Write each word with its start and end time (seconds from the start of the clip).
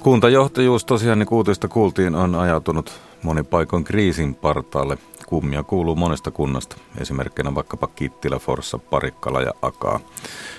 Kuntajohtajuus 0.00 0.84
tosiaan, 0.84 1.18
niin 1.18 1.26
kuutista 1.26 1.68
kuultiin, 1.68 2.14
on 2.14 2.34
ajautunut 2.34 3.00
monin 3.22 3.46
paikoin 3.46 3.84
kriisin 3.84 4.34
partaalle. 4.34 4.98
Kummia 5.26 5.62
kuuluu 5.62 5.96
monesta 5.96 6.30
kunnasta, 6.30 6.76
esimerkkinä 6.98 7.54
vaikkapa 7.54 7.86
Kittilä, 7.86 8.38
Forssa, 8.38 8.78
Parikkala 8.78 9.42
ja 9.42 9.52
Akaa. 9.62 10.00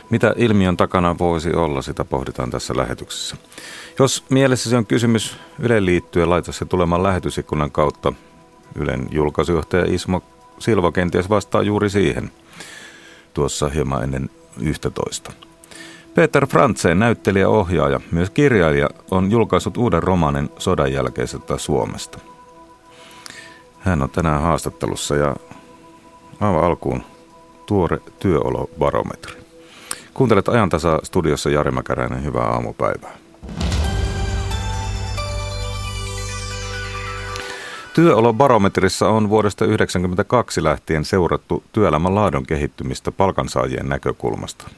Mitä 0.09 0.33
ilmiön 0.37 0.77
takana 0.77 1.17
voisi 1.19 1.53
olla, 1.53 1.81
sitä 1.81 2.05
pohditaan 2.05 2.51
tässä 2.51 2.73
lähetyksessä. 2.77 3.35
Jos 3.99 4.23
mielessäsi 4.29 4.75
on 4.75 4.85
kysymys 4.85 5.37
Ylen 5.59 5.85
liittyen, 5.85 6.29
laita 6.29 6.51
se 6.51 6.65
tulemaan 6.65 7.03
lähetysikkunan 7.03 7.71
kautta. 7.71 8.13
Ylen 8.75 9.07
julkaisujohtaja 9.11 9.85
Ismo 9.93 10.23
Silva 10.59 10.91
kenties 10.91 11.29
vastaa 11.29 11.61
juuri 11.61 11.89
siihen 11.89 12.31
tuossa 13.33 13.69
hieman 13.69 14.03
ennen 14.03 14.29
11. 14.61 15.33
Peter 16.15 16.47
Frantzen, 16.47 16.99
näyttelijä, 16.99 17.49
ohjaaja, 17.49 17.99
myös 18.11 18.29
kirjailija, 18.29 18.89
on 19.11 19.31
julkaissut 19.31 19.77
uuden 19.77 20.03
romanin 20.03 20.49
sodan 20.57 20.93
jälkeisestä 20.93 21.57
Suomesta. 21.57 22.19
Hän 23.79 24.01
on 24.01 24.09
tänään 24.09 24.41
haastattelussa 24.41 25.15
ja 25.15 25.35
aivan 26.39 26.63
alkuun 26.63 27.03
tuore 27.65 27.97
työolobarometri. 28.19 29.35
Kuuntelet 30.13 30.49
ajantasa 30.49 30.99
studiossa 31.03 31.49
Jari 31.49 31.71
Mäkäräinen, 31.71 32.23
hyvää 32.23 32.45
aamupäivää. 32.45 33.17
Työolobarometrissa 37.93 39.07
on 39.07 39.29
vuodesta 39.29 39.65
1992 39.65 40.63
lähtien 40.63 41.05
seurattu 41.05 41.63
työelämän 41.71 42.15
laadun 42.15 42.45
kehittymistä 42.45 43.11
palkansaajien 43.11 43.89
näkökulmasta. 43.89 44.69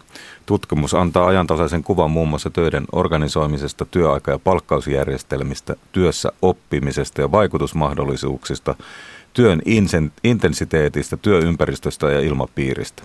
Tutkimus 0.45 0.93
antaa 0.93 1.27
ajantasaisen 1.27 1.83
kuvan 1.83 2.11
muun 2.11 2.29
muassa 2.29 2.49
töiden 2.49 2.85
organisoimisesta, 2.91 3.85
työaika- 3.85 4.31
ja 4.31 4.39
palkkausjärjestelmistä, 4.39 5.75
työssä 5.91 6.31
oppimisesta 6.41 7.21
ja 7.21 7.31
vaikutusmahdollisuuksista, 7.31 8.75
työn 9.33 9.61
intensiteetistä, 10.23 11.17
työympäristöstä 11.17 12.11
ja 12.11 12.19
ilmapiiristä. 12.19 13.03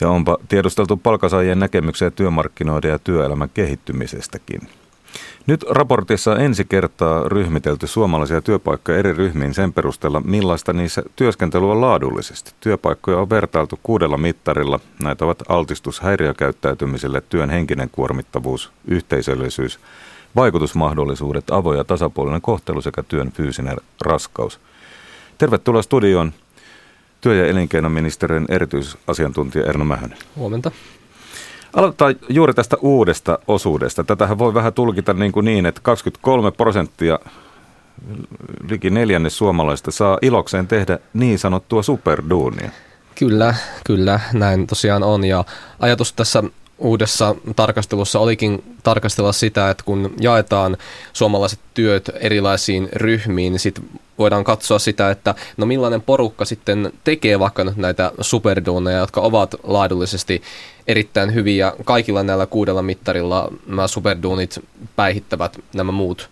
Ja 0.00 0.08
onpa 0.08 0.38
tiedusteltu 0.48 0.96
palkansaajien 0.96 1.58
näkemyksiä 1.58 2.10
työmarkkinoiden 2.10 2.90
ja 2.90 2.98
työelämän 2.98 3.50
kehittymisestäkin. 3.54 4.60
Nyt 5.46 5.64
raportissa 5.70 6.32
on 6.32 6.40
ensi 6.40 6.64
kertaa 6.64 7.28
ryhmitelty 7.28 7.86
suomalaisia 7.86 8.42
työpaikkoja 8.42 8.98
eri 8.98 9.12
ryhmiin 9.12 9.54
sen 9.54 9.72
perusteella, 9.72 10.20
millaista 10.20 10.72
niissä 10.72 11.02
työskentely 11.16 11.70
on 11.70 11.80
laadullisesti. 11.80 12.52
Työpaikkoja 12.60 13.18
on 13.18 13.30
vertailtu 13.30 13.78
kuudella 13.82 14.18
mittarilla. 14.18 14.80
Näitä 15.02 15.24
ovat 15.24 15.42
altistus 15.48 16.00
häiriökäyttäytymiselle, 16.00 17.22
työn 17.28 17.50
henkinen 17.50 17.90
kuormittavuus, 17.90 18.72
yhteisöllisyys, 18.88 19.80
vaikutusmahdollisuudet, 20.36 21.50
avoin 21.50 21.78
ja 21.78 21.84
tasapuolinen 21.84 22.40
kohtelu 22.40 22.80
sekä 22.82 23.02
työn 23.02 23.32
fyysinen 23.32 23.76
raskaus. 24.00 24.60
Tervetuloa 25.38 25.82
studioon 25.82 26.32
työ- 27.20 27.34
ja 27.34 27.46
elinkeinoministeriön 27.46 28.46
erityisasiantuntija 28.48 29.66
Erno 29.66 29.84
Mähönen. 29.84 30.18
Huomenta. 30.36 30.70
Aloitetaan 31.72 32.14
juuri 32.28 32.54
tästä 32.54 32.76
uudesta 32.80 33.38
osuudesta. 33.48 34.04
Tätähän 34.04 34.38
voi 34.38 34.54
vähän 34.54 34.72
tulkita 34.72 35.12
niin, 35.12 35.32
kuin 35.32 35.44
niin 35.44 35.66
että 35.66 35.80
23 35.84 36.50
prosenttia 36.50 37.18
liki 38.70 38.90
neljänne 38.90 39.30
suomalaista 39.30 39.90
saa 39.90 40.18
ilokseen 40.22 40.66
tehdä 40.66 40.98
niin 41.14 41.38
sanottua 41.38 41.82
superduunia. 41.82 42.70
Kyllä, 43.14 43.54
kyllä, 43.86 44.20
näin 44.32 44.66
tosiaan 44.66 45.02
on. 45.02 45.24
Ja 45.24 45.44
ajatus 45.80 46.12
tässä 46.12 46.42
uudessa 46.82 47.34
tarkastelussa 47.56 48.18
olikin 48.18 48.76
tarkastella 48.82 49.32
sitä, 49.32 49.70
että 49.70 49.84
kun 49.84 50.14
jaetaan 50.20 50.76
suomalaiset 51.12 51.58
työt 51.74 52.10
erilaisiin 52.20 52.88
ryhmiin, 52.92 53.52
niin 53.52 53.60
sitten 53.60 53.84
voidaan 54.18 54.44
katsoa 54.44 54.78
sitä, 54.78 55.10
että 55.10 55.34
no 55.56 55.66
millainen 55.66 56.02
porukka 56.02 56.44
sitten 56.44 56.92
tekee 57.04 57.38
vaikka 57.38 57.64
nyt 57.64 57.76
näitä 57.76 58.12
superduuneja, 58.20 58.98
jotka 58.98 59.20
ovat 59.20 59.54
laadullisesti 59.62 60.42
erittäin 60.86 61.34
hyviä. 61.34 61.72
Kaikilla 61.84 62.22
näillä 62.22 62.46
kuudella 62.46 62.82
mittarilla 62.82 63.52
nämä 63.66 63.86
superduunit 63.86 64.58
päihittävät 64.96 65.58
nämä 65.74 65.92
muut, 65.92 66.30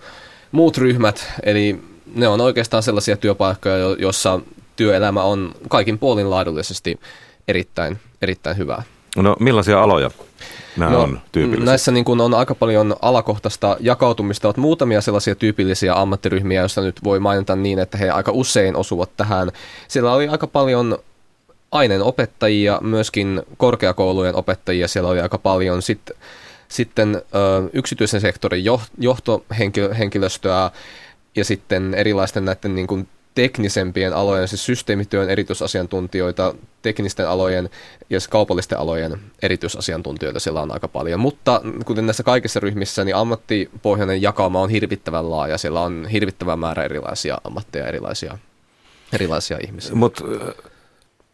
muut 0.53 0.78
ryhmät, 0.78 1.33
eli 1.43 1.81
ne 2.15 2.28
on 2.28 2.41
oikeastaan 2.41 2.83
sellaisia 2.83 3.16
työpaikkoja, 3.16 3.77
joissa 3.99 4.41
työelämä 4.77 5.22
on 5.22 5.55
kaikin 5.69 5.99
puolin 5.99 6.31
laadullisesti 6.31 7.00
erittäin, 7.49 7.99
erittäin 8.22 8.56
hyvää. 8.56 8.83
No 9.16 9.37
millaisia 9.41 9.83
aloja 9.83 10.10
nämä 10.77 10.91
no, 10.91 11.03
on 11.03 11.21
tyypillisiä? 11.33 11.65
Näissä 11.65 11.93
niin 11.93 12.05
kuin 12.05 12.21
on 12.21 12.34
aika 12.34 12.55
paljon 12.55 12.97
alakohtaista 13.03 13.77
jakautumista. 13.81 14.49
On 14.49 14.55
muutamia 14.56 15.01
sellaisia 15.01 15.34
tyypillisiä 15.34 15.95
ammattiryhmiä, 15.95 16.61
joista 16.61 16.81
nyt 16.81 17.05
voi 17.05 17.21
mainita 17.21 17.56
niin, 17.56 17.78
että 17.78 17.99
he 17.99 18.11
aika 18.11 18.33
usein 18.33 18.77
osuvat 18.77 19.11
tähän. 19.17 19.53
Siellä 19.89 20.12
oli 20.12 20.28
aika 20.28 20.47
paljon 20.47 20.99
aineenopettajia, 21.73 22.78
myöskin 22.83 23.43
korkeakoulujen 23.56 24.34
opettajia 24.34 24.89
siellä 24.89 25.11
oli 25.11 25.21
aika 25.21 25.39
paljon. 25.39 25.83
Sitten, 25.83 26.17
sitten 26.69 27.15
ö, 27.17 27.71
yksityisen 27.72 28.21
sektorin 28.21 28.65
johtohenkilöstöä 28.99 30.71
ja 31.37 31.45
sitten 31.45 31.95
erilaisten 31.95 32.45
näiden 32.45 32.75
niin 32.75 32.87
kuin 32.87 33.09
teknisempien 33.34 34.12
alojen, 34.12 34.48
siis 34.48 34.66
systeemityön 34.66 35.30
erityisasiantuntijoita, 35.30 36.54
teknisten 36.82 37.28
alojen 37.28 37.70
ja 38.10 38.18
kaupallisten 38.30 38.78
alojen 38.78 39.20
erityisasiantuntijoita 39.42 40.41
siellä 40.41 40.60
on 40.60 40.72
aika 40.72 40.88
paljon. 40.88 41.20
Mutta 41.20 41.62
kuten 41.84 42.06
näissä 42.06 42.22
kaikissa 42.22 42.60
ryhmissä, 42.60 43.04
niin 43.04 43.16
ammattipohjainen 43.16 44.22
jakauma 44.22 44.60
on 44.60 44.70
hirvittävän 44.70 45.30
laaja. 45.30 45.58
Siellä 45.58 45.80
on 45.80 46.06
hirvittävä 46.12 46.56
määrä 46.56 46.84
erilaisia 46.84 47.38
ammatteja, 47.44 47.86
erilaisia, 47.86 48.38
erilaisia 49.12 49.58
ihmisiä. 49.64 49.94
Mutta 49.94 50.24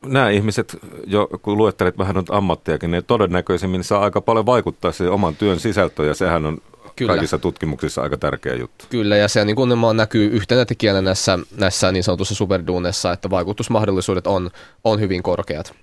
nämä 0.07 0.31
ihmiset, 0.31 0.77
jo 1.07 1.29
kun 1.43 1.59
luettelet 1.59 1.99
vähän 1.99 2.15
noita 2.15 2.37
ammattiakin, 2.37 2.91
niin 2.91 3.05
todennäköisemmin 3.05 3.85
saa 3.85 4.05
aika 4.05 4.21
paljon 4.21 4.47
vaikuttaa 4.47 4.93
siihen 4.93 5.13
oman 5.13 5.37
työn 5.37 5.61
sisältöön, 5.61 6.09
ja 6.09 6.15
sehän 6.15 6.47
on 6.47 6.59
Kyllä. 6.97 7.13
kaikissa 7.13 7.39
tutkimuksissa 7.39 8.03
aika 8.03 8.17
tärkeä 8.17 8.55
juttu. 8.55 8.85
Kyllä, 8.91 9.17
ja 9.17 9.29
se 9.29 9.45
niin 9.45 9.57
kuin 9.57 9.71
näkyy 9.97 10.27
yhtenä 10.27 10.65
tekijänä 10.65 11.03
näissä, 11.03 11.39
näissä 11.57 11.93
niin 11.93 12.05
sanotussa 12.05 12.35
superduunessa, 12.35 13.13
että 13.13 13.31
vaikutusmahdollisuudet 13.31 14.27
on, 14.27 14.51
on 14.85 15.01
hyvin 15.01 15.23
korkeat. 15.23 15.75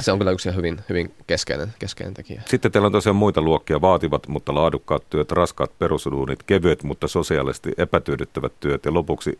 Se 0.00 0.12
on 0.12 0.18
kyllä 0.18 0.30
yksi 0.30 0.54
hyvin, 0.54 0.80
hyvin 0.88 1.14
keskeinen, 1.26 1.74
keskeinen 1.78 2.14
tekijä. 2.14 2.42
Sitten 2.46 2.72
teillä 2.72 2.86
on 2.86 2.92
tosiaan 2.92 3.16
muita 3.16 3.40
luokkia, 3.40 3.80
vaativat, 3.80 4.28
mutta 4.28 4.54
laadukkaat 4.54 5.02
työt, 5.10 5.32
raskaat 5.32 5.78
perusduunit, 5.78 6.42
kevyet, 6.42 6.82
mutta 6.82 7.08
sosiaalisesti 7.08 7.72
epätyydyttävät 7.78 8.52
työt 8.60 8.84
ja 8.84 8.94
lopuksi 8.94 9.38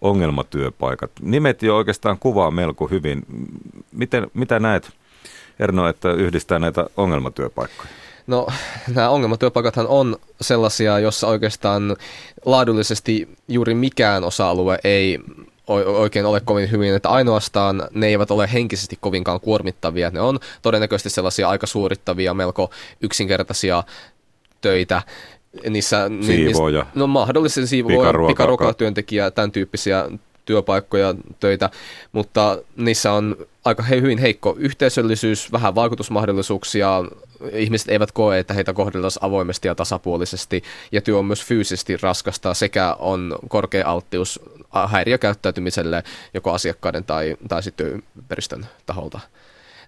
ongelmatyöpaikat. 0.00 1.10
Nimet 1.20 1.62
jo 1.62 1.76
oikeastaan 1.76 2.18
kuvaa 2.18 2.50
melko 2.50 2.86
hyvin. 2.86 3.22
Miten, 3.92 4.26
mitä 4.34 4.60
näet, 4.60 4.90
Erno, 5.58 5.88
että 5.88 6.12
yhdistää 6.12 6.58
näitä 6.58 6.86
ongelmatyöpaikkoja? 6.96 7.90
No 8.26 8.46
nämä 8.94 9.10
ongelmatyöpaikathan 9.10 9.86
on 9.86 10.16
sellaisia, 10.40 10.98
jossa 10.98 11.26
oikeastaan 11.26 11.96
laadullisesti 12.44 13.28
juuri 13.48 13.74
mikään 13.74 14.24
osa-alue 14.24 14.78
ei 14.84 15.18
oikein 15.76 16.26
ole 16.26 16.40
kovin 16.40 16.70
hyvin, 16.70 16.94
että 16.94 17.08
ainoastaan 17.08 17.88
ne 17.94 18.06
eivät 18.06 18.30
ole 18.30 18.52
henkisesti 18.52 18.98
kovinkaan 19.00 19.40
kuormittavia. 19.40 20.10
Ne 20.10 20.20
on 20.20 20.38
todennäköisesti 20.62 21.10
sellaisia 21.10 21.48
aika 21.48 21.66
suorittavia, 21.66 22.34
melko 22.34 22.70
yksinkertaisia 23.00 23.82
töitä, 24.60 25.02
niissä... 25.68 26.10
Siivoja. 26.20 26.86
no 26.94 27.06
mahdollisesti 27.06 27.66
siivoja, 27.66 28.12
pikaruokatyöntekijä, 28.26 29.30
tämän 29.30 29.52
tyyppisiä 29.52 30.08
työpaikkoja, 30.44 31.14
töitä, 31.40 31.70
mutta 32.12 32.58
niissä 32.76 33.12
on 33.12 33.36
aika 33.64 33.82
hyvin 33.82 34.18
heikko 34.18 34.56
yhteisöllisyys, 34.58 35.52
vähän 35.52 35.74
vaikutusmahdollisuuksia, 35.74 37.04
ihmiset 37.52 37.88
eivät 37.88 38.12
koe, 38.12 38.38
että 38.38 38.54
heitä 38.54 38.72
kohdellaan 38.72 39.10
avoimesti 39.20 39.68
ja 39.68 39.74
tasapuolisesti, 39.74 40.62
ja 40.92 41.00
työ 41.00 41.18
on 41.18 41.24
myös 41.24 41.44
fyysisesti 41.44 41.96
raskasta, 41.96 42.54
sekä 42.54 42.96
on 42.98 43.38
korkea 43.48 43.88
alttius 43.88 44.40
häiriökäyttäytymiselle 44.88 46.02
joko 46.34 46.52
asiakkaiden 46.52 47.04
tai, 47.04 47.36
tai 47.48 47.62
sitten 47.62 48.02
ympäristön 48.16 48.66
taholta 48.86 49.20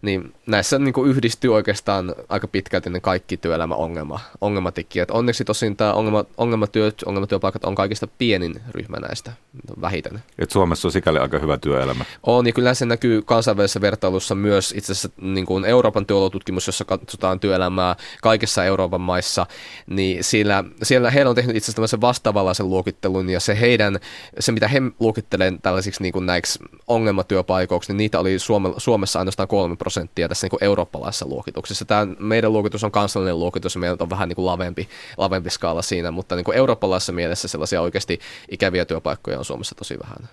niin 0.03 0.35
näissä 0.47 0.79
niin 0.79 0.93
kuin 0.93 1.11
yhdistyy 1.11 1.55
oikeastaan 1.55 2.15
aika 2.29 2.49
pitkälti 2.49 2.91
ne 2.91 3.01
kaikki 3.01 3.37
työelämän 3.37 3.79
ongelma, 3.79 4.21
ongelmatekijät. 4.41 5.11
Onneksi 5.11 5.45
tosin 5.45 5.77
tämä 5.77 5.93
ongelma, 5.93 6.25
ongelmatyöt, 6.37 7.03
ongelmatyöpaikat 7.07 7.65
on 7.65 7.75
kaikista 7.75 8.07
pienin 8.19 8.61
ryhmä 8.71 8.97
näistä 8.97 9.33
vähiten. 9.81 10.23
Et 10.39 10.51
Suomessa 10.51 10.89
on 10.89 10.93
sikäli 10.93 11.19
aika 11.19 11.39
hyvä 11.39 11.59
työelämä. 11.59 12.05
On, 12.23 12.47
ja 12.47 12.53
kyllä 12.53 12.75
se 12.75 12.87
näkyy 12.87 13.23
kansainvälisessä 13.23 13.81
vertailussa 13.81 14.35
myös 14.35 14.75
itse 14.77 14.93
asiassa 14.93 15.11
niin 15.21 15.47
kuin 15.47 15.65
Euroopan 15.65 16.07
työolotutkimus, 16.07 16.67
jossa 16.67 16.85
katsotaan 16.85 17.41
työelämää 17.41 17.97
kaikissa 18.23 18.65
Euroopan 18.65 19.01
maissa, 19.01 19.47
niin 19.87 20.25
siellä, 20.25 20.65
siellä 20.83 21.11
heillä 21.11 21.29
on 21.29 21.37
tehnyt 21.37 21.57
itse 21.57 21.65
asiassa 21.65 21.77
tämmöisen 21.77 22.01
vastaavanlaisen 22.01 22.69
luokittelun, 22.69 23.31
ja 23.31 23.41
se 23.41 23.61
heidän, 23.61 23.99
se 24.39 24.53
mitä 24.53 24.69
he 24.69 24.83
luokittelevat 25.01 25.63
tällaisiksi 25.63 26.03
niin 26.03 26.13
kuin 26.13 26.27
näiksi 26.27 26.59
ongelmatyöpaikoiksi, 26.87 27.93
niin 27.93 27.99
niitä 27.99 28.21
oli 28.21 28.39
Suome, 28.39 28.69
Suomessa 28.77 29.19
ainoastaan 29.19 29.49
3 29.49 29.77
prosenttia 29.77 29.92
prosenttia 29.93 30.29
tässä 30.29 30.45
niin 30.45 30.51
kuin 30.51 30.65
eurooppalaisessa 30.65 31.27
luokituksessa. 31.27 31.85
Tämä 31.85 32.07
meidän 32.19 32.53
luokitus 32.53 32.85
on 32.85 32.91
kansallinen 32.91 33.39
luokitus 33.39 33.75
ja 33.75 33.81
meillä 33.81 33.97
on 34.01 34.11
vähän 34.11 34.29
niin 34.29 34.37
kuin 34.37 34.47
lavempi, 34.47 34.89
lavempi 35.17 35.51
skaala 35.51 35.83
siinä, 35.83 36.11
mutta 36.11 36.37
niin 36.37 36.45
kuin 36.45 36.57
eurooppalaisessa 36.57 37.13
mielessä 37.13 37.49
sellaisia 37.49 37.81
oikeasti 37.83 38.21
ikäviä 38.51 38.85
työpaikkoja 38.85 39.39
on 39.39 39.45
Suomessa 39.45 39.75
tosi 39.75 39.99
vähän. 40.03 40.29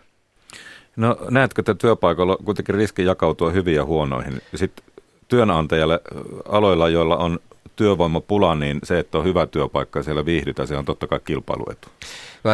No 0.96 1.18
näetkö, 1.30 1.62
että 1.62 1.76
työpaikalla 1.76 2.38
kuitenkin 2.46 2.76
riski 2.76 3.06
jakautua 3.06 3.52
hyviin 3.52 3.76
ja 3.76 3.86
huonoihin? 3.86 4.42
Sitten 4.56 4.86
työnantajalle 5.28 6.02
aloilla, 6.50 6.90
joilla 6.90 7.18
on 7.18 7.40
työvoimapula, 7.76 8.56
niin 8.56 8.80
se, 8.84 9.00
että 9.00 9.18
on 9.18 9.26
hyvä 9.26 9.48
työpaikka 9.48 10.00
ja 10.00 10.04
siellä 10.04 10.26
viihdytään, 10.26 10.68
se 10.68 10.78
on 10.78 10.86
totta 10.86 11.08
kai 11.08 11.20
kilpailuetu. 11.26 11.88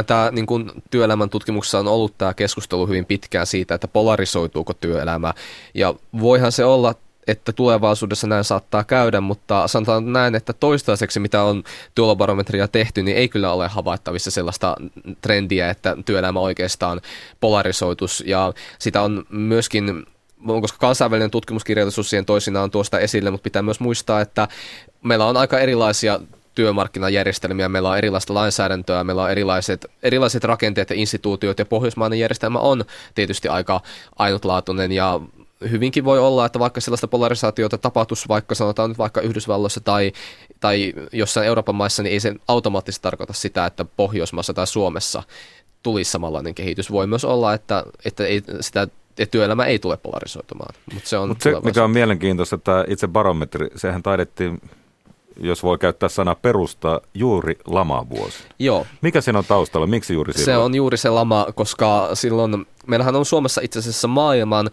Tämä 0.07 0.29
niin 0.31 0.45
kuin 0.45 0.71
työelämän 0.91 1.29
tutkimuksessa 1.29 1.79
on 1.79 1.87
ollut 1.87 2.17
tämä 2.17 2.33
keskustelu 2.33 2.87
hyvin 2.87 3.05
pitkään 3.05 3.47
siitä, 3.47 3.75
että 3.75 3.87
polarisoituuko 3.87 4.73
työelämä. 4.73 5.33
Ja 5.73 5.93
voihan 6.19 6.51
se 6.51 6.65
olla 6.65 6.95
että 7.27 7.51
tulevaisuudessa 7.51 8.27
näin 8.27 8.43
saattaa 8.43 8.83
käydä, 8.83 9.21
mutta 9.21 9.67
sanotaan 9.67 10.13
näin, 10.13 10.35
että 10.35 10.53
toistaiseksi 10.53 11.19
mitä 11.19 11.43
on 11.43 11.63
työolobarometria 11.95 12.67
tehty, 12.67 13.03
niin 13.03 13.17
ei 13.17 13.29
kyllä 13.29 13.53
ole 13.53 13.67
havaittavissa 13.67 14.31
sellaista 14.31 14.75
trendiä, 15.21 15.69
että 15.69 15.97
työelämä 16.05 16.39
oikeastaan 16.39 17.01
polarisoitus 17.39 18.23
ja 18.27 18.53
sitä 18.79 19.01
on 19.01 19.25
myöskin 19.29 20.05
koska 20.61 20.77
kansainvälinen 20.77 21.31
tutkimuskirjallisuus 21.31 22.09
siihen 22.09 22.25
toisinaan 22.25 22.71
tuosta 22.71 22.99
esille, 22.99 23.31
mutta 23.31 23.43
pitää 23.43 23.61
myös 23.61 23.79
muistaa, 23.79 24.21
että 24.21 24.47
meillä 25.05 25.25
on 25.25 25.37
aika 25.37 25.59
erilaisia 25.59 26.19
työmarkkinajärjestelmiä, 26.55 27.69
meillä 27.69 27.89
on 27.89 27.97
erilaista 27.97 28.33
lainsäädäntöä, 28.33 29.03
meillä 29.03 29.23
on 29.23 29.31
erilaiset, 29.31 29.85
erilaiset 30.03 30.43
rakenteet 30.43 30.89
ja 30.89 30.95
instituutiot, 30.95 31.59
ja 31.59 31.65
pohjoismainen 31.65 32.19
järjestelmä 32.19 32.59
on 32.59 32.85
tietysti 33.15 33.47
aika 33.47 33.81
ainutlaatuinen, 34.15 34.91
ja 34.91 35.19
hyvinkin 35.71 36.05
voi 36.05 36.19
olla, 36.19 36.45
että 36.45 36.59
vaikka 36.59 36.81
sellaista 36.81 37.07
polarisaatiota 37.07 37.77
tapahtuisi 37.77 38.27
vaikka 38.27 38.55
sanotaan 38.55 38.89
nyt 38.89 38.97
vaikka 38.97 39.21
Yhdysvalloissa 39.21 39.81
tai, 39.81 40.11
tai 40.59 40.93
jossain 41.11 41.47
Euroopan 41.47 41.75
maissa, 41.75 42.03
niin 42.03 42.13
ei 42.13 42.19
se 42.19 42.35
automaattisesti 42.47 43.03
tarkoita 43.03 43.33
sitä, 43.33 43.65
että 43.65 43.85
Pohjoismaassa 43.85 44.53
tai 44.53 44.67
Suomessa 44.67 45.23
tulisi 45.83 46.11
samanlainen 46.11 46.55
kehitys. 46.55 46.91
Voi 46.91 47.07
myös 47.07 47.25
olla, 47.25 47.53
että, 47.53 47.83
että 48.05 48.25
ei 48.25 48.43
sitä 48.61 48.87
että 49.19 49.31
työelämä 49.31 49.65
ei 49.65 49.79
tule 49.79 49.97
polarisoitumaan. 49.97 50.75
Mutta 50.93 51.09
se, 51.09 51.17
on 51.17 51.29
Mut 51.29 51.41
se 51.41 51.53
mikä 51.63 51.83
on 51.83 51.91
mielenkiintoista, 51.91 52.55
että 52.55 52.85
itse 52.87 53.07
barometri, 53.07 53.67
sehän 53.75 54.03
taidettiin 54.03 54.61
jos 55.39 55.63
voi 55.63 55.77
käyttää 55.77 56.09
sana 56.09 56.35
perustaa, 56.35 57.01
juuri 57.13 57.57
lamavuosi. 57.65 58.43
Joo. 58.59 58.85
Mikä 59.01 59.21
sen 59.21 59.35
on 59.35 59.45
taustalla? 59.47 59.87
Miksi 59.87 60.13
juuri 60.13 60.33
silloin? 60.33 60.45
Se 60.45 60.57
on 60.57 60.75
juuri 60.75 60.97
se 60.97 61.09
lama, 61.09 61.47
koska 61.55 62.09
silloin, 62.13 62.65
meillähän 62.87 63.15
on 63.15 63.25
Suomessa 63.25 63.61
itse 63.63 63.79
asiassa 63.79 64.07
maailman 64.07 64.69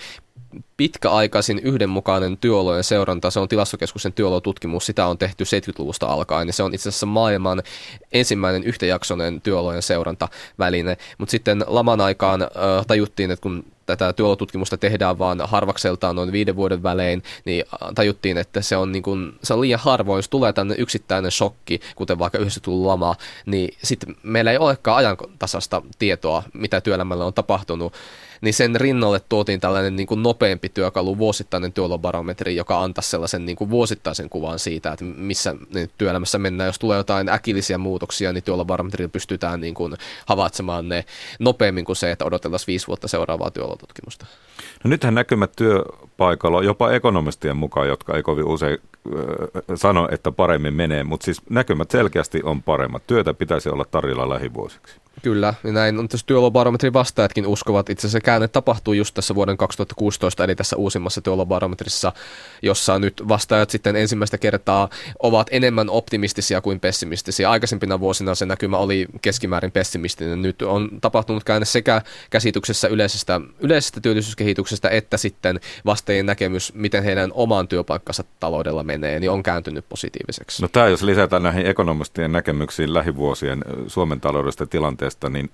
pitkäaikaisin 0.76 1.58
yhdenmukainen 1.58 2.36
työolojen 2.36 2.84
seuranta, 2.84 3.30
se 3.30 3.40
on 3.40 3.48
tilastokeskuksen 3.48 4.12
työolotutkimus, 4.12 4.86
sitä 4.86 5.06
on 5.06 5.18
tehty 5.18 5.44
70-luvusta 5.44 6.06
alkaen, 6.06 6.48
ja 6.48 6.52
se 6.52 6.62
on 6.62 6.74
itse 6.74 6.88
asiassa 6.88 7.06
maailman 7.06 7.62
ensimmäinen 8.12 8.64
yhtäjaksoinen 8.64 9.40
työolojen 9.40 9.82
seurantaväline, 9.82 10.96
mutta 11.18 11.30
sitten 11.30 11.64
laman 11.66 12.00
aikaan 12.00 12.42
äh, 12.42 12.48
tajuttiin, 12.86 13.30
että 13.30 13.42
kun 13.42 13.64
tätä 13.86 14.12
työolotutkimusta 14.12 14.76
tehdään 14.76 15.18
vaan 15.18 15.40
harvakseltaan 15.44 16.16
noin 16.16 16.32
viiden 16.32 16.56
vuoden 16.56 16.82
välein, 16.82 17.22
niin 17.44 17.64
tajuttiin, 17.94 18.38
että 18.38 18.60
se 18.60 18.76
on, 18.76 18.92
niin 18.92 19.02
kuin, 19.02 19.32
se 19.42 19.54
on 19.54 19.60
liian 19.60 19.80
harvoin, 19.80 20.18
jos 20.18 20.28
tulee 20.28 20.52
tänne 20.52 20.74
yksittäinen 20.78 21.30
shokki, 21.30 21.80
kuten 21.96 22.18
vaikka 22.18 22.38
yhdessä 22.38 22.60
tullut 22.60 22.86
lama, 22.86 23.14
niin 23.46 23.74
sitten 23.82 24.16
meillä 24.22 24.50
ei 24.50 24.58
olekaan 24.58 24.96
ajantasasta 24.96 25.82
tietoa, 25.98 26.42
mitä 26.54 26.80
työelämällä 26.80 27.24
on 27.24 27.34
tapahtunut, 27.34 27.92
niin 28.42 28.54
sen 28.54 28.76
rinnalle 28.76 29.20
tuotiin 29.28 29.60
tällainen 29.60 29.96
niin 29.96 30.06
kuin 30.06 30.22
nopeampi 30.22 30.68
työkalu, 30.68 31.18
vuosittainen 31.18 31.72
työolobarometri, 31.72 32.56
joka 32.56 32.82
antaa 32.82 33.02
sellaisen 33.02 33.46
niin 33.46 33.56
kuin 33.56 33.70
vuosittaisen 33.70 34.28
kuvan 34.28 34.58
siitä, 34.58 34.92
että 34.92 35.04
missä 35.04 35.54
työelämässä 35.98 36.38
mennään. 36.38 36.68
Jos 36.68 36.78
tulee 36.78 36.96
jotain 36.96 37.28
äkillisiä 37.28 37.78
muutoksia, 37.78 38.32
niin 38.32 38.42
työolobarometrilla 38.42 39.08
pystytään 39.08 39.60
niin 39.60 39.74
kuin 39.74 39.94
havaitsemaan 40.26 40.88
ne 40.88 41.04
nopeammin 41.38 41.84
kuin 41.84 41.96
se, 41.96 42.10
että 42.10 42.24
odotellaan 42.24 42.60
viisi 42.66 42.86
vuotta 42.86 43.08
seuraavaa 43.08 43.50
työolotutkimusta. 43.50 44.26
No 44.84 44.88
nythän 44.88 45.14
näkymät 45.14 45.52
työpaikalla 45.56 46.62
jopa 46.62 46.90
ekonomistien 46.90 47.56
mukaan, 47.56 47.88
jotka 47.88 48.16
ei 48.16 48.22
kovin 48.22 48.44
usein 48.44 48.78
sano, 49.74 50.08
että 50.10 50.32
paremmin 50.32 50.74
menee, 50.74 51.04
mutta 51.04 51.24
siis 51.24 51.42
näkymät 51.50 51.90
selkeästi 51.90 52.40
on 52.44 52.62
paremmat. 52.62 53.06
Työtä 53.06 53.34
pitäisi 53.34 53.68
olla 53.68 53.84
tarjolla 53.90 54.28
lähivuosiksi. 54.28 54.94
Kyllä, 55.22 55.54
ja 55.64 55.72
näin 55.72 55.98
on 55.98 56.08
tässä 56.08 56.26
työolobarometrin 56.26 56.92
vastaajatkin 56.92 57.46
uskovat. 57.46 57.90
Itse 57.90 58.06
asiassa 58.06 58.20
käänne 58.32 58.48
tapahtuu 58.48 58.94
just 58.94 59.14
tässä 59.14 59.34
vuoden 59.34 59.56
2016, 59.56 60.44
eli 60.44 60.54
tässä 60.54 60.76
uusimmassa 60.76 61.20
työolobarometrissa, 61.20 62.12
jossa 62.62 62.98
nyt 62.98 63.22
vastaajat 63.28 63.70
sitten 63.70 63.96
ensimmäistä 63.96 64.38
kertaa 64.38 64.88
ovat 65.18 65.46
enemmän 65.50 65.90
optimistisia 65.90 66.60
kuin 66.60 66.80
pessimistisiä. 66.80 67.50
Aikaisempina 67.50 68.00
vuosina 68.00 68.34
se 68.34 68.46
näkymä 68.46 68.76
oli 68.76 69.06
keskimäärin 69.22 69.72
pessimistinen. 69.72 70.42
Nyt 70.42 70.62
on 70.62 70.88
tapahtunut 71.00 71.44
käänne 71.44 71.64
sekä 71.64 72.02
käsityksessä 72.30 72.88
yleisestä, 72.88 73.40
yleisestä 73.60 74.00
työllisyyskehityksestä, 74.00 74.88
että 74.88 75.16
sitten 75.16 75.60
vastaajien 75.86 76.26
näkemys, 76.26 76.74
miten 76.74 77.04
heidän 77.04 77.30
oman 77.34 77.68
työpaikkansa 77.68 78.24
taloudella 78.40 78.82
menee, 78.82 79.20
niin 79.20 79.30
on 79.30 79.42
kääntynyt 79.42 79.84
positiiviseksi. 79.88 80.62
No 80.62 80.68
tämä, 80.68 80.88
jos 80.88 81.02
lisätään 81.02 81.42
näihin 81.42 81.66
ekonomistien 81.66 82.32
näkemyksiin 82.32 82.94
lähivuosien 82.94 83.64
Suomen 83.86 84.20
taloudesta 84.20 84.66
tilanteesta, 84.66 85.28
niin 85.28 85.50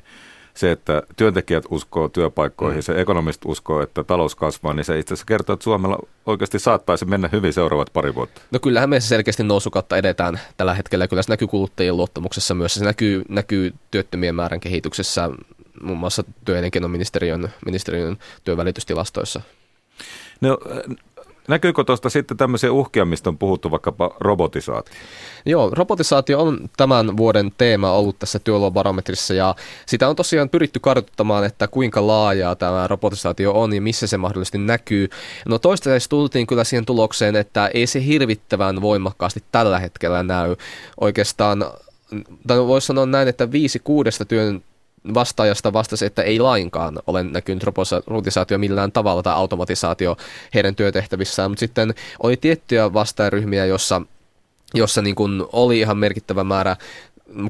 se, 0.58 0.70
että 0.70 1.02
työntekijät 1.16 1.64
uskoo 1.70 2.08
työpaikkoihin, 2.08 2.78
mm. 2.78 2.82
se 2.82 3.00
ekonomist 3.00 3.42
uskoo, 3.44 3.82
että 3.82 4.04
talous 4.04 4.34
kasvaa, 4.34 4.74
niin 4.74 4.84
se 4.84 4.98
itse 4.98 5.14
asiassa 5.14 5.26
kertoo, 5.26 5.54
että 5.54 5.64
Suomella 5.64 5.98
oikeasti 6.26 6.58
saattaisi 6.58 7.04
mennä 7.04 7.28
hyvin 7.32 7.52
seuraavat 7.52 7.90
pari 7.92 8.14
vuotta. 8.14 8.40
No 8.50 8.58
kyllähän 8.58 8.90
me 8.90 9.00
selkeästi 9.00 9.42
nousukatta 9.42 9.96
edetään 9.96 10.40
tällä 10.56 10.74
hetkellä. 10.74 11.08
Kyllä 11.08 11.22
se 11.22 11.32
näkyy 11.32 11.48
kuluttajien 11.48 11.96
luottamuksessa 11.96 12.54
myös. 12.54 12.74
Se 12.74 12.84
näkyy, 12.84 13.24
näkyy 13.28 13.74
työttömien 13.90 14.34
määrän 14.34 14.60
kehityksessä, 14.60 15.30
muun 15.82 15.98
muassa 15.98 16.24
työ- 16.44 16.60
ja 16.60 16.88
ministeriön 17.64 18.18
työvälitystilastoissa. 18.44 19.40
No, 20.40 20.58
Näkyykö 21.48 21.84
tuosta 21.84 22.10
sitten 22.10 22.36
tämmöisiä 22.36 22.72
uhkia, 22.72 23.04
mistä 23.04 23.30
on 23.30 23.38
puhuttu 23.38 23.70
vaikkapa 23.70 24.16
robotisaatio? 24.20 24.94
Joo, 25.46 25.70
robotisaatio 25.72 26.40
on 26.40 26.70
tämän 26.76 27.16
vuoden 27.16 27.52
teema 27.58 27.92
ollut 27.92 28.18
tässä 28.18 28.38
työolobarometrissa 28.38 29.34
ja 29.34 29.54
sitä 29.86 30.08
on 30.08 30.16
tosiaan 30.16 30.48
pyritty 30.48 30.80
kartoittamaan, 30.80 31.44
että 31.44 31.68
kuinka 31.68 32.06
laajaa 32.06 32.56
tämä 32.56 32.86
robotisaatio 32.86 33.52
on 33.52 33.74
ja 33.74 33.80
missä 33.80 34.06
se 34.06 34.16
mahdollisesti 34.16 34.58
näkyy. 34.58 35.08
No 35.48 35.58
toistaiseksi 35.58 36.08
tultiin 36.08 36.46
kyllä 36.46 36.64
siihen 36.64 36.86
tulokseen, 36.86 37.36
että 37.36 37.70
ei 37.74 37.86
se 37.86 38.04
hirvittävän 38.04 38.80
voimakkaasti 38.80 39.42
tällä 39.52 39.78
hetkellä 39.78 40.22
näy. 40.22 40.56
Oikeastaan 41.00 41.64
tai 42.46 42.66
voisi 42.66 42.86
sanoa 42.86 43.06
näin, 43.06 43.28
että 43.28 43.52
viisi 43.52 43.78
kuudesta 43.78 44.24
työn 44.24 44.62
vastaajasta 45.14 45.72
vastasi, 45.72 46.06
että 46.06 46.22
ei 46.22 46.38
lainkaan 46.38 46.98
ole 47.06 47.22
näkynyt 47.22 47.64
robotisaatio 48.06 48.58
millään 48.58 48.92
tavalla 48.92 49.22
tai 49.22 49.34
automatisaatio 49.34 50.16
heidän 50.54 50.74
työtehtävissään, 50.74 51.50
mutta 51.50 51.60
sitten 51.60 51.94
oli 52.22 52.36
tiettyjä 52.36 52.92
vastaajaryhmiä, 52.92 53.66
jossa 53.66 54.02
jossa 54.74 55.02
niin 55.02 55.14
kuin 55.14 55.44
oli 55.52 55.80
ihan 55.80 55.98
merkittävä 55.98 56.44
määrä 56.44 56.76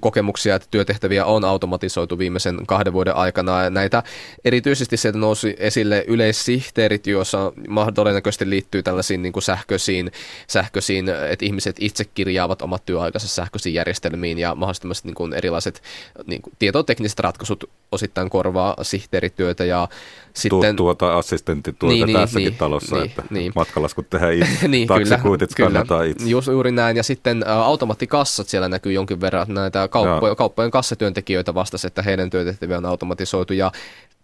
kokemuksia, 0.01 0.55
että 0.55 0.69
työtehtäviä 0.71 1.25
on 1.25 1.45
automatisoitu 1.45 2.19
viimeisen 2.19 2.67
kahden 2.67 2.93
vuoden 2.93 3.17
aikana. 3.17 3.71
Näitä 3.71 4.03
erityisesti 4.45 4.97
sieltä 4.97 5.19
nousi 5.19 5.57
esille 5.59 6.05
yleissihteerit, 6.07 7.07
joissa 7.07 7.53
todennäköisesti 7.95 8.51
liittyy 8.51 8.83
tällaisiin 8.83 9.23
niin 9.23 9.33
kuin 9.33 9.43
sähköisiin, 9.43 10.13
sähköisiin, 10.47 11.09
että 11.09 11.45
ihmiset 11.45 11.77
itse 11.81 12.05
kirjaavat 12.05 12.63
omat 12.63 12.87
työaikansa 12.87 13.29
sähköisiin 13.29 13.75
järjestelmiin 13.75 14.39
ja 14.39 14.55
mahdollisesti 14.55 15.09
niin 15.09 15.15
kuin 15.15 15.33
erilaiset 15.33 15.83
niin 16.27 16.43
kuin 16.43 16.53
tietotekniset 16.59 17.19
ratkaisut 17.19 17.71
osittain 17.93 18.31
korvaa 18.31 18.77
sihteerityötä 18.83 19.65
ja 19.65 19.89
sitten... 20.35 20.77
Tuota 20.77 21.19
assistenttituota 21.19 21.95
niin, 21.95 22.07
niin, 22.07 22.17
tässäkin 22.17 22.49
niin, 22.49 22.59
talossa, 22.59 22.97
niin, 22.97 23.07
että 23.07 23.23
niin. 23.31 23.53
matkalaskut 23.55 24.11
tehdään 24.11 24.33
itse, 24.39 24.69
niin, 24.69 24.89
taksikuitit 24.89 25.51
kyllä, 25.55 25.85
kyllä. 25.89 26.05
itse. 26.05 26.29
Juuri 26.53 26.73
näin, 26.73 26.97
ja 26.97 27.03
sitten 27.03 27.49
automaattikassat 27.49 28.49
siellä 28.49 28.69
näkyy 28.69 28.93
jonkin 28.93 29.21
verran, 29.21 29.47
näitä 29.75 29.89
kauppoja, 29.89 30.35
kauppojen 30.35 30.71
kassatyöntekijöitä 30.71 31.55
vastasi, 31.55 31.87
että 31.87 32.03
heidän 32.03 32.31
työtehtäviä 32.31 32.79
on 32.79 32.87
automatisoitu, 32.87 33.53
ja 33.53 33.73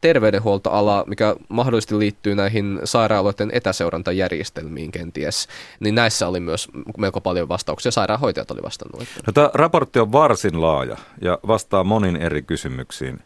terveydenhuoltoala, 0.01 1.05
mikä 1.07 1.37
mahdollisesti 1.49 1.99
liittyy 1.99 2.35
näihin 2.35 2.81
sairaaloiden 2.85 3.51
etäseurantajärjestelmiin 3.53 4.93
kenties, 4.93 5.49
niin 5.81 5.95
näissä 5.95 6.29
oli 6.29 6.41
myös 6.41 6.69
melko 6.99 7.21
paljon 7.21 7.49
vastauksia. 7.49 7.93
Sairaanhoitajat 7.93 8.51
oli 8.51 8.63
vastannut. 8.63 9.09
No, 9.27 9.33
tämä 9.33 9.51
raportti 9.55 10.01
on 10.01 10.13
varsin 10.13 10.61
laaja 10.61 10.97
ja 11.21 11.39
vastaa 11.47 11.85
monin 11.85 12.17
eri 12.17 12.43
kysymyksiin 12.43 13.19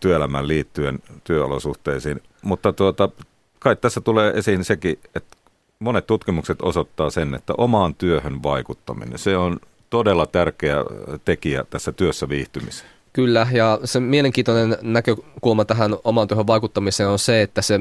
työelämään 0.00 0.48
liittyen 0.48 0.98
työolosuhteisiin. 1.24 2.22
Mutta 2.42 2.72
tuota, 2.72 3.08
kai 3.58 3.76
tässä 3.76 4.00
tulee 4.00 4.32
esiin 4.36 4.64
sekin, 4.64 4.98
että 5.14 5.36
monet 5.78 6.06
tutkimukset 6.06 6.62
osoittaa 6.62 7.10
sen, 7.10 7.34
että 7.34 7.52
omaan 7.58 7.94
työhön 7.94 8.42
vaikuttaminen, 8.42 9.18
se 9.18 9.36
on 9.36 9.60
todella 9.90 10.26
tärkeä 10.26 10.76
tekijä 11.24 11.64
tässä 11.70 11.92
työssä 11.92 12.28
viihtymiseen. 12.28 12.90
Kyllä, 13.12 13.46
ja 13.52 13.78
se 13.84 14.00
mielenkiintoinen 14.00 14.76
näkökulma 14.82 15.64
tähän 15.64 15.96
omaan 16.04 16.28
työhön 16.28 16.46
vaikuttamiseen 16.46 17.08
on 17.08 17.18
se, 17.18 17.42
että 17.42 17.62
se 17.62 17.80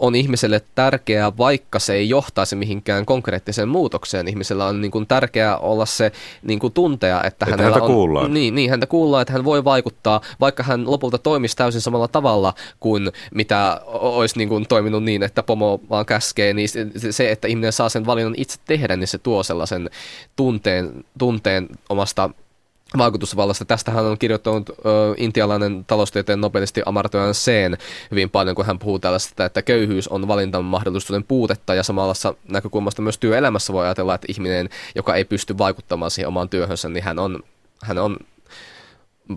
on 0.00 0.14
ihmiselle 0.14 0.62
tärkeää, 0.74 1.36
vaikka 1.36 1.78
se 1.78 1.94
ei 1.94 2.08
johtaisi 2.08 2.56
mihinkään 2.56 3.06
konkreettiseen 3.06 3.68
muutokseen. 3.68 4.28
Ihmisellä 4.28 4.66
on 4.66 4.80
niin 4.80 4.90
kuin 4.90 5.06
tärkeää 5.06 5.58
olla 5.58 5.86
se 5.86 6.12
niin 6.42 6.58
kuin 6.58 6.72
tuntea, 6.72 7.16
että, 7.16 7.26
että 7.28 7.46
hänellä 7.46 7.64
häntä 7.64 7.84
on, 7.84 7.92
kuullaan. 7.92 8.34
Niin, 8.34 8.54
niin, 8.54 8.70
häntä 8.70 8.86
kuullaan, 8.86 9.22
että 9.22 9.32
hän 9.32 9.44
voi 9.44 9.64
vaikuttaa, 9.64 10.20
vaikka 10.40 10.62
hän 10.62 10.90
lopulta 10.90 11.18
toimisi 11.18 11.56
täysin 11.56 11.80
samalla 11.80 12.08
tavalla 12.08 12.54
kuin 12.80 13.12
mitä 13.34 13.80
olisi 13.86 14.38
niin 14.38 14.48
kuin 14.48 14.66
toiminut 14.68 15.04
niin, 15.04 15.22
että 15.22 15.42
pomo 15.42 15.80
vaan 15.90 16.06
käskee, 16.06 16.54
niin 16.54 16.68
se, 17.10 17.30
että 17.30 17.48
ihminen 17.48 17.72
saa 17.72 17.88
sen 17.88 18.06
valinnan 18.06 18.34
itse 18.36 18.58
tehdä, 18.64 18.96
niin 18.96 19.08
se 19.08 19.18
tuo 19.18 19.42
sellaisen 19.42 19.90
tunteen, 20.36 21.04
tunteen 21.18 21.68
omasta 21.88 22.30
vaikutusvallasta. 22.98 23.64
Tästähän 23.64 24.04
on 24.04 24.18
kirjoittanut 24.18 24.68
ö, 24.68 24.74
intialainen 25.16 25.84
taloustieteen 25.84 26.40
nobelisti 26.40 26.82
Amartya 26.86 27.32
Sen 27.32 27.78
hyvin 28.10 28.30
paljon, 28.30 28.56
kun 28.56 28.66
hän 28.66 28.78
puhuu 28.78 28.98
tällaista, 28.98 29.44
että 29.44 29.62
köyhyys 29.62 30.08
on 30.08 30.28
valintamahdollisuuden 30.28 31.24
puutetta 31.24 31.74
ja 31.74 31.82
samalla 31.82 32.34
näkökulmasta 32.48 33.02
myös 33.02 33.18
työelämässä 33.18 33.72
voi 33.72 33.84
ajatella, 33.84 34.14
että 34.14 34.26
ihminen, 34.30 34.68
joka 34.94 35.14
ei 35.14 35.24
pysty 35.24 35.58
vaikuttamaan 35.58 36.10
siihen 36.10 36.28
omaan 36.28 36.48
työhönsä, 36.48 36.88
niin 36.88 37.04
hän 37.04 37.18
on, 37.18 37.42
hän 37.82 37.98
on 37.98 38.16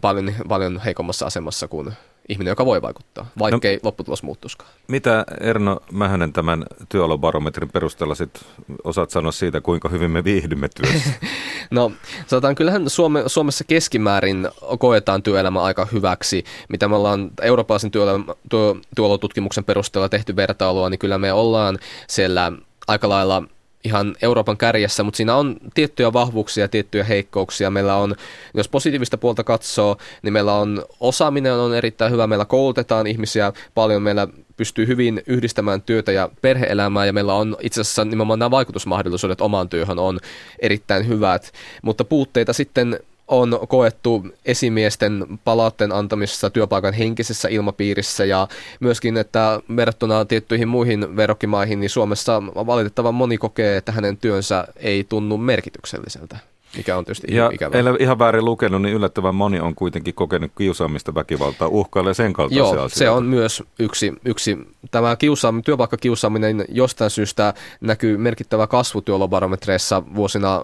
paljon, 0.02 0.34
paljon 0.50 0.82
heikommassa 0.86 1.26
asemassa 1.26 1.68
kuin 1.68 1.94
ihminen, 2.30 2.52
joka 2.52 2.66
voi 2.66 2.82
vaikuttaa, 2.82 3.26
vaikkei 3.40 3.76
no, 3.76 3.80
lopputulos 3.84 4.24
muuttuskaan. 4.24 4.72
Mitä 4.88 5.26
Erno 5.42 5.80
Mähänen 5.92 6.34
tämän 6.34 6.66
työolobarometrin 6.90 7.70
perusteella 7.70 8.16
sit 8.16 8.46
osaat 8.84 9.10
sanoa 9.10 9.32
siitä, 9.32 9.62
kuinka 9.62 9.90
hyvin 9.90 10.12
me 10.12 10.24
viihdymme 10.24 10.70
työssä? 10.76 11.10
no 11.72 11.92
sanotaan, 12.28 12.56
kyllähän 12.56 12.90
Suome, 12.90 13.24
Suomessa 13.28 13.64
keskimäärin 13.64 14.50
koetaan 14.80 15.24
työelämä 15.24 15.62
aika 15.62 15.88
hyväksi. 15.92 16.44
Mitä 16.70 16.88
me 16.88 16.96
ollaan 16.96 17.32
eurooppalaisen 17.42 17.92
työelämä, 17.92 18.26
työ, 18.50 18.76
työolotutkimuksen 18.96 19.64
perusteella 19.64 20.10
tehty 20.10 20.36
vertailua, 20.36 20.90
niin 20.90 21.00
kyllä 21.00 21.18
me 21.18 21.34
ollaan 21.34 21.78
siellä 22.08 22.52
aika 22.88 23.10
lailla 23.10 23.44
ihan 23.84 24.16
Euroopan 24.22 24.58
kärjessä, 24.58 25.04
mutta 25.04 25.18
siinä 25.18 25.36
on 25.36 25.58
tiettyjä 25.74 26.14
vahvuuksia 26.14 26.64
ja 26.64 26.68
tiettyjä 26.68 27.04
heikkouksia. 27.04 27.70
Meillä 27.70 27.96
on, 27.96 28.16
jos 28.54 28.70
positiivista 28.70 29.18
puolta 29.18 29.44
katsoo, 29.44 29.98
niin 30.22 30.34
meillä 30.34 30.54
on 30.54 30.86
osaaminen 31.00 31.54
on 31.54 31.76
erittäin 31.76 32.12
hyvä, 32.12 32.28
meillä 32.28 32.46
koulutetaan 32.46 33.08
ihmisiä 33.08 33.54
paljon, 33.76 34.02
meillä 34.02 34.28
pystyy 34.58 34.88
hyvin 34.88 35.22
yhdistämään 35.28 35.82
työtä 35.82 36.12
ja 36.12 36.30
perheelämää 36.42 37.06
ja 37.06 37.14
meillä 37.14 37.34
on 37.34 37.58
itse 37.62 37.82
asiassa 37.82 38.06
nimenomaan 38.06 38.40
nämä 38.40 38.52
vaikutusmahdollisuudet 38.52 39.42
omaan 39.42 39.70
työhön 39.70 40.00
on 40.00 40.20
erittäin 40.60 41.08
hyvät, 41.08 41.52
mutta 41.82 42.04
puutteita 42.04 42.54
sitten 42.54 43.00
on 43.28 43.60
koettu 43.68 44.26
esimiesten 44.46 45.26
palautteen 45.44 45.92
antamisessa 45.92 46.50
työpaikan 46.50 46.94
henkisessä 46.94 47.50
ilmapiirissä 47.50 48.26
ja 48.26 48.48
myöskin, 48.80 49.18
että 49.18 49.60
verrattuna 49.76 50.26
tiettyihin 50.26 50.68
muihin 50.68 51.16
verokkimaihin, 51.16 51.80
niin 51.80 51.90
Suomessa 51.90 52.44
valitettavan 52.46 53.16
moni 53.16 53.38
kokee, 53.38 53.78
että 53.78 53.92
hänen 53.92 54.18
työnsä 54.18 54.68
ei 54.76 55.04
tunnu 55.04 55.38
merkitykselliseltä 55.38 56.53
mikä 56.78 56.98
on 56.98 57.06
tietysti 57.06 57.36
ja 57.36 57.50
ikävä. 57.54 57.78
Ja 57.78 57.84
ihan 58.00 58.20
väärin 58.20 58.46
lukenut, 58.46 58.82
niin 58.82 58.96
yllättävän 58.96 59.36
moni 59.36 59.60
on 59.60 59.76
kuitenkin 59.76 60.14
kokenut 60.14 60.52
kiusaamista, 60.58 61.16
väkivaltaa, 61.16 61.68
uhkailla 61.68 62.10
ja 62.10 62.14
sen 62.14 62.34
kaltaisia 62.34 62.60
Joo, 62.60 62.70
asioita. 62.70 62.96
se 62.96 63.10
on 63.10 63.26
myös 63.26 63.64
yksi, 63.80 64.14
yksi 64.26 64.58
tämä 64.92 65.16
kiusaaminen, 65.16 65.64
työpaikkakiusaaminen 65.64 66.66
jostain 66.70 67.10
syystä 67.10 67.54
näkyy 67.82 68.18
merkittävä 68.18 68.68
kasvu 68.68 69.02
työolobarometreissa 69.02 70.04
vuosina 70.16 70.62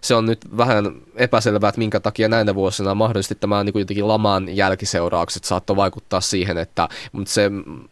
Se 0.00 0.14
on 0.14 0.26
nyt 0.26 0.56
vähän 0.56 0.92
epäselvää, 1.16 1.68
että 1.68 1.78
minkä 1.78 2.00
takia 2.00 2.28
näinä 2.28 2.54
vuosina 2.54 2.94
mahdollisesti 2.94 3.34
tämä 3.34 3.64
niin 3.64 3.72
kuin 3.72 3.80
jotenkin 3.80 4.08
laman 4.08 4.56
jälkiseuraukset 4.56 5.44
saattoi 5.44 5.76
vaikuttaa 5.76 6.20
siihen, 6.20 6.58
että 6.58 6.88
mutta 7.12 7.32
se 7.32 7.50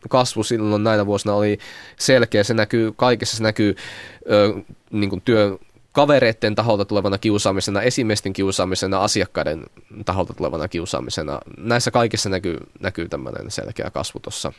kasvu 0.08 0.42
silloin 0.42 0.84
näinä 0.84 1.06
vuosina 1.06 1.34
oli 1.34 1.58
selkeä, 1.98 2.44
se 2.44 2.54
näkyy 2.54 2.92
kaikessa, 2.96 3.36
se 3.36 3.42
näkyy 3.42 3.76
ö, 4.30 4.54
niin 4.92 5.10
kuin 5.10 5.22
työ, 5.24 5.58
kavereiden 5.92 6.54
taholta 6.54 6.84
tulevana 6.84 7.18
kiusaamisena, 7.18 7.82
esimiesten 7.82 8.32
kiusaamisena, 8.32 8.98
asiakkaiden 8.98 9.62
taholta 10.04 10.34
tulevana 10.34 10.68
kiusaamisena. 10.68 11.40
Näissä 11.56 11.90
kaikissa 11.90 12.28
näkyy, 12.28 12.58
näkyy 12.80 13.08
tämmöinen 13.08 13.50
selkeä 13.50 13.90
kasvu 13.90 14.20
tuossa. 14.20 14.52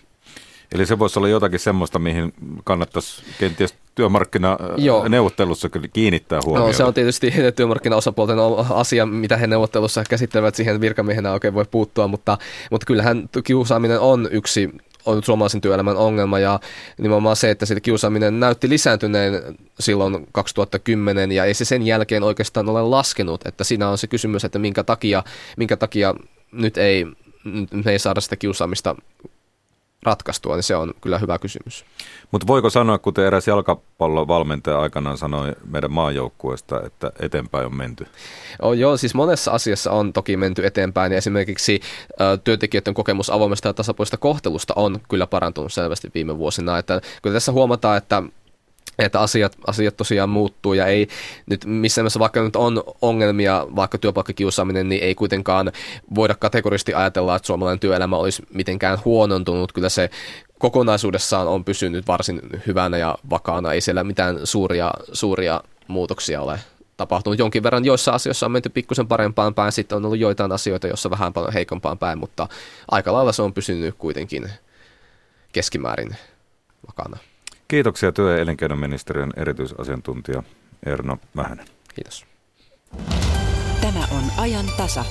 Eli 0.71 0.85
se 0.85 0.99
voisi 0.99 1.19
olla 1.19 1.27
jotakin 1.27 1.59
semmoista, 1.59 1.99
mihin 1.99 2.33
kannattaisi 2.63 3.23
kenties 3.39 3.75
työmarkkinaneuvottelussa 3.95 5.69
kiinnittää 5.93 6.39
huomiota. 6.45 6.67
No 6.67 6.73
se 6.73 6.83
on 6.83 6.93
tietysti 6.93 7.33
työmarkkinaosapuolten 7.55 8.37
asia, 8.69 9.05
mitä 9.05 9.37
he 9.37 9.47
neuvottelussa 9.47 10.03
käsittelevät, 10.09 10.55
siihen 10.55 10.81
virkamiehenä 10.81 11.31
oikein 11.31 11.53
voi 11.53 11.65
puuttua, 11.71 12.07
mutta, 12.07 12.37
mutta 12.71 12.85
kyllähän 12.85 13.29
kiusaaminen 13.43 13.99
on 13.99 14.27
yksi 14.31 14.69
on 15.05 15.24
suomalaisen 15.24 15.62
työelämän 15.62 15.98
ongelma 15.98 16.39
ja 16.39 16.60
nimenomaan 16.98 17.36
se, 17.36 17.50
että 17.50 17.65
se 17.65 17.79
kiusaaminen 17.79 18.39
näytti 18.39 18.69
lisääntyneen 18.69 19.57
silloin 19.79 20.27
2010 20.31 21.31
ja 21.31 21.45
ei 21.45 21.53
se 21.53 21.65
sen 21.65 21.86
jälkeen 21.86 22.24
oikeastaan 22.24 22.69
ole 22.69 22.81
laskenut, 22.81 23.48
että 23.48 23.63
siinä 23.63 23.89
on 23.89 23.98
se 23.98 24.07
kysymys, 24.07 24.45
että 24.45 24.60
minkä 24.60 24.83
takia, 24.83 25.24
minkä 25.57 25.77
takia 25.77 26.15
nyt 26.51 26.77
ei, 26.77 27.05
nyt 27.72 27.88
ei 27.88 28.00
saada 28.00 28.22
sitä 28.22 28.36
kiusaamista 28.36 28.95
ratkaistua, 30.05 30.55
niin 30.55 30.63
se 30.63 30.75
on 30.75 30.93
kyllä 31.01 31.17
hyvä 31.17 31.39
kysymys. 31.39 31.86
Mutta 32.31 32.48
voiko 32.48 32.69
sanoa, 32.69 32.98
kuten 32.98 33.25
eräs 33.25 33.48
jalkapallovalmentaja 33.48 34.79
aikanaan 34.79 35.17
sanoi 35.17 35.51
meidän 35.72 35.91
maajoukkueesta, 35.91 36.81
että 36.86 37.12
eteenpäin 37.19 37.65
on 37.65 37.75
menty? 37.75 38.07
Oh, 38.62 38.74
joo, 38.74 38.98
siis 38.98 39.15
monessa 39.15 39.51
asiassa 39.51 39.91
on 39.91 40.13
toki 40.13 40.38
menty 40.38 40.65
eteenpäin 40.65 41.12
ja 41.12 41.17
esimerkiksi 41.17 41.79
ä, 42.22 42.38
työntekijöiden 42.38 42.93
kokemus 42.93 43.29
avoimesta 43.29 43.69
ja 43.69 43.74
tasapuolista 43.74 44.17
kohtelusta 44.17 44.74
on 44.75 45.00
kyllä 45.10 45.27
parantunut 45.27 45.74
selvästi 45.74 46.12
viime 46.13 46.38
vuosina. 46.38 46.77
Että 46.77 47.01
kyllä 47.22 47.33
tässä 47.33 47.51
huomataan, 47.51 47.98
että 47.98 48.24
että 49.00 49.19
asiat, 49.19 49.57
asiat 49.67 49.97
tosiaan 49.97 50.29
muuttuu 50.29 50.73
ja 50.73 50.88
ei 50.88 51.07
nyt 51.45 51.65
missään 51.65 52.03
mielessä 52.03 52.19
vaikka 52.19 52.43
nyt 52.43 52.55
on 52.55 52.83
ongelmia, 53.01 53.67
vaikka 53.75 53.97
työpaikkakiusaaminen, 53.97 54.89
niin 54.89 55.03
ei 55.03 55.15
kuitenkaan 55.15 55.71
voida 56.15 56.35
kategorisesti 56.35 56.93
ajatella, 56.93 57.35
että 57.35 57.47
suomalainen 57.47 57.79
työelämä 57.79 58.17
olisi 58.17 58.43
mitenkään 58.53 58.97
huonontunut. 59.05 59.71
Kyllä 59.71 59.89
se 59.89 60.09
kokonaisuudessaan 60.59 61.47
on 61.47 61.65
pysynyt 61.65 62.07
varsin 62.07 62.41
hyvänä 62.67 62.97
ja 62.97 63.17
vakaana, 63.29 63.73
ei 63.73 63.81
siellä 63.81 64.03
mitään 64.03 64.39
suuria, 64.43 64.91
suuria 65.13 65.62
muutoksia 65.88 66.41
ole 66.41 66.59
tapahtunut 66.97 67.39
jonkin 67.39 67.63
verran. 67.63 67.85
Joissa 67.85 68.12
asioissa 68.12 68.45
on 68.45 68.51
menty 68.51 68.69
pikkusen 68.69 69.07
parempaan 69.07 69.53
päin, 69.53 69.71
sitten 69.71 69.95
on 69.95 70.05
ollut 70.05 70.19
joitain 70.19 70.51
asioita, 70.51 70.88
joissa 70.88 71.09
vähän 71.09 71.33
paljon 71.33 71.53
heikompaan 71.53 71.97
päin, 71.97 72.17
mutta 72.19 72.47
aika 72.91 73.13
lailla 73.13 73.31
se 73.31 73.41
on 73.41 73.53
pysynyt 73.53 73.95
kuitenkin 73.97 74.50
keskimäärin 75.51 76.15
vakana. 76.88 77.17
Kiitoksia 77.73 78.11
työ- 78.11 78.31
ja 78.31 78.41
elinkeinoministeriön 78.41 79.33
erityisasiantuntija 79.37 80.43
Erno 80.85 81.17
Mähänen. 81.33 81.65
Kiitos. 81.95 82.25
Tämä 83.81 83.99
on 84.11 84.23
ajan 84.37 84.65
tasa. 84.77 85.05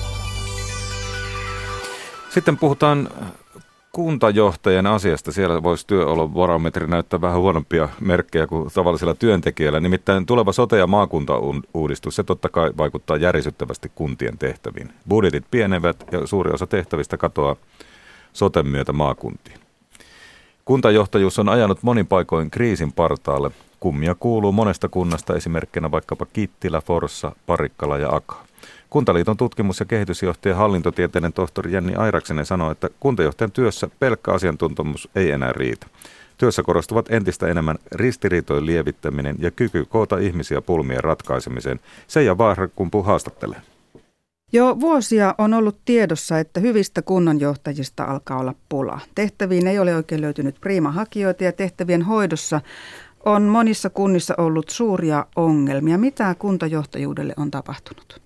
Sitten 2.29 2.57
puhutaan 2.57 3.09
kuntajohtajan 3.91 4.85
asiasta. 4.85 5.31
Siellä 5.31 5.63
voisi 5.63 5.87
työolobarometri 5.87 6.87
näyttää 6.87 7.21
vähän 7.21 7.39
huonompia 7.39 7.89
merkkejä 7.99 8.47
kuin 8.47 8.69
tavallisilla 8.73 9.13
työntekijöillä. 9.13 9.79
Nimittäin 9.79 10.25
tuleva 10.25 10.51
sote- 10.51 10.77
ja 10.77 10.87
maakuntauudistus, 10.87 12.15
se 12.15 12.23
totta 12.23 12.49
kai 12.49 12.71
vaikuttaa 12.77 13.17
järisyttävästi 13.17 13.91
kuntien 13.95 14.37
tehtäviin. 14.37 14.93
Budjetit 15.09 15.45
pienevät 15.51 16.03
ja 16.11 16.27
suuri 16.27 16.51
osa 16.51 16.67
tehtävistä 16.67 17.17
katoaa 17.17 17.55
soten 18.33 18.67
myötä 18.67 18.93
maakuntiin. 18.93 19.62
Kuntajohtajuus 20.65 21.39
on 21.39 21.49
ajanut 21.49 21.83
monin 21.83 22.07
paikoin 22.07 22.51
kriisin 22.51 22.93
partaalle. 22.93 23.51
Kummia 23.79 24.15
kuuluu 24.15 24.51
monesta 24.51 24.89
kunnasta 24.89 25.35
esimerkkinä 25.35 25.91
vaikkapa 25.91 26.25
Kittilä, 26.25 26.81
Forssa, 26.81 27.35
Parikkala 27.45 27.97
ja 27.97 28.15
Aka. 28.15 28.45
Kuntaliiton 28.89 29.37
tutkimus- 29.37 29.79
ja 29.79 29.85
kehitysjohtaja 29.85 30.55
hallintotieteiden 30.55 31.33
tohtori 31.33 31.73
Jenni 31.73 31.95
Airaksenen 31.95 32.45
sanoi, 32.45 32.71
että 32.71 32.89
kuntajohtajan 32.99 33.51
työssä 33.51 33.87
pelkkä 33.99 34.31
asiantuntemus 34.31 35.09
ei 35.15 35.31
enää 35.31 35.51
riitä. 35.51 35.87
Työssä 36.37 36.63
korostuvat 36.63 37.11
entistä 37.11 37.47
enemmän 37.47 37.77
ristiriitojen 37.91 38.65
lievittäminen 38.65 39.35
ja 39.39 39.51
kyky 39.51 39.85
koota 39.89 40.17
ihmisiä 40.17 40.61
pulmien 40.61 41.03
ratkaisemiseen. 41.03 41.79
Seija 42.07 42.37
Vaarakumpu 42.37 43.03
haastattelee. 43.03 43.61
Jo 44.53 44.79
vuosia 44.79 45.35
on 45.37 45.53
ollut 45.53 45.77
tiedossa, 45.85 46.39
että 46.39 46.59
hyvistä 46.59 47.01
kunnanjohtajista 47.01 48.03
alkaa 48.03 48.39
olla 48.39 48.55
pula. 48.69 48.99
Tehtäviin 49.15 49.67
ei 49.67 49.79
ole 49.79 49.95
oikein 49.95 50.21
löytynyt 50.21 50.55
priimahakijoita 50.61 51.43
ja 51.43 51.51
tehtävien 51.51 52.01
hoidossa 52.01 52.61
on 53.25 53.43
monissa 53.43 53.89
kunnissa 53.89 54.33
ollut 54.37 54.69
suuria 54.69 55.25
ongelmia. 55.35 55.97
Mitä 55.97 56.35
kuntajohtajuudelle 56.39 57.33
on 57.37 57.51
tapahtunut? 57.51 58.21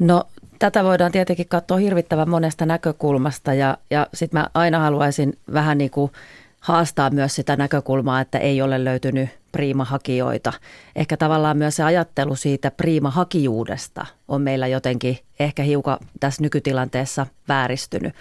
No 0.00 0.24
tätä 0.58 0.84
voidaan 0.84 1.12
tietenkin 1.12 1.48
katsoa 1.48 1.76
hirvittävän 1.76 2.30
monesta 2.30 2.66
näkökulmasta 2.66 3.54
ja, 3.54 3.78
ja 3.90 4.06
sitten 4.14 4.40
mä 4.40 4.48
aina 4.54 4.78
haluaisin 4.78 5.38
vähän 5.52 5.78
niin 5.78 5.90
kuin 5.90 6.12
haastaa 6.60 7.10
myös 7.10 7.34
sitä 7.34 7.56
näkökulmaa, 7.56 8.20
että 8.20 8.38
ei 8.38 8.62
ole 8.62 8.84
löytynyt 8.84 9.28
priimahakijoita. 9.54 10.52
Ehkä 10.96 11.16
tavallaan 11.16 11.56
myös 11.56 11.76
se 11.76 11.82
ajattelu 11.82 12.36
siitä 12.36 12.70
priimahakijuudesta 12.70 14.06
on 14.28 14.42
meillä 14.42 14.66
jotenkin 14.66 15.18
ehkä 15.40 15.62
hiukan 15.62 15.98
tässä 16.20 16.42
nykytilanteessa 16.42 17.26
vääristynyt. 17.48 18.14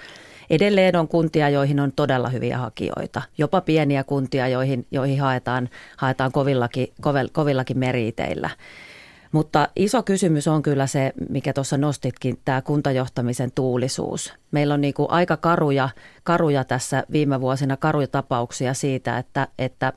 Edelleen 0.49 0.95
on 0.95 1.07
kuntia, 1.07 1.49
joihin 1.49 1.79
on 1.79 1.91
todella 1.91 2.29
hyviä 2.29 2.57
hakijoita, 2.57 3.21
jopa 3.37 3.61
pieniä 3.61 4.03
kuntia, 4.03 4.47
joihin, 4.47 4.85
joihin 4.91 5.21
haetaan, 5.21 5.69
haetaan 5.97 6.31
kovillakin, 6.31 6.87
kovillakin 7.31 7.79
meriteillä. 7.79 8.49
Mutta 9.31 9.67
iso 9.75 10.03
kysymys 10.03 10.47
on 10.47 10.61
kyllä 10.61 10.87
se, 10.87 11.13
mikä 11.29 11.53
tuossa 11.53 11.77
nostitkin, 11.77 12.39
tämä 12.45 12.61
kuntajohtamisen 12.61 13.51
tuulisuus. 13.51 14.33
Meillä 14.51 14.73
on 14.73 14.81
niin 14.81 14.93
kuin 14.93 15.11
aika 15.11 15.37
karuja, 15.37 15.89
karuja 16.23 16.63
tässä 16.63 17.03
viime 17.11 17.41
vuosina, 17.41 17.77
karuja 17.77 18.07
tapauksia 18.07 18.73
siitä, 18.73 19.17
että, 19.17 19.47
että 19.59 19.93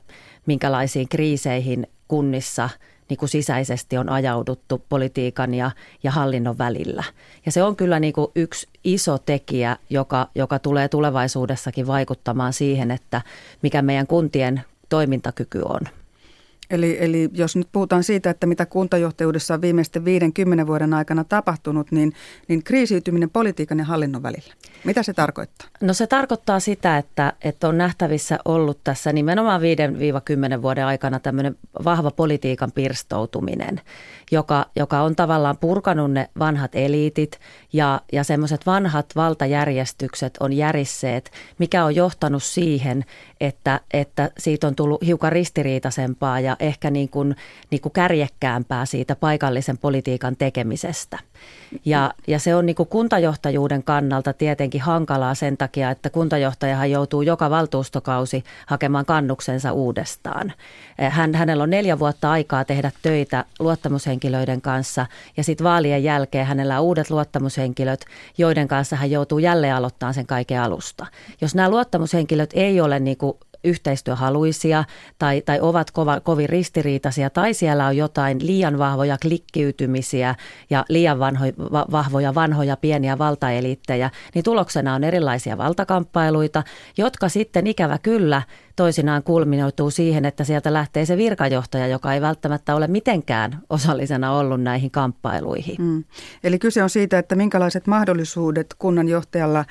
minkälaisiin 0.47 1.09
kriiseihin 1.09 1.87
kunnissa 2.07 2.69
niin 3.09 3.17
kuin 3.17 3.29
sisäisesti 3.29 3.97
on 3.97 4.09
ajauduttu 4.09 4.83
politiikan 4.89 5.53
ja, 5.53 5.71
ja 6.03 6.11
hallinnon 6.11 6.57
välillä. 6.57 7.03
Ja 7.45 7.51
se 7.51 7.63
on 7.63 7.75
kyllä 7.75 7.99
niin 7.99 8.13
kuin 8.13 8.31
yksi 8.35 8.67
iso 8.83 9.17
tekijä, 9.17 9.77
joka, 9.89 10.27
joka 10.35 10.59
tulee 10.59 10.87
tulevaisuudessakin 10.87 11.87
vaikuttamaan 11.87 12.53
siihen, 12.53 12.91
että 12.91 13.21
mikä 13.61 13.81
meidän 13.81 14.07
kuntien 14.07 14.61
toimintakyky 14.89 15.61
on. 15.61 15.81
Eli, 16.69 16.97
eli 16.99 17.29
jos 17.33 17.55
nyt 17.55 17.67
puhutaan 17.71 18.03
siitä, 18.03 18.29
että 18.29 18.47
mitä 18.47 18.65
kuntajohtajuudessa 18.65 19.53
on 19.53 19.61
viimeisten 19.61 20.05
50 20.05 20.67
vuoden 20.67 20.93
aikana 20.93 21.23
tapahtunut, 21.23 21.91
niin, 21.91 22.13
niin 22.47 22.63
kriisiytyminen 22.63 23.29
politiikan 23.29 23.79
ja 23.79 23.85
hallinnon 23.85 24.23
välillä. 24.23 24.53
Mitä 24.83 25.03
se 25.03 25.13
tarkoittaa? 25.13 25.67
No 25.81 25.93
se 25.93 26.07
tarkoittaa 26.07 26.59
sitä, 26.59 26.97
että, 26.97 27.33
että 27.41 27.67
on 27.67 27.77
nähtävissä 27.77 28.39
ollut 28.45 28.79
tässä 28.83 29.13
nimenomaan 29.13 29.61
5-10 30.57 30.61
vuoden 30.61 30.85
aikana 30.85 31.19
tämmöinen 31.19 31.55
vahva 31.85 32.11
politiikan 32.11 32.71
pirstoutuminen, 32.71 33.81
joka, 34.31 34.65
joka 34.75 35.01
on 35.01 35.15
tavallaan 35.15 35.57
purkanut 35.57 36.11
ne 36.11 36.29
vanhat 36.39 36.75
eliitit 36.75 37.39
ja, 37.73 38.01
ja 38.13 38.23
semmoiset 38.23 38.65
vanhat 38.65 39.05
valtajärjestykset 39.15 40.37
on 40.39 40.53
järisseet, 40.53 41.31
mikä 41.59 41.85
on 41.85 41.95
johtanut 41.95 42.43
siihen, 42.43 43.05
että, 43.39 43.79
että 43.93 44.31
siitä 44.37 44.67
on 44.67 44.75
tullut 44.75 45.05
hiukan 45.05 45.31
ristiriitaisempaa 45.31 46.39
ja 46.39 46.55
ehkä 46.59 46.91
niin 46.91 47.09
kuin, 47.09 47.35
niin 47.71 47.81
kuin 47.81 47.93
kärjekkäämpää 47.93 48.85
siitä 48.85 49.15
paikallisen 49.15 49.77
politiikan 49.77 50.35
tekemisestä. 50.35 51.19
Ja, 51.85 52.13
ja 52.27 52.39
se 52.39 52.55
on 52.55 52.65
niin 52.65 52.75
kuin 52.75 52.89
kuntajohtajuuden 52.89 53.83
kannalta 53.83 54.33
tietenkin 54.33 54.81
hankalaa 54.81 55.35
sen 55.35 55.57
takia, 55.57 55.91
että 55.91 56.09
kuntajohtajahan 56.09 56.91
joutuu 56.91 57.21
joka 57.21 57.49
valtuustokausi 57.49 58.43
hakemaan 58.65 59.05
kannuksensa 59.05 59.71
uudestaan. 59.71 60.53
Hän, 61.09 61.35
hänellä 61.35 61.63
on 61.63 61.69
neljä 61.69 61.99
vuotta 61.99 62.31
aikaa 62.31 62.65
tehdä 62.65 62.91
töitä 63.01 63.45
luottamushenkilöiden 63.59 64.61
kanssa 64.61 65.05
ja 65.37 65.43
sitten 65.43 65.63
vaalien 65.63 66.03
jälkeen 66.03 66.45
hänellä 66.45 66.79
on 66.79 66.85
uudet 66.85 67.09
luottamushenkilöt, 67.09 68.05
joiden 68.37 68.67
kanssa 68.67 68.95
hän 68.95 69.11
joutuu 69.11 69.39
jälleen 69.39 69.75
aloittamaan 69.75 70.13
sen 70.13 70.27
kaiken 70.27 70.61
alusta. 70.61 71.05
Jos 71.41 71.55
nämä 71.55 71.69
luottamushenkilöt 71.69 72.49
ei 72.53 72.81
ole 72.81 72.99
niin 72.99 73.17
kuin 73.17 73.26
yhteistyöhaluisia 73.67 74.83
tai, 75.19 75.41
tai 75.41 75.59
ovat 75.61 75.91
kova, 75.91 76.19
kovin 76.19 76.49
ristiriitaisia 76.49 77.29
tai 77.29 77.53
siellä 77.53 77.85
on 77.85 77.97
jotain 77.97 78.47
liian 78.47 78.77
vahvoja 78.77 79.17
klikkiytymisiä 79.21 80.35
ja 80.69 80.85
liian 80.89 81.19
vanhoja, 81.19 81.53
va, 81.71 81.85
vahvoja 81.91 82.35
vanhoja 82.35 82.77
pieniä 82.77 83.17
valtaeliittejä, 83.17 84.09
niin 84.35 84.43
tuloksena 84.43 84.95
on 84.95 85.03
erilaisia 85.03 85.57
valtakamppailuita, 85.57 86.63
jotka 86.97 87.29
sitten 87.29 87.67
ikävä 87.67 87.97
kyllä 87.97 88.41
toisinaan 88.77 89.23
kulminoituu 89.23 89.91
siihen, 89.91 90.25
että 90.25 90.43
sieltä 90.43 90.73
lähtee 90.73 91.05
se 91.05 91.17
virkajohtaja, 91.17 91.87
joka 91.87 92.13
ei 92.13 92.21
välttämättä 92.21 92.75
ole 92.75 92.87
mitenkään 92.87 93.59
osallisena 93.69 94.31
ollut 94.31 94.61
näihin 94.61 94.91
kamppailuihin. 94.91 95.75
Mm. 95.79 96.03
Eli 96.43 96.59
kyse 96.59 96.83
on 96.83 96.89
siitä, 96.89 97.19
että 97.19 97.35
minkälaiset 97.35 97.87
mahdollisuudet 97.87 98.75
kunnanjohtajalla 98.79 99.65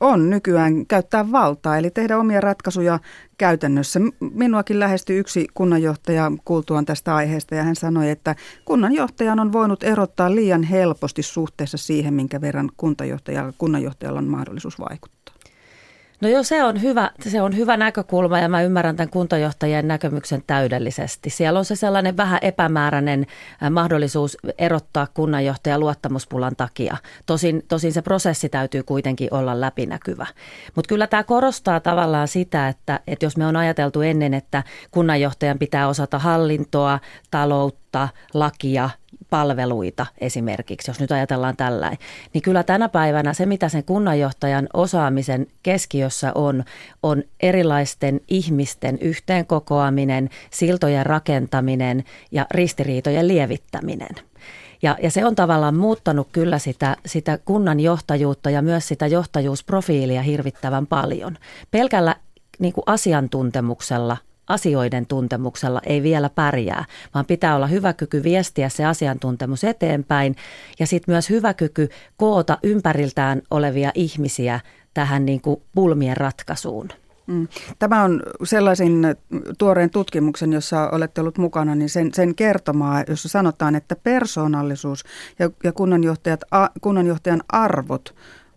on 0.00 0.30
nykyään 0.30 0.86
käyttää 0.86 1.32
valtaa, 1.32 1.76
eli 1.78 1.90
tehdä 1.90 2.18
omia 2.18 2.40
ratkaisuja 2.40 2.98
käytännössä. 3.38 4.00
Minuakin 4.20 4.80
lähestyi 4.80 5.18
yksi 5.18 5.46
kunnanjohtaja 5.54 6.32
kuultuaan 6.44 6.86
tästä 6.86 7.14
aiheesta 7.14 7.54
ja 7.54 7.62
hän 7.62 7.76
sanoi, 7.76 8.10
että 8.10 8.34
kunnanjohtajan 8.64 9.40
on 9.40 9.52
voinut 9.52 9.82
erottaa 9.82 10.34
liian 10.34 10.62
helposti 10.62 11.22
suhteessa 11.22 11.76
siihen, 11.76 12.14
minkä 12.14 12.40
verran 12.40 12.70
kunnanjohtajalla, 12.76 13.52
kunnanjohtajalla 13.58 14.18
on 14.18 14.28
mahdollisuus 14.28 14.80
vaikuttaa. 14.80 15.34
No 16.20 16.28
joo, 16.28 16.42
se 16.42 16.64
on, 16.64 16.82
hyvä, 16.82 17.10
se 17.20 17.42
on 17.42 17.56
hyvä 17.56 17.76
näkökulma 17.76 18.38
ja 18.38 18.48
mä 18.48 18.62
ymmärrän 18.62 18.96
tämän 18.96 19.10
kuntajohtajien 19.10 19.88
näkemyksen 19.88 20.42
täydellisesti. 20.46 21.30
Siellä 21.30 21.58
on 21.58 21.64
se 21.64 21.76
sellainen 21.76 22.16
vähän 22.16 22.38
epämääräinen 22.42 23.26
mahdollisuus 23.70 24.36
erottaa 24.58 25.06
kunnanjohtaja 25.14 25.78
luottamuspulan 25.78 26.56
takia. 26.56 26.96
Tosin, 27.26 27.62
tosin 27.68 27.92
se 27.92 28.02
prosessi 28.02 28.48
täytyy 28.48 28.82
kuitenkin 28.82 29.34
olla 29.34 29.60
läpinäkyvä. 29.60 30.26
Mutta 30.74 30.88
kyllä 30.88 31.06
tämä 31.06 31.24
korostaa 31.24 31.80
tavallaan 31.80 32.28
sitä, 32.28 32.68
että, 32.68 33.00
että 33.06 33.26
jos 33.26 33.36
me 33.36 33.46
on 33.46 33.56
ajateltu 33.56 34.00
ennen, 34.00 34.34
että 34.34 34.62
kunnanjohtajan 34.90 35.58
pitää 35.58 35.88
osata 35.88 36.18
hallintoa, 36.18 37.00
taloutta, 37.30 38.08
lakia 38.34 38.90
palveluita 39.30 40.06
esimerkiksi, 40.18 40.90
jos 40.90 41.00
nyt 41.00 41.12
ajatellaan 41.12 41.56
tällainen, 41.56 41.98
niin 42.34 42.42
kyllä 42.42 42.62
tänä 42.62 42.88
päivänä 42.88 43.34
se, 43.34 43.46
mitä 43.46 43.68
sen 43.68 43.84
kunnanjohtajan 43.84 44.68
osaamisen 44.74 45.46
keskiössä 45.62 46.32
on, 46.34 46.64
on 47.02 47.22
erilaisten 47.40 48.20
ihmisten 48.28 48.98
yhteenkokoaminen, 49.00 50.30
siltojen 50.50 51.06
rakentaminen 51.06 52.04
ja 52.30 52.46
ristiriitojen 52.50 53.28
lievittäminen. 53.28 54.14
Ja, 54.82 54.96
ja 55.02 55.10
se 55.10 55.24
on 55.24 55.34
tavallaan 55.34 55.76
muuttanut 55.76 56.28
kyllä 56.32 56.58
sitä, 56.58 56.96
sitä 57.06 57.38
kunnan 57.44 57.80
johtajuutta 57.80 58.50
ja 58.50 58.62
myös 58.62 58.88
sitä 58.88 59.06
johtajuusprofiilia 59.06 60.22
hirvittävän 60.22 60.86
paljon. 60.86 61.38
Pelkällä 61.70 62.16
niin 62.58 62.72
kuin 62.72 62.84
asiantuntemuksella 62.86 64.16
asioiden 64.48 65.06
tuntemuksella 65.06 65.80
ei 65.86 66.02
vielä 66.02 66.30
pärjää, 66.30 66.84
vaan 67.14 67.26
pitää 67.26 67.56
olla 67.56 67.66
hyvä 67.66 67.92
kyky 67.92 68.22
viestiä 68.22 68.68
se 68.68 68.84
asiantuntemus 68.84 69.64
eteenpäin 69.64 70.36
ja 70.78 70.86
sitten 70.86 71.12
myös 71.12 71.30
hyvä 71.30 71.54
kyky 71.54 71.88
koota 72.16 72.58
ympäriltään 72.62 73.42
olevia 73.50 73.90
ihmisiä 73.94 74.60
tähän 74.94 75.26
niin 75.26 75.40
kuin 75.40 75.62
pulmien 75.74 76.16
ratkaisuun. 76.16 76.88
Mm. 77.26 77.48
Tämä 77.78 78.02
on 78.02 78.22
sellaisen 78.44 79.16
tuoreen 79.58 79.90
tutkimuksen, 79.90 80.52
jossa 80.52 80.90
olette 80.90 81.20
ollut 81.20 81.38
mukana, 81.38 81.74
niin 81.74 81.88
sen, 81.88 82.14
sen 82.14 82.34
kertomaa, 82.34 83.04
jossa 83.08 83.28
sanotaan, 83.28 83.74
että 83.74 83.96
persoonallisuus 83.96 85.04
ja, 85.38 85.50
ja 85.64 85.72
kunnanjohtajat, 85.72 86.40
a, 86.50 86.68
kunnanjohtajan 86.80 87.42
arvot 87.48 88.14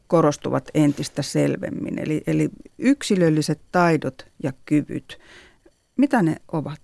korostuvat 0.08 0.70
entistä 0.74 1.22
selvemmin. 1.22 2.00
Eli, 2.00 2.24
eli 2.28 2.50
yksilölliset 2.78 3.62
taidot 3.72 4.26
ja 4.44 4.54
kyvyt 4.66 5.20
mitä 6.02 6.22
ne 6.22 6.36
ovat? 6.52 6.80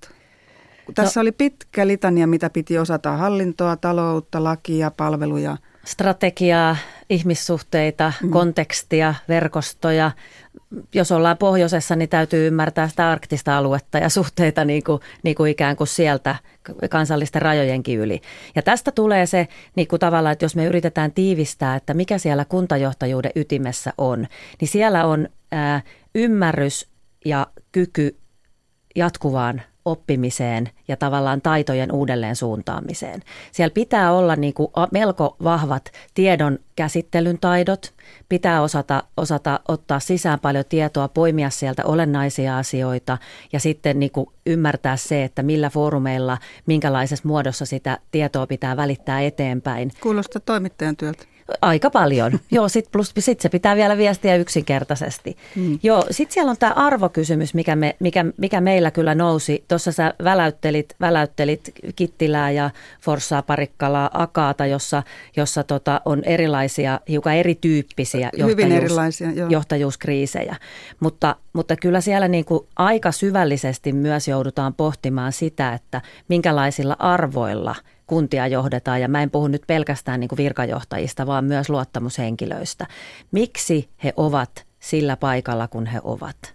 Tässä 0.96 1.20
no, 1.20 1.22
oli 1.22 1.32
pitkä 1.32 1.88
litania, 1.88 2.28
mitä 2.28 2.50
piti 2.50 2.78
osata 2.78 3.12
hallintoa, 3.12 3.76
taloutta, 3.76 4.44
lakia, 4.44 4.92
palveluja. 4.92 5.58
Strategiaa, 5.86 6.78
ihmissuhteita, 7.10 8.14
mm. 8.24 8.30
kontekstia, 8.30 9.16
verkostoja. 9.28 10.12
Jos 10.94 11.12
ollaan 11.12 11.38
pohjoisessa, 11.38 11.96
niin 11.96 12.10
täytyy 12.10 12.48
ymmärtää 12.48 12.88
sitä 12.88 13.12
arktista 13.12 13.58
aluetta 13.58 13.98
ja 13.98 14.10
suhteita 14.10 14.66
niin 14.66 14.84
kuin, 14.84 15.02
niin 15.24 15.36
kuin 15.36 15.52
ikään 15.52 15.76
kuin 15.76 15.88
sieltä 15.88 16.36
kansallisten 16.90 17.42
rajojenkin 17.42 18.00
yli. 18.00 18.22
Ja 18.56 18.62
tästä 18.62 18.92
tulee 18.92 19.26
se 19.26 19.48
niin 19.76 19.88
kuin 19.88 20.00
tavallaan, 20.00 20.34
että 20.34 20.46
jos 20.46 20.56
me 20.56 20.66
yritetään 20.66 21.12
tiivistää, 21.12 21.76
että 21.76 21.94
mikä 21.94 22.18
siellä 22.18 22.46
kuntajohtajuuden 22.46 23.32
ytimessä 23.36 23.94
on, 23.98 24.28
niin 24.62 24.70
siellä 24.70 25.06
on 25.06 25.30
ää, 25.52 25.82
ymmärrys 26.16 26.88
ja 27.26 27.48
kyky 27.72 28.18
jatkuvaan 28.98 29.62
oppimiseen 29.86 30.70
ja 30.88 30.98
tavallaan 30.98 31.42
taitojen 31.42 31.92
uudelleen 31.92 32.36
suuntaamiseen. 32.36 33.22
Siellä 33.52 33.74
pitää 33.74 34.14
olla 34.14 34.36
niin 34.36 34.54
kuin 34.54 34.72
melko 34.92 35.36
vahvat 35.44 35.92
tiedon 36.14 36.60
käsittelyn 36.76 37.38
taidot, 37.40 37.94
pitää 38.30 38.62
osata, 38.62 39.04
osata 39.18 39.60
ottaa 39.68 40.00
sisään 40.00 40.40
paljon 40.40 40.66
tietoa, 40.70 41.08
poimia 41.08 41.50
sieltä 41.50 41.86
olennaisia 41.86 42.58
asioita 42.58 43.18
ja 43.54 43.60
sitten 43.60 44.00
niin 44.00 44.12
kuin 44.12 44.30
ymmärtää 44.46 44.98
se, 44.98 45.24
että 45.24 45.44
millä 45.44 45.70
foorumeilla, 45.70 46.38
minkälaisessa 46.66 47.28
muodossa 47.28 47.66
sitä 47.66 48.00
tietoa 48.12 48.48
pitää 48.48 48.78
välittää 48.78 49.22
eteenpäin. 49.22 49.92
Kuulostaa 50.02 50.42
toimittajan 50.46 50.98
työltä. 50.98 51.37
Aika 51.62 51.90
paljon. 51.90 52.40
Joo, 52.52 52.70
sit 52.70 52.92
plus 52.92 53.14
sit 53.20 53.40
se 53.40 53.50
pitää 53.50 53.76
vielä 53.76 53.98
viestiä 53.98 54.36
yksinkertaisesti. 54.36 55.38
Mm. 55.56 55.80
Joo, 55.84 56.04
sitten 56.12 56.34
siellä 56.34 56.50
on 56.50 56.58
tämä 56.58 56.72
arvokysymys, 56.72 57.54
mikä, 57.54 57.76
me, 57.76 57.96
mikä, 58.00 58.26
mikä 58.38 58.62
meillä 58.62 58.92
kyllä 58.92 59.16
nousi. 59.16 59.64
Tuossa 59.68 59.92
sä 59.92 60.14
väläyttelit, 60.24 60.96
väläyttelit 61.00 61.72
Kittilää 61.96 62.52
ja 62.52 62.70
Forssaa, 63.02 63.42
Parikkalaa, 63.42 64.10
Akaata, 64.14 64.66
jossa, 64.66 65.04
jossa 65.38 65.64
tota, 65.64 66.02
on 66.06 66.24
erilaisia, 66.24 67.00
hiukan 67.10 67.36
erityyppisiä 67.36 68.30
johtajuus, 68.34 68.74
erilaisia, 68.74 69.32
joo. 69.32 69.50
johtajuuskriisejä. 69.50 70.56
Mutta, 71.00 71.36
mutta 71.58 71.76
kyllä 71.76 72.02
siellä 72.02 72.28
niin 72.28 72.46
kuin 72.46 72.68
aika 72.76 73.12
syvällisesti 73.12 73.94
myös 73.94 74.28
joudutaan 74.28 74.74
pohtimaan 74.74 75.34
sitä, 75.34 75.74
että 75.74 76.02
minkälaisilla 76.28 76.96
arvoilla 77.00 77.76
kuntia 78.08 78.48
johdetaan. 78.48 79.02
Ja 79.02 79.08
mä 79.08 79.24
en 79.24 79.32
puhu 79.32 79.48
nyt 79.48 79.64
pelkästään 79.68 80.20
niin 80.20 80.28
kuin 80.28 80.38
virkajohtajista, 80.38 81.28
vaan 81.28 81.46
myös 81.46 81.70
luottamushenkilöistä. 81.70 82.88
Miksi 83.32 83.90
he 84.04 84.14
ovat 84.18 84.66
sillä 84.80 85.18
paikalla, 85.18 85.68
kun 85.68 85.86
he 85.86 86.00
ovat? 86.04 86.54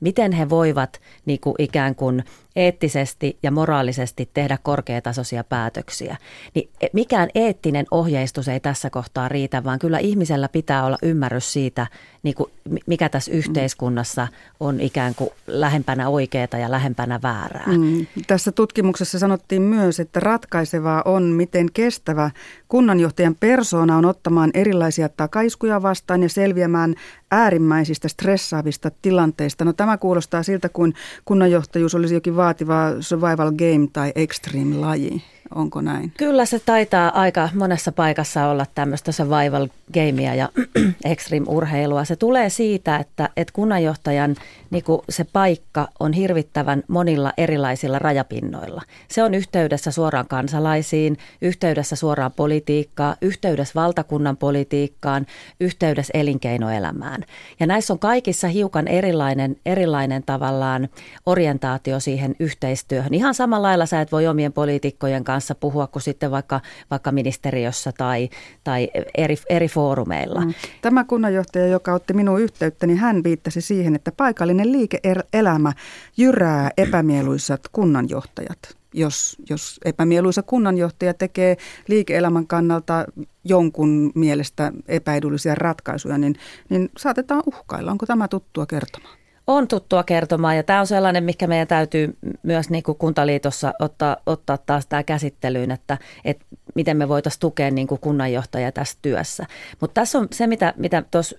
Miten 0.00 0.32
he 0.32 0.48
voivat 0.48 1.00
niin 1.26 1.40
kuin 1.40 1.54
ikään 1.58 1.94
kuin 1.94 2.24
eettisesti 2.56 3.38
ja 3.42 3.50
moraalisesti 3.50 4.30
tehdä 4.34 4.58
korkeatasoisia 4.62 5.44
päätöksiä. 5.44 6.16
Niin 6.54 6.70
e, 6.80 6.86
mikään 6.92 7.28
eettinen 7.34 7.86
ohjeistus 7.90 8.48
ei 8.48 8.60
tässä 8.60 8.90
kohtaa 8.90 9.28
riitä, 9.28 9.64
vaan 9.64 9.78
kyllä 9.78 9.98
ihmisellä 9.98 10.48
pitää 10.48 10.84
olla 10.84 10.98
ymmärrys 11.02 11.52
siitä, 11.52 11.86
niin 12.22 12.34
kuin 12.34 12.50
mikä 12.86 13.08
tässä 13.08 13.32
mm. 13.32 13.38
yhteiskunnassa 13.38 14.28
on 14.60 14.80
ikään 14.80 15.14
kuin 15.14 15.30
lähempänä 15.46 16.08
oikeaa 16.08 16.58
ja 16.60 16.70
lähempänä 16.70 17.20
väärää. 17.22 17.66
Mm. 17.66 18.06
Tässä 18.26 18.52
tutkimuksessa 18.52 19.18
sanottiin 19.18 19.62
myös, 19.62 20.00
että 20.00 20.20
ratkaisevaa 20.20 21.02
on, 21.04 21.22
miten 21.22 21.66
kestävä 21.72 22.30
kunnanjohtajan 22.68 23.36
persoona 23.40 23.96
on 23.96 24.04
ottamaan 24.04 24.50
erilaisia 24.54 25.08
takaiskuja 25.08 25.82
vastaan 25.82 26.22
ja 26.22 26.28
selviämään 26.28 26.94
äärimmäisistä 27.30 28.08
stressaavista 28.08 28.90
tilanteista. 29.02 29.64
No 29.64 29.72
tämä 29.72 29.96
kuulostaa 29.96 30.42
siltä, 30.42 30.68
kuin 30.68 30.94
kunnanjohtajuus 31.24 31.94
olisi 31.94 32.14
jokin 32.14 32.36
vaativa 32.44 32.80
survival 33.00 33.52
game 33.56 33.88
tai 33.92 34.12
extreme 34.14 34.76
laji. 34.76 35.22
Onko 35.54 35.80
näin? 35.80 36.12
Kyllä 36.16 36.44
se 36.44 36.58
taitaa 36.58 37.20
aika 37.20 37.48
monessa 37.54 37.92
paikassa 37.92 38.46
olla 38.46 38.66
tämmöistä 38.74 39.12
survival 39.12 39.68
gamea 39.94 40.34
ja 40.34 40.48
extreme 41.04 41.46
urheilua. 41.48 42.04
Se 42.04 42.16
tulee 42.16 42.48
siitä, 42.48 42.96
että, 42.96 43.28
että 43.36 43.52
kunnanjohtajan 43.52 44.36
niin 44.70 44.84
se 45.08 45.24
paikka 45.24 45.88
on 46.00 46.12
hirvittävän 46.12 46.82
monilla 46.88 47.32
erilaisilla 47.36 47.98
rajapinnoilla. 47.98 48.82
Se 49.08 49.22
on 49.22 49.34
yhteydessä 49.34 49.90
suoraan 49.90 50.28
kansalaisiin, 50.28 51.18
yhteydessä 51.42 51.96
suoraan 51.96 52.32
politiikkaan, 52.32 53.16
yhteydessä 53.20 53.72
valtakunnan 53.74 54.36
politiikkaan, 54.36 55.26
yhteydessä 55.60 56.10
elinkeinoelämään. 56.14 57.24
Ja 57.60 57.66
näissä 57.66 57.92
on 57.92 57.98
kaikissa 57.98 58.48
hiukan 58.48 58.88
erilainen, 58.88 59.56
erilainen 59.66 60.22
tavallaan 60.22 60.88
orientaatio 61.26 62.00
siihen 62.00 62.36
yhteistyöhön. 62.38 63.14
Ihan 63.14 63.34
samalla 63.34 63.68
lailla 63.68 63.86
sä 63.86 64.00
et 64.00 64.12
voi 64.12 64.26
omien 64.26 64.52
poliitikkojen 64.52 65.24
kanssa 65.24 65.43
kanssa 65.44 65.54
puhua 65.54 65.86
kuin 65.86 66.02
sitten 66.02 66.30
vaikka, 66.30 66.60
vaikka 66.90 67.12
ministeriössä 67.12 67.92
tai, 67.98 68.28
tai 68.64 68.88
eri, 69.14 69.36
eri 69.48 69.68
foorumeilla. 69.68 70.40
Mm. 70.40 70.54
Tämä 70.82 71.04
kunnanjohtaja, 71.04 71.66
joka 71.66 71.94
otti 71.94 72.14
minun 72.14 72.40
yhteyttä, 72.40 72.86
niin 72.86 72.98
hän 72.98 73.24
viittasi 73.24 73.60
siihen, 73.60 73.94
että 73.94 74.12
paikallinen 74.12 74.72
liike-elämä 74.72 75.72
jyrää 76.16 76.70
epämieluisat 76.76 77.60
kunnanjohtajat 77.72 78.58
jos, 78.96 79.36
jos 79.50 79.80
epämieluisa 79.84 80.42
kunnanjohtaja 80.42 81.14
tekee 81.14 81.56
liike-elämän 81.88 82.46
kannalta 82.46 83.04
jonkun 83.44 84.12
mielestä 84.14 84.72
epäedullisia 84.88 85.54
ratkaisuja, 85.54 86.18
niin, 86.18 86.34
niin 86.68 86.90
saatetaan 86.98 87.42
uhkailla. 87.46 87.90
Onko 87.90 88.06
tämä 88.06 88.28
tuttua 88.28 88.66
kertomaan? 88.66 89.23
On 89.46 89.68
tuttua 89.68 90.02
kertomaan 90.02 90.56
ja 90.56 90.62
tämä 90.62 90.80
on 90.80 90.86
sellainen, 90.86 91.24
mikä 91.24 91.46
meidän 91.46 91.68
täytyy 91.68 92.16
myös 92.42 92.70
niin 92.70 92.82
kuin 92.82 92.98
Kuntaliitossa 92.98 93.74
ottaa, 93.78 94.16
ottaa 94.26 94.58
taas 94.58 94.86
tämä 94.86 95.02
käsittelyyn, 95.02 95.70
että, 95.70 95.98
että 96.24 96.44
miten 96.74 96.96
me 96.96 97.08
voitaisiin 97.08 97.40
tukea 97.40 97.70
niin 97.70 97.86
kuin 97.86 98.00
kunnanjohtajia 98.00 98.72
tässä 98.72 98.98
työssä. 99.02 99.46
Mutta 99.80 100.00
tässä 100.00 100.18
on 100.18 100.28
se, 100.32 100.46
mitä, 100.46 100.74
mitä 100.76 101.02
tuossa, 101.10 101.36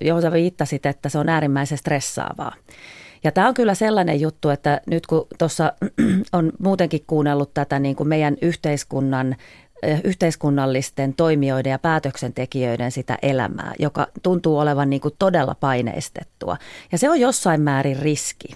johon 0.00 0.22
sä 0.22 0.32
viittasit, 0.32 0.86
että 0.86 1.08
se 1.08 1.18
on 1.18 1.28
äärimmäisen 1.28 1.78
stressaavaa. 1.78 2.54
Ja 3.24 3.32
tämä 3.32 3.48
on 3.48 3.54
kyllä 3.54 3.74
sellainen 3.74 4.20
juttu, 4.20 4.48
että 4.48 4.80
nyt 4.86 5.06
kun 5.06 5.26
tuossa 5.38 5.72
on 6.32 6.52
muutenkin 6.58 7.04
kuunnellut 7.06 7.54
tätä 7.54 7.78
niin 7.78 7.96
kuin 7.96 8.08
meidän 8.08 8.36
yhteiskunnan 8.42 9.36
yhteiskunnallisten 10.04 11.14
toimijoiden 11.14 11.70
ja 11.70 11.78
päätöksentekijöiden 11.78 12.92
sitä 12.92 13.18
elämää, 13.22 13.72
joka 13.78 14.06
tuntuu 14.22 14.58
olevan 14.58 14.90
niin 14.90 15.00
kuin 15.00 15.14
todella 15.18 15.56
paineistettua. 15.60 16.56
Ja 16.92 16.98
se 16.98 17.10
on 17.10 17.20
jossain 17.20 17.60
määrin 17.60 17.98
riski 17.98 18.48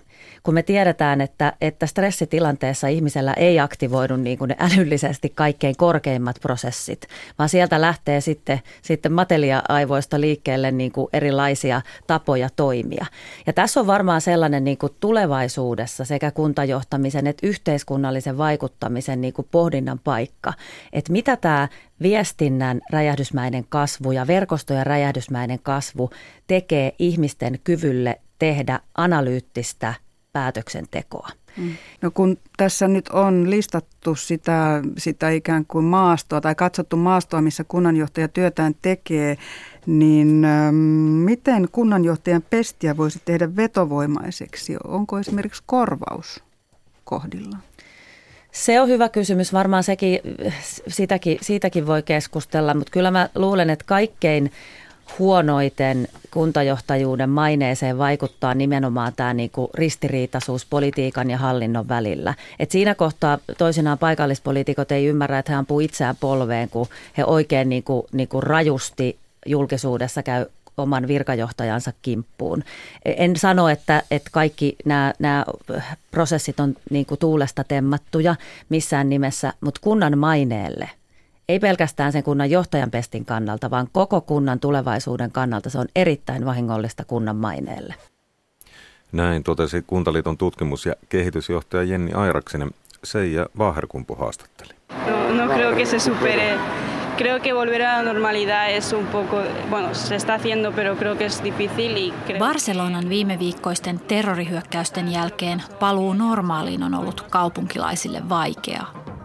kun 0.43 0.55
me 0.55 0.63
tiedetään, 0.63 1.21
että, 1.21 1.53
että 1.61 1.87
stressitilanteessa 1.87 2.89
ihmisellä 2.89 3.33
ei 3.33 3.61
aktivoidu 3.61 4.17
niin 4.17 4.39
kuin 4.39 4.49
ne 4.49 4.57
älyllisesti 4.59 5.33
kaikkein 5.35 5.77
korkeimmat 5.77 6.37
prosessit, 6.43 7.09
vaan 7.39 7.49
sieltä 7.49 7.81
lähtee 7.81 8.21
sitten, 8.21 8.61
sitten 8.83 9.13
matelia-aivoista 9.13 10.21
liikkeelle 10.21 10.71
niin 10.71 10.93
kuin 10.93 11.09
erilaisia 11.13 11.83
tapoja 12.07 12.49
toimia. 12.57 13.07
Ja 13.47 13.53
tässä 13.53 13.81
on 13.81 13.87
varmaan 13.87 14.21
sellainen 14.21 14.65
niin 14.65 14.79
kuin 14.79 14.93
tulevaisuudessa 15.01 16.05
sekä 16.05 16.31
kuntajohtamisen 16.31 17.27
että 17.27 17.47
yhteiskunnallisen 17.47 18.39
vaikuttamisen 18.39 19.21
niin 19.21 19.33
kuin 19.33 19.49
pohdinnan 19.51 19.99
paikka, 19.99 20.53
että 20.93 21.13
mitä 21.13 21.37
tämä 21.37 21.69
viestinnän 22.03 22.81
räjähdysmäinen 22.91 23.65
kasvu 23.69 24.13
ja 24.13 24.27
verkostojen 24.27 24.87
räjähdysmäinen 24.87 25.59
kasvu 25.63 26.11
tekee 26.47 26.95
ihmisten 26.99 27.59
kyvylle 27.65 28.21
tehdä 28.39 28.81
analyyttistä 28.95 29.95
päätöksentekoa. 30.37 31.29
Mm. 31.57 31.77
No 32.03 32.11
kun 32.11 32.39
tässä 32.57 32.89
nyt 32.89 33.09
on 33.09 33.51
listattu 33.51 34.15
sitä, 34.15 34.83
sitä 34.99 35.31
ikään 35.31 35.67
kuin 35.67 35.85
maastoa 35.85 36.41
tai 36.41 36.55
katsottu 36.55 36.97
maastoa, 36.97 37.41
missä 37.41 37.65
kunnanjohtaja 37.65 38.29
työtään 38.29 38.75
tekee, 38.83 39.39
niin 39.87 40.45
ähm, 40.45 40.75
miten 41.25 41.69
kunnanjohtajan 41.73 42.43
pestiä 42.51 42.97
voisi 42.97 43.23
tehdä 43.25 43.57
vetovoimaiseksi? 43.57 44.77
Onko 44.85 45.19
esimerkiksi 45.19 45.63
korvaus 45.67 46.43
kohdilla? 47.05 47.57
Se 48.53 48.81
on 48.81 48.89
hyvä 48.89 49.09
kysymys. 49.09 49.53
Varmaan 49.53 49.85
sekin, 49.85 50.21
siitäkin, 50.89 51.39
siitäkin 51.41 51.87
voi 51.87 52.03
keskustella, 52.03 52.75
mutta 52.75 52.91
kyllä 52.91 53.11
mä 53.11 53.29
luulen, 53.35 53.71
että 53.71 53.85
kaikkein 53.89 54.53
huonoiten 55.19 56.09
kuntajohtajuuden 56.31 57.31
maineeseen 57.31 57.99
vaikuttaa 57.99 58.55
nimenomaan 58.55 59.13
tämä 59.17 59.35
niinku 59.35 59.71
ristiriitaisuus 59.75 60.67
politiikan 60.67 61.31
ja 61.31 61.39
hallinnon 61.39 61.89
välillä. 61.89 62.35
Et 62.59 62.71
siinä 62.71 62.95
kohtaa 62.95 63.39
toisinaan 63.59 63.99
paikallispoliitikot 63.99 64.93
ei 64.93 65.07
ymmärrä, 65.07 65.39
että 65.39 65.53
he 65.53 65.57
ampuu 65.57 65.81
itseään 65.81 66.17
polveen, 66.21 66.69
kun 66.69 66.87
he 67.17 67.25
oikein 67.25 67.69
niinku, 67.69 68.07
niinku 68.13 68.41
rajusti 68.41 69.19
julkisuudessa 69.47 70.23
käy 70.23 70.47
oman 70.77 71.09
virkajohtajansa 71.09 71.93
kimppuun. 72.03 72.65
En 73.05 73.37
sano, 73.37 73.69
että, 73.69 74.03
että 74.11 74.31
kaikki 74.33 74.77
nämä, 74.85 75.13
nämä 75.19 75.45
prosessit 76.11 76.61
on 76.61 76.75
niin 76.91 77.07
kuin 77.07 77.19
tuulesta 77.19 77.65
temmattuja 77.65 78.37
missään 78.69 79.09
nimessä, 79.09 79.53
mutta 79.61 79.81
kunnan 79.85 80.19
maineelle– 80.19 80.91
ei 81.49 81.59
pelkästään 81.59 82.13
sen 82.13 82.23
kunnan 82.23 82.51
johtajan 82.51 82.91
pestin 82.91 83.25
kannalta, 83.25 83.71
vaan 83.71 83.89
koko 83.93 84.21
kunnan 84.21 84.61
tulevaisuuden 84.61 85.33
kannalta 85.33 85.71
se 85.71 85.79
on 85.79 85.87
erittäin 85.97 86.45
vahingollista 86.45 87.05
kunnan 87.05 87.37
maineelle. 87.37 87.95
Näin 89.13 89.43
totesi 89.43 89.85
Kuntaliiton 89.87 90.39
tutkimus- 90.39 90.87
ja 90.87 90.95
kehitysjohtaja 91.09 91.83
Jenni 91.83 92.13
Airaksinen. 92.13 92.71
Seija 93.05 93.47
Vaherkumpu 93.59 94.15
haastatteli. 94.15 94.73
No, 95.07 95.45
no 95.45 95.55
creo 95.55 95.77
que 95.77 95.87
se 95.87 95.99
supere. 95.99 96.59
Creo 97.17 97.41
que 97.41 97.55
volver 97.55 97.83
a 97.83 97.97
la 97.97 98.03
normalidad 98.13 98.71
es 98.71 98.93
un 98.93 99.07
poco, 99.07 99.43
bueno, 99.71 99.95
se 99.95 100.17
está 100.17 100.35
haciendo, 100.35 100.73
pero 100.73 100.97
creo 100.97 101.17
que 101.17 101.25
es 101.25 101.45
difícil 101.45 101.97
y 101.97 102.13
creo... 102.27 102.39
Barcelonan 102.39 103.09
viime 103.09 103.39
viikkoisten 103.39 104.01
terrorihyökkäysten 104.01 105.13
jälkeen 105.13 105.63
paluu 105.81 106.15
normaaliin 106.15 106.83
on 106.83 106.95
ollut 106.95 107.21
kaupunkilaisille 107.31 108.29
vaikeaa. 108.29 109.16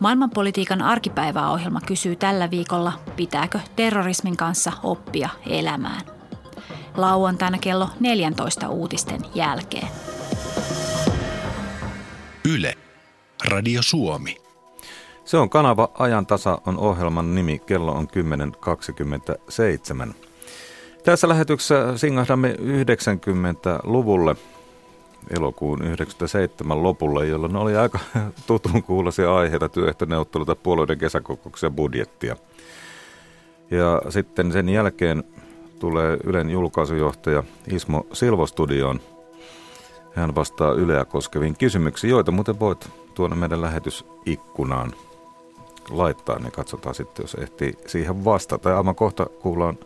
Maailmanpolitiikan 0.00 0.82
arkipäiväohjelma 0.82 1.80
kysyy 1.80 2.16
tällä 2.16 2.50
viikolla, 2.50 2.92
pitääkö 3.16 3.60
terrorismin 3.76 4.36
kanssa 4.36 4.72
oppia 4.82 5.28
elämään. 5.46 6.00
Lauantaina 6.96 7.58
kello 7.58 7.88
14 8.00 8.68
uutisten 8.68 9.20
jälkeen. 9.34 9.88
Yle. 12.44 12.74
Radio 13.50 13.82
Suomi. 13.82 14.36
Se 15.24 15.36
on 15.36 15.50
kanava 15.50 15.88
Ajan 15.98 16.26
tasa 16.26 16.58
on 16.66 16.78
ohjelman 16.78 17.34
nimi. 17.34 17.58
Kello 17.58 17.92
on 17.92 18.08
10.27. 20.08 20.14
Tässä 21.04 21.28
lähetyksessä 21.28 21.98
singahdamme 21.98 22.52
90-luvulle 22.52 24.36
elokuun 25.30 25.82
97 25.82 26.82
lopulle, 26.82 27.26
jolloin 27.26 27.56
oli 27.56 27.76
aika 27.76 27.98
tutun 28.46 28.82
kuulosia 28.82 29.36
aiheita, 29.36 29.68
työehtoneuvotteluita, 29.68 30.56
puolueiden 30.56 30.98
kesäkokouksia, 30.98 31.70
budjettia. 31.70 32.36
Ja 33.70 34.02
sitten 34.08 34.52
sen 34.52 34.68
jälkeen 34.68 35.24
tulee 35.78 36.18
Ylen 36.24 36.50
julkaisujohtaja 36.50 37.42
Ismo 37.72 38.06
Silvo 38.12 38.46
studioon. 38.46 39.00
Hän 40.14 40.34
vastaa 40.34 40.72
Yleä 40.72 41.04
koskeviin 41.04 41.56
kysymyksiin, 41.56 42.10
joita 42.10 42.32
muuten 42.32 42.60
voit 42.60 42.88
tuonne 43.14 43.36
meidän 43.36 43.60
lähetysikkunaan 43.60 44.92
laittaa, 45.90 46.38
niin 46.38 46.52
katsotaan 46.52 46.94
sitten, 46.94 47.22
jos 47.22 47.34
ehtii 47.34 47.74
siihen 47.86 48.24
vastata. 48.24 48.70
Ja 48.70 48.76
aivan 48.76 48.94
kohta 48.94 49.26
kuullaan 49.26 49.78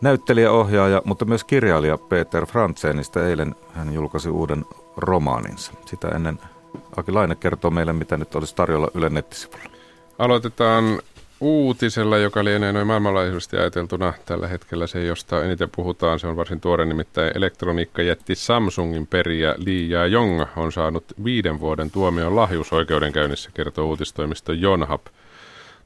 näyttelijäohjaaja, 0.00 1.02
mutta 1.04 1.24
myös 1.24 1.44
kirjailija 1.44 1.98
Peter 1.98 2.46
Frantzenista. 2.46 3.26
Eilen 3.26 3.54
hän 3.74 3.94
julkaisi 3.94 4.28
uuden 4.28 4.64
romaaninsa. 4.96 5.72
Sitä 5.86 6.08
ennen 6.08 6.38
Aki 6.96 7.12
Laine 7.12 7.34
kertoo 7.34 7.70
meille, 7.70 7.92
mitä 7.92 8.16
nyt 8.16 8.34
olisi 8.34 8.56
tarjolla 8.56 8.90
Ylen 8.94 9.14
nettisivulla. 9.14 9.64
Aloitetaan 10.18 10.84
uutisella, 11.40 12.18
joka 12.18 12.44
lienee 12.44 12.72
noin 12.72 12.86
maailmanlaajuisesti 12.86 13.56
ajateltuna 13.56 14.12
tällä 14.26 14.48
hetkellä 14.48 14.86
se, 14.86 15.04
josta 15.04 15.44
eniten 15.44 15.70
puhutaan. 15.76 16.18
Se 16.18 16.26
on 16.26 16.36
varsin 16.36 16.60
tuore, 16.60 16.84
nimittäin 16.84 17.32
elektroniikkajätti 17.34 18.34
Samsungin 18.34 19.06
perijä 19.06 19.54
Li 19.56 19.88
Jong 20.10 20.42
on 20.56 20.72
saanut 20.72 21.04
viiden 21.24 21.60
vuoden 21.60 21.90
tuomion 21.90 22.36
lahjusoikeudenkäynnissä, 22.36 23.50
kertoo 23.54 23.86
uutistoimisto 23.86 24.52
Yonhap. 24.52 25.06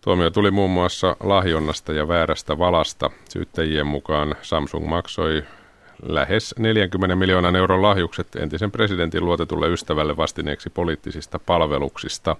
Tuomio 0.00 0.30
tuli 0.30 0.50
muun 0.50 0.70
muassa 0.70 1.16
lahjonnasta 1.20 1.92
ja 1.92 2.08
väärästä 2.08 2.58
valasta. 2.58 3.10
Syyttäjien 3.28 3.86
mukaan 3.86 4.34
Samsung 4.42 4.88
maksoi 4.88 5.42
lähes 6.02 6.54
40 6.58 7.16
miljoonan 7.16 7.56
euron 7.56 7.82
lahjukset 7.82 8.36
entisen 8.36 8.70
presidentin 8.70 9.24
luotetulle 9.24 9.68
ystävälle 9.68 10.16
vastineeksi 10.16 10.70
poliittisista 10.70 11.38
palveluksista. 11.38 12.36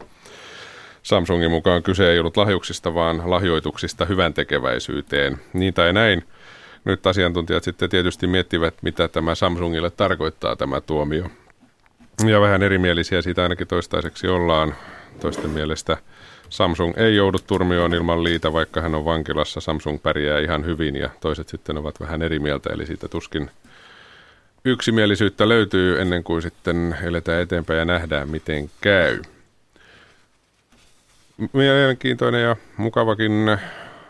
Samsungin 1.03 1.51
mukaan 1.51 1.83
kyse 1.83 2.11
ei 2.11 2.19
ollut 2.19 2.37
lahjuksista, 2.37 2.95
vaan 2.95 3.23
lahjoituksista 3.31 4.05
hyvän 4.05 4.35
tekeväisyyteen. 4.35 5.41
Niin 5.53 5.75
tai 5.75 5.93
näin. 5.93 6.25
Nyt 6.85 7.07
asiantuntijat 7.07 7.65
sitten 7.65 7.91
tietysti 7.91 8.27
miettivät, 8.27 8.75
mitä 8.83 9.09
tämä 9.09 9.35
Samsungille 9.35 9.91
tarkoittaa 9.91 10.57
tämä 10.57 10.81
tuomio. 10.81 11.25
Ja 12.27 12.41
vähän 12.41 12.63
erimielisiä 12.63 13.23
siitä 13.23 13.43
ainakin 13.43 13.67
toistaiseksi 13.67 14.29
ollaan. 14.29 14.75
Toisten 15.21 15.51
mielestä 15.51 15.97
Samsung 16.51 16.95
ei 16.97 17.17
joudu 17.17 17.39
turmioon 17.47 17.95
ilman 17.95 18.25
liitä, 18.25 18.53
vaikka 18.53 18.81
hän 18.81 18.95
on 18.95 19.05
vankilassa. 19.05 19.61
Samsung 19.61 20.03
pärjää 20.03 20.39
ihan 20.39 20.65
hyvin 20.65 20.97
ja 20.97 21.11
toiset 21.21 21.49
sitten 21.49 21.79
ovat 21.79 22.01
vähän 22.01 22.23
eri 22.23 22.39
mieltä, 22.39 22.71
eli 22.73 22.87
siitä 22.87 23.09
tuskin 23.09 23.51
yksimielisyyttä 24.65 25.49
löytyy 25.49 26.01
ennen 26.01 26.25
kuin 26.25 26.43
sitten 26.43 26.97
eletään 27.03 27.43
eteenpäin 27.43 27.79
ja 27.79 27.85
nähdään, 27.85 28.29
miten 28.29 28.71
käy. 28.81 29.23
Mielenkiintoinen 31.53 32.43
ja 32.43 32.57
mukavakin 32.77 33.33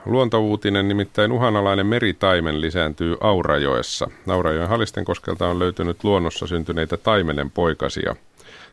luontouutinen, 0.07 0.89
nimittäin 0.89 1.33
uhanalainen 1.33 1.87
meritaimen 1.87 2.61
lisääntyy 2.61 3.17
Aurajoessa. 3.21 4.11
Aurajoen 4.29 4.69
Halisten 4.69 5.05
koskelta 5.05 5.49
on 5.49 5.59
löytynyt 5.59 6.05
luonnossa 6.05 6.47
syntyneitä 6.47 6.97
taimenen 6.97 7.51
poikasia. 7.51 8.17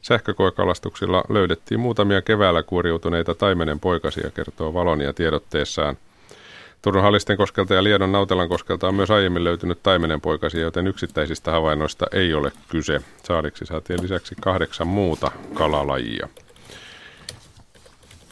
Sähkökoekalastuksilla 0.01 1.23
löydettiin 1.29 1.79
muutamia 1.79 2.21
keväällä 2.21 2.63
kuoriutuneita 2.63 3.35
taimenen 3.35 3.79
poikasia, 3.79 4.31
kertoo 4.31 4.73
Valonia 4.73 5.13
tiedotteessaan. 5.13 5.97
Turun 6.81 7.03
Halisten 7.03 7.37
koskelta 7.37 7.73
ja 7.73 7.83
Liedon 7.83 8.11
Nautelan 8.11 8.49
koskelta 8.49 8.87
on 8.87 8.95
myös 8.95 9.11
aiemmin 9.11 9.43
löytynyt 9.43 9.83
taimenen 9.83 10.21
poikasia, 10.21 10.61
joten 10.61 10.87
yksittäisistä 10.87 11.51
havainnoista 11.51 12.05
ei 12.11 12.33
ole 12.33 12.51
kyse. 12.69 13.01
Saaliksi 13.23 13.65
saatiin 13.65 14.03
lisäksi 14.03 14.35
kahdeksan 14.41 14.87
muuta 14.87 15.31
kalalajia. 15.53 16.27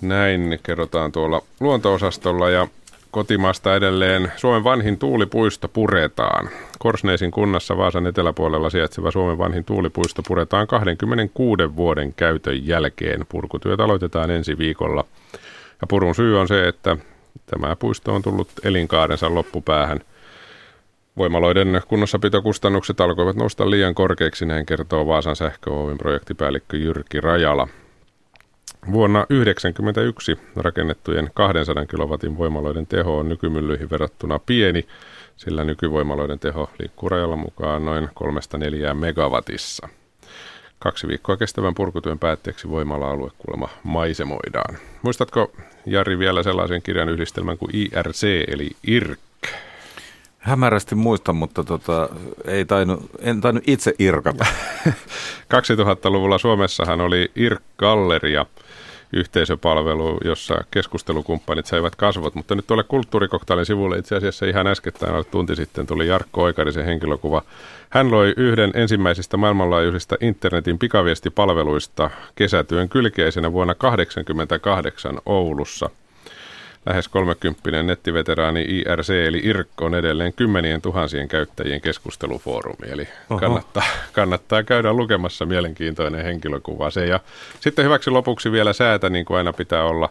Näin 0.02 0.60
kerrotaan 0.64 1.12
tuolla 1.12 1.42
luonto-osastolla 1.60 2.50
ja 2.50 2.68
kotimaasta 3.16 3.76
edelleen 3.76 4.32
Suomen 4.36 4.64
vanhin 4.64 4.98
tuulipuisto 4.98 5.68
puretaan. 5.68 6.50
Korsneisin 6.80 7.32
kunnassa 7.32 7.78
Vaasan 7.78 8.08
eteläpuolella 8.08 8.70
sijaitseva 8.70 9.12
Suomen 9.12 9.38
vanhin 9.38 9.66
tuulipuisto 9.66 10.22
puretaan 10.28 10.68
26 10.68 11.76
vuoden 11.76 12.14
käytön 12.14 12.68
jälkeen. 12.68 13.26
Purkutyöt 13.30 13.80
aloitetaan 13.80 14.32
ensi 14.32 14.58
viikolla. 14.58 15.06
Ja 15.82 15.88
purun 15.88 16.16
syy 16.16 16.40
on 16.40 16.48
se, 16.48 16.68
että 16.68 16.98
tämä 17.46 17.76
puisto 17.76 18.16
on 18.16 18.22
tullut 18.22 18.48
elinkaarensa 18.64 19.34
loppupäähän. 19.34 20.00
Voimaloiden 21.18 21.82
kunnossapitokustannukset 21.88 23.02
alkoivat 23.02 23.36
nousta 23.36 23.70
liian 23.70 23.96
korkeiksi, 23.96 24.46
näin 24.46 24.66
kertoo 24.66 25.08
Vaasan 25.08 25.36
sähkö 25.36 25.72
projektipäällikkö 25.98 26.78
Jyrki 26.78 27.22
Rajala. 27.22 27.68
Vuonna 28.92 29.20
1991 29.20 30.38
rakennettujen 30.56 31.32
200 31.34 31.86
kilowatin 31.86 32.38
voimaloiden 32.38 32.88
teho 32.88 33.18
on 33.18 33.30
nykymyllyihin 33.30 33.90
verrattuna 33.90 34.40
pieni, 34.40 34.86
sillä 35.38 35.64
nykyvoimaloiden 35.64 36.40
teho 36.40 36.70
liikkuu 36.80 37.10
rajalla 37.10 37.36
mukaan 37.36 37.86
noin 37.86 38.10
3-4 38.92 38.94
megawatissa. 38.94 39.90
Kaksi 40.80 41.08
viikkoa 41.08 41.38
kestävän 41.38 41.76
purkutyön 41.76 42.20
päätteeksi 42.20 42.70
voimala-alue 42.70 43.32
kuulemma 43.38 43.70
maisemoidaan. 43.84 44.78
Muistatko 45.02 45.52
Jari 45.86 46.20
vielä 46.20 46.44
sellaisen 46.44 46.82
kirjan 46.82 47.10
yhdistelmän 47.10 47.58
kuin 47.58 47.76
IRC 47.76 48.24
eli 48.48 48.72
IRK? 48.88 49.20
Hämärästi 50.38 50.96
muistan, 50.96 51.36
mutta 51.36 51.64
tota, 51.64 52.10
ei 52.46 52.66
tainu, 52.66 53.10
en 53.20 53.42
tainnut 53.42 53.64
itse 53.68 53.94
irkata. 54.00 54.46
2000-luvulla 55.56 56.38
Suomessahan 56.38 57.02
oli 57.02 57.32
IRK-galleria– 57.36 58.46
yhteisöpalvelu, 59.14 60.18
jossa 60.26 60.64
keskustelukumppanit 60.72 61.66
saivat 61.66 61.96
kasvot. 61.96 62.36
Mutta 62.36 62.56
nyt 62.56 62.68
tuolle 62.68 62.84
kulttuurikoktailin 62.84 63.66
sivulle 63.66 63.98
itse 63.98 64.16
asiassa 64.16 64.46
ihan 64.46 64.68
äskettäin 64.68 65.26
tunti 65.32 65.56
sitten 65.56 65.88
tuli 65.88 66.08
Jarkko 66.08 66.42
Oikarisen 66.42 66.86
henkilökuva. 66.86 67.42
Hän 67.90 68.12
loi 68.12 68.34
yhden 68.38 68.72
ensimmäisistä 68.74 69.38
maailmanlaajuisista 69.38 70.16
internetin 70.22 70.80
pikaviestipalveluista 70.80 72.10
kesätyön 72.36 72.90
kylkeisenä 72.90 73.52
vuonna 73.52 73.76
1988 73.76 75.22
Oulussa– 75.26 75.90
lähes 76.86 77.08
30 77.08 77.84
nettiveteraani 77.84 78.62
IRC 78.62 79.10
eli 79.10 79.42
IRK 79.44 79.82
on 79.82 79.96
edelleen 79.96 80.34
kymmenien 80.34 80.82
tuhansien 80.82 81.28
käyttäjien 81.28 81.82
keskustelufoorumi. 81.82 82.88
Eli 82.92 83.08
kannattaa, 83.40 83.84
kannattaa 84.14 84.64
käydä 84.64 84.94
lukemassa 84.94 85.46
mielenkiintoinen 85.46 86.24
henkilökuva 86.24 86.90
se. 86.90 87.06
Ja 87.06 87.20
sitten 87.60 87.86
hyväksi 87.86 88.10
lopuksi 88.10 88.52
vielä 88.52 88.74
säätä, 88.74 89.10
niin 89.10 89.26
kuin 89.26 89.38
aina 89.38 89.54
pitää 89.54 89.84
olla. 89.84 90.10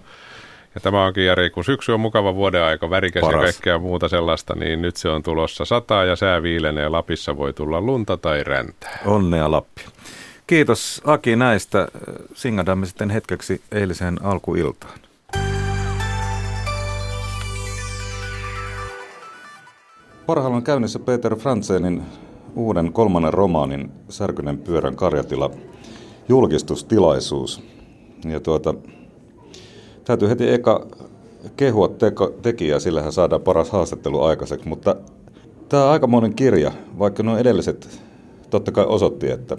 Ja 0.74 0.80
tämä 0.80 1.04
onkin 1.04 1.26
Jari, 1.26 1.50
kun 1.50 1.64
syksy 1.64 1.92
on 1.92 2.00
mukava 2.00 2.34
vuoden 2.34 2.62
aika, 2.62 2.90
värikäs 2.90 3.20
Paras. 3.20 3.40
ja 3.40 3.52
kaikkea 3.52 3.78
muuta 3.78 4.08
sellaista, 4.08 4.54
niin 4.54 4.82
nyt 4.82 4.96
se 4.96 5.08
on 5.08 5.22
tulossa 5.22 5.64
sataa 5.64 6.04
ja 6.04 6.16
sää 6.16 6.42
viilenee. 6.42 6.88
Lapissa 6.88 7.36
voi 7.36 7.52
tulla 7.52 7.80
lunta 7.80 8.16
tai 8.16 8.44
räntää. 8.44 8.98
Onnea 9.04 9.50
Lappi. 9.50 9.82
Kiitos 10.46 11.02
Aki 11.04 11.36
näistä. 11.36 11.88
Singadamme 12.34 12.86
sitten 12.86 13.10
hetkeksi 13.10 13.62
eiliseen 13.72 14.24
alkuiltaan. 14.24 14.98
Parhaillaan 20.26 20.62
käynnissä 20.62 20.98
Peter 20.98 21.36
Frantzenin 21.36 22.02
uuden 22.56 22.92
kolmannen 22.92 23.34
romaanin 23.34 23.90
Särkynen 24.08 24.58
pyörän 24.58 24.96
karjatila 24.96 25.50
julkistustilaisuus. 26.28 27.62
Ja 28.24 28.40
tuota, 28.40 28.74
täytyy 30.04 30.28
heti 30.28 30.50
eka 30.50 30.86
kehua 31.56 31.88
teko, 31.88 32.34
tekijää, 32.42 32.78
sillä 32.78 33.02
hän 33.02 33.12
saadaan 33.12 33.42
paras 33.42 33.70
haastattelu 33.70 34.22
aikaiseksi, 34.22 34.68
mutta 34.68 34.96
tämä 35.68 35.84
on 35.84 35.90
aikamoinen 35.90 36.34
kirja, 36.34 36.72
vaikka 36.98 37.22
nuo 37.22 37.38
edelliset 37.38 38.00
totta 38.50 38.72
kai 38.72 38.84
osoitti, 38.84 39.30
että 39.30 39.56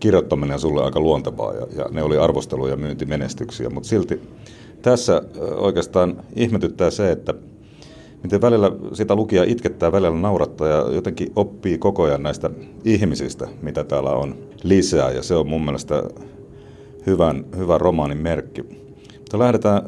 kirjoittaminen 0.00 0.54
on 0.54 0.60
sulle 0.60 0.84
aika 0.84 1.00
luontevaa 1.00 1.54
ja, 1.54 1.66
ja 1.76 1.86
ne 1.90 2.02
oli 2.02 2.18
arvostelu- 2.18 2.68
ja 2.68 2.76
myyntimenestyksiä, 2.76 3.70
mutta 3.70 3.88
silti 3.88 4.20
tässä 4.82 5.22
oikeastaan 5.56 6.22
ihmetyttää 6.36 6.90
se, 6.90 7.12
että 7.12 7.34
miten 8.22 8.40
välillä 8.40 8.72
sitä 8.92 9.14
lukija 9.14 9.44
itkettää, 9.44 9.92
välillä 9.92 10.20
naurattaa 10.20 10.68
ja 10.68 10.94
jotenkin 10.94 11.32
oppii 11.36 11.78
koko 11.78 12.02
ajan 12.02 12.22
näistä 12.22 12.50
ihmisistä, 12.84 13.48
mitä 13.62 13.84
täällä 13.84 14.10
on 14.10 14.34
lisää. 14.62 15.10
Ja 15.10 15.22
se 15.22 15.34
on 15.34 15.48
mun 15.48 15.64
mielestä 15.64 16.02
hyvän, 17.06 17.44
hyvä 17.56 17.78
romaanin 17.78 18.18
merkki. 18.18 18.62
Mutta 19.18 19.38
lähdetään, 19.38 19.82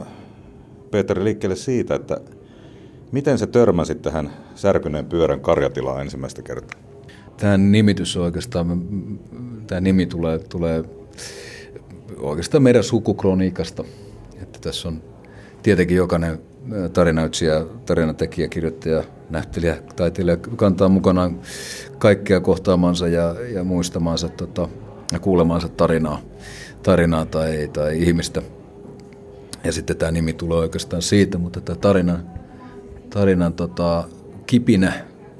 Peter, 0.90 1.24
liikkeelle 1.24 1.56
siitä, 1.56 1.94
että 1.94 2.20
miten 3.12 3.38
se 3.38 3.46
törmäsi 3.46 3.94
tähän 3.94 4.30
särkyneen 4.54 5.06
pyörän 5.06 5.40
karjatilaan 5.40 6.00
ensimmäistä 6.00 6.42
kertaa? 6.42 6.80
Tämä 7.36 7.58
nimitys 7.58 8.16
oikeastaan, 8.16 8.82
tämä 9.66 9.80
nimi 9.80 10.06
tulee, 10.06 10.38
tulee 10.38 10.84
oikeastaan 12.18 12.62
meidän 12.62 12.84
sukukroniikasta. 12.84 13.84
Että 14.42 14.58
tässä 14.58 14.88
on 14.88 15.02
tietenkin 15.62 15.96
jokainen 15.96 16.38
tarinaytsijä, 16.92 17.64
tarinatekijä, 17.86 18.48
kirjoittaja, 18.48 19.04
näyttelijä, 19.30 19.76
taiteilija 19.96 20.36
kantaa 20.36 20.88
mukanaan 20.88 21.40
kaikkea 21.98 22.40
kohtaamansa 22.40 23.08
ja, 23.08 23.34
ja 23.54 23.64
muistamansa 23.64 24.28
tota, 24.28 24.68
ja 25.12 25.18
kuulemaansa 25.18 25.68
tarinaa, 25.68 26.20
tarinaa 26.82 27.26
tai, 27.26 27.70
tai 27.72 28.02
ihmistä. 28.02 28.42
Ja 29.64 29.72
sitten 29.72 29.96
tämä 29.96 30.12
nimi 30.12 30.32
tulee 30.32 30.58
oikeastaan 30.58 31.02
siitä, 31.02 31.38
mutta 31.38 31.60
tämä 31.60 31.76
tarinan, 31.76 32.30
tarinan 33.10 33.52
tota, 33.52 34.04
kipinä 34.46 34.92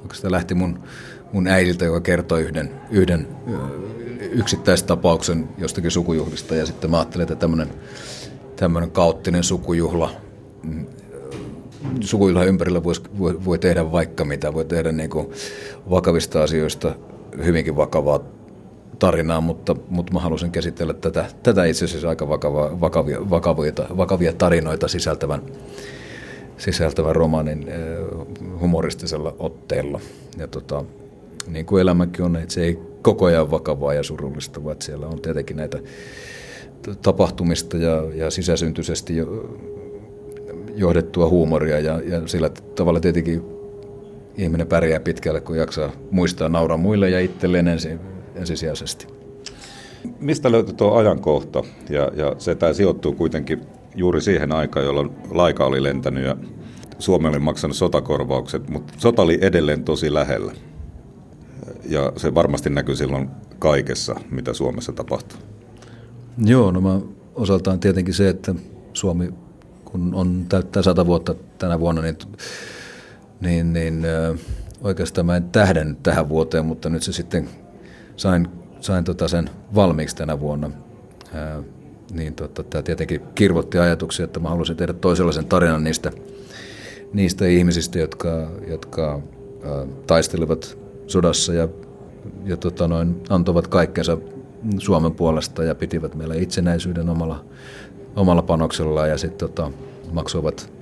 oikeastaan 0.02 0.32
lähti 0.32 0.54
mun, 0.54 0.78
mun 1.32 1.46
äidiltä, 1.46 1.84
joka 1.84 2.00
kertoi 2.00 2.42
yhden, 2.42 2.70
yhden 2.90 3.28
yksittäistapauksen 4.20 5.48
jostakin 5.58 5.90
sukujuhlista. 5.90 6.54
Ja 6.54 6.66
sitten 6.66 6.90
mä 6.90 6.98
ajattelin, 6.98 7.22
että 7.22 7.34
tämmöinen, 7.34 7.68
tämmöinen 8.56 8.90
kauttinen 8.90 9.44
sukujuhla 9.44 10.10
sukuilla 12.00 12.44
ympärillä 12.44 12.84
vois, 12.84 13.02
voi, 13.18 13.44
voi 13.44 13.58
tehdä 13.58 13.92
vaikka 13.92 14.24
mitä, 14.24 14.54
voi 14.54 14.64
tehdä 14.64 14.92
niin 14.92 15.10
kuin 15.10 15.30
vakavista 15.90 16.42
asioista 16.42 16.94
hyvinkin 17.44 17.76
vakavaa 17.76 18.20
tarinaa, 18.98 19.40
mutta, 19.40 19.76
mutta 19.88 20.12
mä 20.12 20.20
halusin 20.20 20.50
käsitellä 20.50 20.94
tätä, 20.94 21.26
tätä 21.42 21.64
itse 21.64 21.84
asiassa 21.84 22.08
aika 22.08 22.28
vakava, 22.28 22.80
vakavia, 22.80 23.30
vakavia, 23.30 23.72
vakavia 23.96 24.32
tarinoita 24.32 24.88
sisältävän, 24.88 25.42
sisältävän 26.58 27.16
romaanin 27.16 27.66
humoristisella 28.60 29.34
otteella. 29.38 30.00
Ja 30.38 30.48
tota, 30.48 30.84
niin 31.46 31.66
kuin 31.66 31.80
elämäkin 31.80 32.24
on, 32.24 32.36
että 32.36 32.54
se 32.54 32.64
ei 32.64 32.78
koko 33.02 33.24
ajan 33.24 33.50
vakavaa 33.50 33.94
ja 33.94 34.02
surullista, 34.02 34.64
vaan 34.64 34.76
siellä 34.80 35.06
on 35.06 35.20
tietenkin 35.20 35.56
näitä 35.56 35.78
tapahtumista 37.02 37.76
ja, 37.76 38.02
ja 38.14 38.30
sisäsyntyisesti 38.30 39.16
jo, 39.16 39.26
johdettua 40.74 41.28
huumoria 41.28 41.80
ja, 41.80 42.00
ja 42.00 42.28
sillä 42.28 42.50
tavalla 42.74 43.00
tietenkin 43.00 43.42
ihminen 44.36 44.66
pärjää 44.66 45.00
pitkälle, 45.00 45.40
kun 45.40 45.56
jaksaa 45.56 45.90
muistaa 46.10 46.48
nauraa 46.48 46.76
muille 46.76 47.10
ja 47.10 47.20
itselleen 47.20 47.68
ensin, 47.68 48.00
ensisijaisesti. 48.34 49.06
Mistä 50.20 50.52
löytyy 50.52 50.74
tuo 50.74 50.94
ajankohta? 50.94 51.62
Ja, 51.90 52.10
ja 52.14 52.34
se 52.38 52.54
tämä 52.54 52.72
sijoittuu 52.72 53.12
kuitenkin 53.12 53.60
juuri 53.94 54.20
siihen 54.20 54.52
aikaan, 54.52 54.86
jolloin 54.86 55.10
laika 55.30 55.66
oli 55.66 55.82
lentänyt 55.82 56.24
ja 56.24 56.36
Suomi 56.98 57.28
oli 57.28 57.38
maksanut 57.38 57.76
sotakorvaukset, 57.76 58.68
mutta 58.68 58.92
sota 58.96 59.22
oli 59.22 59.38
edelleen 59.40 59.84
tosi 59.84 60.14
lähellä. 60.14 60.52
Ja 61.88 62.12
se 62.16 62.34
varmasti 62.34 62.70
näkyy 62.70 62.96
silloin 62.96 63.28
kaikessa, 63.58 64.14
mitä 64.30 64.52
Suomessa 64.52 64.92
tapahtuu. 64.92 65.38
Joo, 66.44 66.70
no 66.70 66.80
mä 66.80 67.00
osaltaan 67.34 67.80
tietenkin 67.80 68.14
se, 68.14 68.28
että 68.28 68.54
Suomi, 68.92 69.30
kun 69.92 70.14
on 70.14 70.46
täyttää 70.48 70.82
sata 70.82 71.06
vuotta 71.06 71.34
tänä 71.58 71.80
vuonna, 71.80 72.02
niin, 72.02 72.16
niin, 73.40 73.72
niin 73.72 74.06
oikeastaan 74.82 75.26
mä 75.26 75.36
en 75.36 75.44
tähden 75.44 75.96
tähän 76.02 76.28
vuoteen, 76.28 76.66
mutta 76.66 76.88
nyt 76.88 77.02
se 77.02 77.12
sitten 77.12 77.48
sain, 78.16 78.48
sain 78.80 79.04
tota 79.04 79.28
sen 79.28 79.50
valmiiksi 79.74 80.16
tänä 80.16 80.40
vuonna. 80.40 80.70
Ää, 81.34 81.62
niin 82.12 82.34
tota, 82.34 82.62
tämä 82.62 82.82
tietenkin 82.82 83.20
kirvotti 83.34 83.78
ajatuksia, 83.78 84.24
että 84.24 84.40
mä 84.40 84.48
haluaisin 84.48 84.76
tehdä 84.76 84.92
toisenlaisen 84.92 85.46
tarinan 85.46 85.84
niistä, 85.84 86.10
niistä 87.12 87.46
ihmisistä, 87.46 87.98
jotka, 87.98 88.50
jotka 88.68 89.22
ää, 89.64 89.86
taistelivat 90.06 90.78
sodassa 91.06 91.54
ja, 91.54 91.68
ja 92.44 92.56
tota 92.56 92.88
noin, 92.88 93.22
antoivat 93.28 93.66
kaikkensa 93.66 94.18
Suomen 94.78 95.12
puolesta 95.12 95.64
ja 95.64 95.74
pitivät 95.74 96.14
meillä 96.14 96.34
itsenäisyyden 96.34 97.08
omalla, 97.08 97.44
omalla 98.16 98.42
panoksellaan 98.42 99.08
ja 99.08 99.18
sitten 99.18 99.48
tota, 99.48 99.70
maksoivat, 100.12 100.72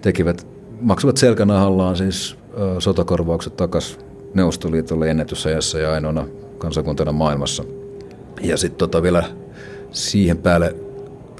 tekivät, 0.00 0.46
maksoivat 0.80 1.16
selkänahallaan 1.16 1.96
siis 1.96 2.36
ö, 2.58 2.80
sotakorvaukset 2.80 3.56
takaisin 3.56 4.00
Neuvostoliitolle 4.34 5.10
ennätysajassa 5.10 5.78
ja 5.78 5.92
ainoana 5.92 6.26
kansakuntana 6.58 7.12
maailmassa. 7.12 7.64
Ja 8.40 8.56
sitten 8.56 8.78
tota 8.78 9.02
vielä 9.02 9.24
siihen 9.90 10.38
päälle 10.38 10.76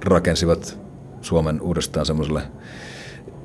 rakensivat 0.05 0.79
Suomen 1.21 1.61
uudestaan 1.61 2.07
semmoiselle 2.07 2.43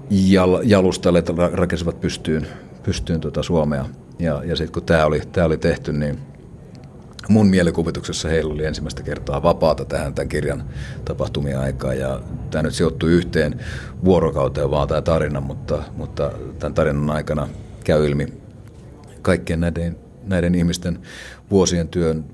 jal, 0.09 0.59
jalustalle, 0.63 1.19
että 1.19 1.33
rakensivat 1.51 2.01
pystyyn, 2.01 2.47
pystyyn 2.83 3.21
tota 3.21 3.43
Suomea. 3.43 3.85
Ja, 4.19 4.41
ja 4.45 4.55
sitten 4.55 4.73
kun 4.73 4.83
tämä 4.83 5.05
oli, 5.05 5.21
tää 5.31 5.45
oli 5.45 5.57
tehty, 5.57 5.93
niin 5.93 6.19
mun 7.31 7.47
mielikuvituksessa 7.47 8.29
heillä 8.29 8.53
oli 8.53 8.65
ensimmäistä 8.65 9.03
kertaa 9.03 9.43
vapaata 9.43 9.85
tähän 9.85 10.13
tämän 10.13 10.29
kirjan 10.29 10.63
tapahtumien 11.05 11.59
aikaan. 11.59 11.97
Ja 11.97 12.21
tämä 12.51 12.61
nyt 12.61 12.73
sijoittui 12.73 13.11
yhteen 13.11 13.59
vuorokauteen 14.05 14.71
vaan 14.71 14.87
tämä 14.87 15.01
tarina, 15.01 15.41
mutta, 15.41 15.83
mutta 15.97 16.31
tämän 16.59 16.73
tarinan 16.73 17.09
aikana 17.09 17.47
käy 17.83 18.07
ilmi 18.07 18.27
kaikkien 19.21 19.59
näiden, 19.59 19.97
näiden 20.23 20.55
ihmisten 20.55 20.99
vuosien 21.51 21.87
työn 21.87 22.25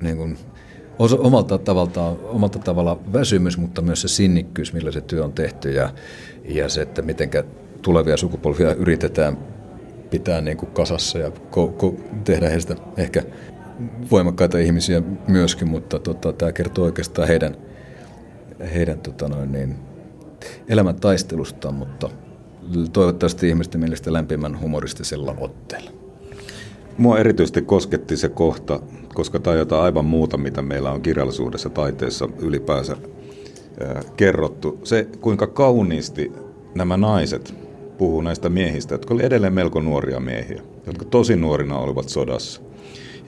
niin 0.00 0.16
kuin, 0.16 0.38
omalta, 0.98 1.58
tavallaan, 1.58 2.16
omalta 2.22 2.58
tavalla 2.58 3.00
väsymys, 3.12 3.58
mutta 3.58 3.82
myös 3.82 4.02
se 4.02 4.08
sinnikkyys, 4.08 4.72
millä 4.72 4.92
se 4.92 5.00
työ 5.00 5.24
on 5.24 5.32
tehty 5.32 5.70
ja, 5.70 5.90
ja 6.44 6.68
se, 6.68 6.82
että 6.82 7.02
miten 7.02 7.30
tulevia 7.82 8.16
sukupolvia 8.16 8.74
yritetään 8.74 9.38
pitää 10.10 10.40
niin 10.40 10.56
kuin 10.56 10.72
kasassa 10.72 11.18
ja 11.18 11.30
ko, 11.30 11.68
ko, 11.68 11.94
tehdä 12.24 12.48
heistä 12.48 12.76
ehkä 12.96 13.22
voimakkaita 14.10 14.58
ihmisiä 14.58 15.02
myöskin, 15.28 15.68
mutta 15.68 15.98
tota, 15.98 16.32
tämä 16.32 16.52
kertoo 16.52 16.84
oikeastaan 16.84 17.28
heidän, 17.28 17.56
heidän 18.74 18.98
tota 18.98 19.28
noin 19.28 19.52
niin, 19.52 19.76
elämän 20.68 21.00
taistelustaan, 21.00 21.74
mutta 21.74 22.10
toivottavasti 22.92 23.48
ihmisten 23.48 23.80
mielestä 23.80 24.12
lämpimän 24.12 24.60
humoristisella 24.60 25.34
otteella. 25.38 25.90
Mua 26.98 27.18
erityisesti 27.18 27.62
kosketti 27.62 28.16
se 28.16 28.28
kohta, 28.28 28.80
koska 29.14 29.38
tämä 29.38 29.52
on 29.52 29.58
jotain 29.58 29.82
aivan 29.82 30.04
muuta, 30.04 30.36
mitä 30.36 30.62
meillä 30.62 30.90
on 30.90 31.02
kirjallisuudessa, 31.02 31.70
taiteessa 31.70 32.28
ylipäänsä 32.38 32.96
ää, 33.80 34.02
kerrottu. 34.16 34.80
Se, 34.84 35.08
kuinka 35.20 35.46
kauniisti 35.46 36.32
nämä 36.74 36.96
naiset 36.96 37.54
puhuu 37.98 38.20
näistä 38.20 38.48
miehistä, 38.48 38.94
jotka 38.94 39.14
olivat 39.14 39.26
edelleen 39.26 39.54
melko 39.54 39.80
nuoria 39.80 40.20
miehiä, 40.20 40.62
jotka 40.86 41.04
tosi 41.04 41.36
nuorina 41.36 41.78
olivat 41.78 42.08
sodassa. 42.08 42.62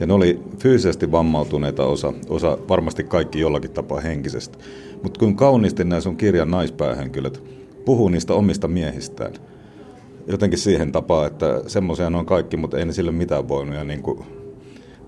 Ja 0.01 0.07
ne 0.07 0.13
oli 0.13 0.41
fyysisesti 0.59 1.13
vammautuneita 1.13 1.85
osa, 1.85 2.13
osa 2.29 2.59
varmasti 2.69 3.05
kaikki 3.05 3.41
jollakin 3.41 3.71
tapaa 3.71 4.01
henkisesti. 4.01 4.59
Mutta 5.03 5.19
kun 5.19 5.37
kauniisti 5.37 5.85
nämä 5.85 6.01
sun 6.01 6.17
kirjan 6.17 6.51
naispäähenkilöt 6.51 7.43
puhuu 7.85 8.09
niistä 8.09 8.35
omista 8.35 8.69
miehistään, 8.69 9.33
jotenkin 10.27 10.59
siihen 10.59 10.93
tapaan, 10.93 11.27
että 11.27 11.63
semmoisia 11.67 12.07
on 12.07 12.27
kaikki, 12.27 12.57
mutta 12.57 12.79
ei 12.79 12.85
ne 12.85 12.93
sille 12.93 13.13
mitään 13.13 13.49
voinut. 13.49 13.75
Ja 13.75 13.85
niin 13.85 14.03
kuin 14.03 14.19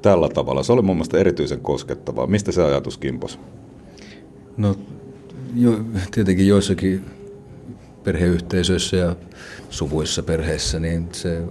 tällä 0.03 0.29
tavalla. 0.29 0.62
Se 0.62 0.72
oli 0.72 0.83
mun 0.83 0.96
mielestä 0.96 1.18
erityisen 1.18 1.61
koskettavaa. 1.61 2.27
Mistä 2.27 2.53
se 2.53 2.62
ajatus 2.62 2.99
kimpos? 2.99 3.38
No 4.57 4.77
jo, 5.55 5.81
tietenkin 6.11 6.49
joissakin 6.49 7.05
perheyhteisöissä 8.05 8.96
ja 8.96 9.16
suvuissa 9.70 10.22
perheissä, 10.22 10.81
niin 10.81 11.09
se 11.12 11.42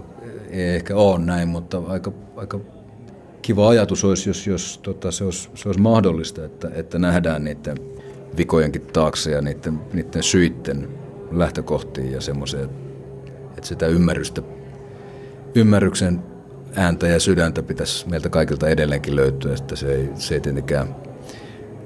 ei 0.50 0.76
ehkä 0.76 0.96
ole 0.96 1.20
näin, 1.20 1.48
mutta 1.48 1.82
aika, 1.88 2.12
aika 2.36 2.60
kiva 3.46 3.70
ajatus 3.70 4.04
olisi, 4.04 4.30
jos, 4.30 4.48
jos 4.48 4.80
tota, 4.84 5.12
se, 5.12 5.24
olisi, 5.24 5.50
se 5.56 5.70
olisi 5.70 5.82
mahdollista, 5.82 6.46
että, 6.46 6.72
että 6.74 7.00
nähdään 7.00 7.44
niiden 7.44 7.78
vikojenkin 8.38 8.82
taakse 8.82 9.32
ja 9.32 9.42
niiden, 9.42 9.80
niiden 9.94 10.24
syitten 10.24 10.90
lähtökohtiin 11.32 12.12
ja 12.12 12.22
semmoiseen, 12.22 12.70
että 13.50 13.68
sitä 13.68 13.88
ymmärrystä, 13.88 14.42
ymmärryksen 15.56 16.24
ääntä 16.76 17.08
ja 17.08 17.20
sydäntä 17.20 17.64
pitäisi 17.64 18.10
meiltä 18.10 18.30
kaikilta 18.30 18.70
edelleenkin 18.70 19.16
löytyä, 19.16 19.54
että 19.54 19.76
se 19.76 19.94
ei, 19.94 20.10
se 20.16 20.34
ei 20.34 20.42
tietenkään 20.42 20.96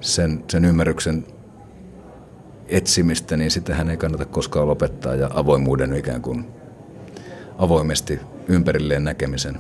sen, 0.02 0.44
sen 0.48 0.66
ymmärryksen 0.66 1.26
etsimistä, 2.68 3.38
niin 3.38 3.52
sitähän 3.52 3.90
ei 3.90 3.98
kannata 3.98 4.26
koskaan 4.26 4.68
lopettaa 4.68 5.16
ja 5.16 5.30
avoimuuden 5.34 5.94
ikään 5.94 6.22
kuin 6.22 6.46
avoimesti 7.58 8.20
ympärilleen 8.48 9.04
näkemisen 9.04 9.60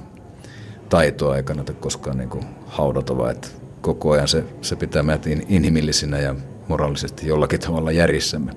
taitoa 0.90 1.38
ei 1.38 1.44
kannata 1.44 1.74
koskaan 1.74 2.18
niin 2.18 2.30
kuin 2.30 2.46
haudata, 2.66 3.18
vaan 3.18 3.32
että 3.32 3.48
koko 3.82 4.12
ajan 4.12 4.28
se, 4.28 4.44
se 4.62 4.76
pitää 4.76 5.04
meidät 5.04 5.28
inhimillisinä 5.28 6.20
ja 6.20 6.36
moraalisesti 6.68 7.28
jollakin 7.28 7.60
tavalla 7.60 7.92
järjissämme. 7.92 8.52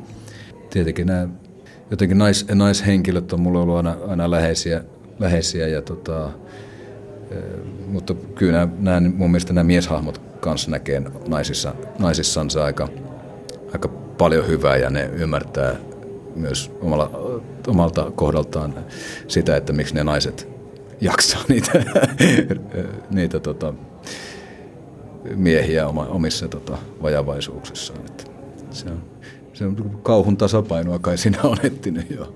Tietenkin 0.71 1.07
nämä 1.07 1.29
jotenkin 1.91 2.19
nais, 2.19 2.47
naishenkilöt 2.55 3.33
on 3.33 3.41
mulle 3.41 3.59
ollut 3.59 3.77
aina, 3.77 3.97
aina 4.09 4.31
läheisiä, 4.31 4.85
läheisiä 5.19 5.69
ja 5.69 5.83
tota, 5.83 6.31
mutta 7.87 8.15
kyllä 8.15 8.53
nämä, 8.53 8.73
nämä, 8.79 9.01
mun 9.01 9.31
mielestä 9.31 9.53
nämä 9.53 9.65
mieshahmot 9.65 10.19
kanssa 10.41 10.71
näkee 10.71 11.03
naisissa, 11.29 11.75
naisissansa 11.99 12.65
aika, 12.65 12.89
aika 13.73 13.89
paljon 14.19 14.47
hyvää 14.47 14.77
ja 14.77 14.91
ne 14.91 15.11
ymmärtää 15.13 15.77
myös 16.37 16.73
omalla, 16.81 17.11
omalta 17.67 18.11
kohdaltaan 18.15 18.75
sitä, 19.29 19.57
että 19.57 19.73
miksi 19.73 19.95
ne 19.95 20.05
naiset 20.05 20.52
jaksaa 21.03 21.45
niitä, 21.49 21.73
niitä 23.11 23.41
tota, 23.41 23.75
miehiä 25.35 25.89
oma, 25.89 26.07
omissa 26.07 26.49
tota, 26.49 26.79
vajavaisuuksissaan. 27.03 28.01
Että 28.07 28.25
se, 28.71 28.87
on, 28.91 29.03
se 29.53 29.67
on 29.67 30.01
kauhun 30.03 30.37
tasapainoa 30.37 30.99
kai 30.99 31.19
siinä 31.19 31.39
on 31.51 31.57
etsinyt 31.63 32.11
jo. 32.11 32.35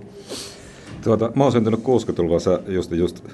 Tuota, 1.04 1.32
mä 1.34 1.42
oon 1.42 1.52
syntynyt 1.52 1.80
60-luvulla, 1.80 2.40
sä 2.40 2.60
just, 2.68 2.92
just, 2.92 3.24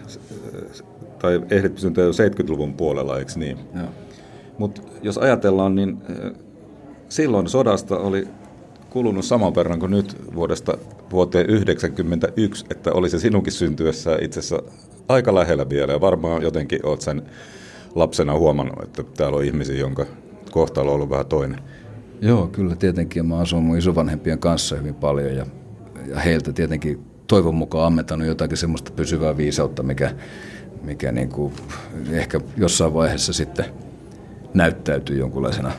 tai 1.18 1.40
ehdit 1.50 1.78
syntyä 1.78 2.04
jo 2.04 2.11
70-luvun 2.11 2.74
puolella, 2.74 3.18
eikö 3.18 3.32
niin? 3.36 3.59
Mutta 4.59 4.82
jos 5.02 5.18
ajatellaan, 5.18 5.74
niin 5.74 5.98
eh, 6.09 6.32
silloin 7.09 7.48
sodasta 7.48 7.98
oli 7.98 8.28
kulunut 8.90 9.24
saman 9.24 9.54
verran 9.54 9.78
kuin 9.78 9.90
nyt 9.90 10.16
vuodesta 10.34 10.78
vuoteen 11.11 11.46
1991, 11.46 12.66
että 12.70 12.92
oli 12.92 13.11
se 13.11 13.18
sinunkin 13.18 13.52
syntyessä 13.52 14.18
itse 14.20 14.40
asiassa 14.40 14.62
aika 15.09 15.34
lähellä 15.34 15.68
vielä 15.68 15.92
ja 15.92 16.00
varmaan 16.00 16.42
jotenkin 16.42 16.86
olet 16.86 17.00
sen 17.00 17.22
lapsena 17.94 18.38
huomannut, 18.38 18.82
että 18.84 19.03
täällä 19.16 19.36
on 19.36 19.44
ihmisiä, 19.44 19.76
jonka 19.76 20.07
kohtalo 20.50 20.90
on 20.90 20.94
ollut 20.94 21.11
vähän 21.11 21.26
toinen. 21.26 21.61
Joo, 22.20 22.46
kyllä 22.46 22.76
tietenkin. 22.76 23.26
Mä 23.26 23.38
asun 23.38 23.62
mun 23.62 23.78
isovanhempien 23.78 24.38
kanssa 24.38 24.76
hyvin 24.76 24.94
paljon 24.94 25.36
ja 25.36 25.46
ja 26.07 26.20
heiltä 26.20 26.53
tietenkin 26.53 27.05
toivon 27.26 27.55
mukaan 27.55 27.86
ammentanut 27.86 28.26
jotakin 28.26 28.57
semmoista 28.57 28.92
pysyvää 28.92 29.36
viisautta, 29.36 29.82
mikä, 29.82 30.14
mikä 30.82 31.12
niin 31.12 31.28
kuin 31.28 31.53
ehkä 32.11 32.40
jossain 32.57 32.94
vaiheessa 32.94 33.32
sitten 33.32 33.64
näyttäytyy 34.55 35.18
jonkunlaisena 35.18 35.72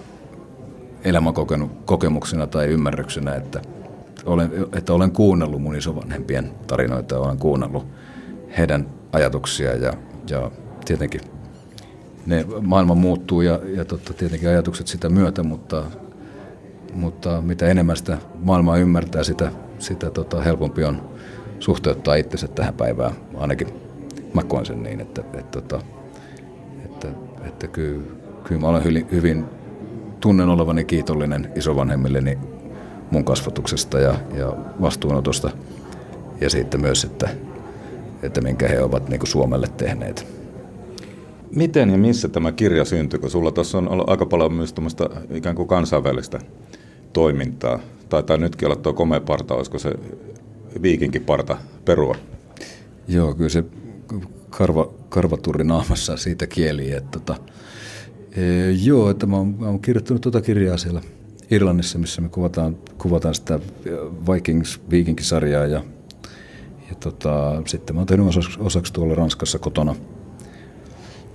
elämänkokemuksena 1.04 2.48
tai 2.48 2.68
ymmärryksenä, 2.68 3.36
että 3.36 3.62
olen, 4.26 4.52
että 4.78 4.94
olen 4.94 5.12
kuunnellut 5.12 5.62
mun 5.62 5.76
isovanhempien 5.76 6.52
tarinoita 6.68 7.16
ja 7.16 7.22
olen 7.22 7.38
kuunnellut 7.38 7.86
heidän 8.58 8.90
ajatuksia 9.12 9.76
ja, 9.76 9.94
ja 10.30 10.52
tietenkin 10.86 11.22
ne 12.26 12.46
maailma 12.62 12.96
muuttuu 12.96 13.42
ja, 13.42 13.60
ja 13.76 13.86
totta, 13.86 14.14
tietenkin 14.14 14.50
ajatukset 14.50 14.88
sitä 14.88 15.10
myötä, 15.10 15.44
mutta, 15.44 15.84
mutta 16.94 17.42
mitä 17.42 17.68
enemmän 17.68 17.98
sitä 17.98 18.18
maailmaa 18.44 18.78
ymmärtää, 18.78 19.24
sitä, 19.24 19.52
sitä 19.80 20.10
tota, 20.10 20.42
helpompi 20.42 20.84
on 20.84 21.10
suhteuttaa 21.60 22.16
itsensä 22.16 22.48
tähän 22.48 22.74
päivään. 22.74 23.12
Ainakin 23.38 23.68
mä 24.34 24.44
koen 24.44 24.66
sen 24.66 24.84
niin, 24.84 25.02
että, 25.02 25.22
että, 25.22 25.40
että, 25.40 25.62
tota, 25.62 25.82
että, 26.86 27.08
että 27.46 27.68
kyllä, 27.68 28.04
kyllä 28.44 28.62
mä 28.62 28.68
olen 28.68 28.84
hyvin, 28.84 29.08
hyvin 29.12 29.46
tunnen 30.20 30.50
olevani 30.50 30.84
kiitollinen 30.84 31.52
isovanhemmilleni 31.56 32.38
mun 33.12 33.26
kasvatuksesta 33.26 34.00
ja, 34.00 34.16
ja 34.38 34.54
vastuunotosta 34.82 35.52
ja 36.42 36.50
siitä 36.50 36.78
myös, 36.78 37.04
että, 37.04 37.30
että 38.24 38.42
minkä 38.42 38.68
he 38.68 38.82
ovat 38.82 39.10
niin 39.10 39.28
Suomelle 39.28 39.68
tehneet. 39.78 40.28
Miten 41.56 41.90
ja 41.90 41.98
missä 41.98 42.28
tämä 42.28 42.52
kirja 42.52 42.86
syntyi, 42.86 43.20
kun 43.20 43.30
sulla 43.30 43.52
tuossa 43.52 43.78
on 43.78 43.90
ollut 43.90 44.10
aika 44.10 44.26
paljon 44.26 44.54
myös 44.54 44.76
ikään 45.34 45.56
kuin 45.56 45.68
kansainvälistä 45.68 46.40
toimintaa. 47.14 47.80
Taitaa 48.10 48.38
nytkin 48.38 48.68
olla 48.68 48.76
tuo 48.76 48.94
komeparta, 48.94 49.54
olisiko 49.54 49.80
se 49.80 49.92
viikinkiparta 50.82 51.58
perua? 51.86 52.16
Joo, 53.08 53.34
kyllä 53.34 53.50
se 53.50 53.64
karva, 54.50 54.90
karvaturri 55.10 55.64
naamassa 55.64 56.18
siitä 56.18 56.48
kieli. 56.48 56.92
Että 56.92 57.20
tota, 57.20 57.36
e, 58.38 58.72
joo, 58.72 59.10
että 59.10 59.26
mä 59.26 59.38
oon, 59.38 59.56
mä 59.60 59.68
oon 59.68 59.80
kirjoittanut 59.80 60.22
tuota 60.22 60.42
kirjaa 60.42 60.78
siellä 60.78 61.02
Irlannissa, 61.52 62.00
missä 62.00 62.22
me 62.22 62.30
kuvataan, 62.30 62.78
kuvataan 62.98 63.36
sitä 63.36 63.60
Vikings, 64.32 64.82
viikinkisarjaa 64.90 65.66
ja, 65.66 65.84
ja 66.94 66.98
tota, 67.00 67.62
sitten 67.66 67.96
mä 67.96 68.00
oon 68.00 68.08
tehnyt 68.08 68.28
osaksi, 68.28 68.60
osaksi 68.60 68.94
tuolla 68.94 69.16
Ranskassa 69.16 69.60
kotona 69.60 69.96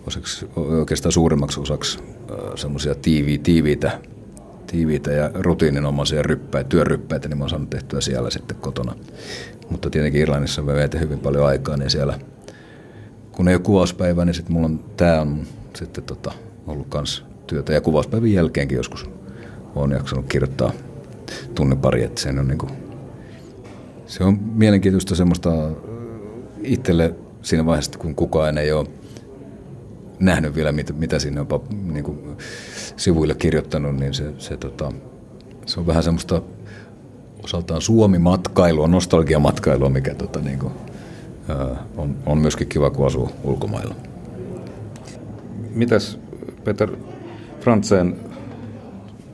osaksi, 0.06 0.46
oikeastaan 0.56 1.12
suurimmaksi 1.12 1.60
osaksi 1.60 1.98
semmoisia 2.54 2.94
tiivi, 2.94 3.38
tiiviitä, 3.38 4.00
tiiviitä 4.66 5.12
ja 5.12 5.30
rutiininomaisia 5.34 6.22
ryppäitä, 6.22 6.68
työryppäitä, 6.68 7.28
niin 7.28 7.38
mä 7.38 7.44
oon 7.44 7.50
saanut 7.50 7.70
tehtyä 7.70 8.00
siellä 8.00 8.30
sitten 8.30 8.56
kotona. 8.56 8.94
Mutta 9.70 9.90
tietenkin 9.90 10.20
Irlannissa 10.20 10.62
me 10.62 10.74
vietin 10.74 11.00
hyvin 11.00 11.18
paljon 11.18 11.46
aikaa, 11.46 11.76
niin 11.76 11.90
siellä 11.90 12.18
kun 13.32 13.48
ei 13.48 13.54
ole 13.54 13.62
kuvauspäivää, 13.62 14.24
niin 14.24 14.34
sitten 14.34 14.52
mulla 14.52 14.66
on, 14.66 14.84
tää 14.96 15.20
on 15.20 15.42
sitten 15.74 16.04
tota, 16.04 16.32
ollut 16.66 16.86
kans 16.88 17.24
työtä. 17.46 17.72
Ja 17.72 17.80
kuvauspäivän 17.80 18.32
jälkeenkin 18.32 18.76
joskus 18.76 19.10
on 19.74 19.90
jaksanut 19.90 20.26
kirjoittaa 20.28 20.72
tunnin 21.54 21.78
pari, 21.78 22.02
että 22.02 22.20
se 22.20 22.28
on, 22.28 22.48
niin 22.48 22.58
kuin, 22.58 22.87
se 24.08 24.24
on 24.24 24.38
mielenkiintoista 24.54 25.14
semmoista 25.14 25.50
itselle 26.62 27.14
siinä 27.42 27.66
vaiheessa, 27.66 27.98
kun 27.98 28.14
kukaan 28.14 28.58
ei 28.58 28.72
ole 28.72 28.86
nähnyt 30.20 30.54
vielä, 30.54 30.72
mitä, 30.72 30.92
mitä 30.92 31.18
sinne 31.18 31.40
on 31.40 31.48
niin 31.92 32.04
kuin, 32.04 32.18
sivuille 32.96 33.34
kirjoittanut, 33.34 33.96
niin 33.96 34.14
se, 34.14 34.32
se, 34.38 34.56
tota, 34.56 34.92
se 35.66 35.80
on 35.80 35.86
vähän 35.86 36.02
semmoista 36.02 36.42
osaltaan 37.44 37.82
Suomi-matkailua, 37.82 38.88
nostalgiamatkailua, 38.88 39.88
mikä 39.88 40.14
tota, 40.14 40.40
niin 40.40 40.58
kuin, 40.58 40.72
ää, 41.48 41.84
on, 41.96 42.16
on 42.26 42.38
myöskin 42.38 42.66
kiva, 42.66 42.90
kun 42.90 43.06
asuu 43.06 43.30
ulkomailla. 43.44 43.94
Mitäs 45.70 46.18
Peter 46.64 46.90
Frantzen 47.60 48.16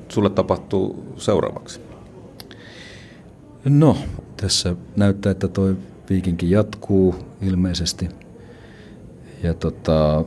sulle 0.08 0.30
tapahtuu 0.30 1.12
seuraavaksi? 1.16 1.80
No, 3.64 3.96
tässä 4.44 4.76
näyttää, 4.96 5.32
että 5.32 5.48
toi 5.48 5.76
viikinki 6.10 6.50
jatkuu 6.50 7.14
ilmeisesti. 7.42 8.08
Ja 9.42 9.54
tota, 9.54 10.24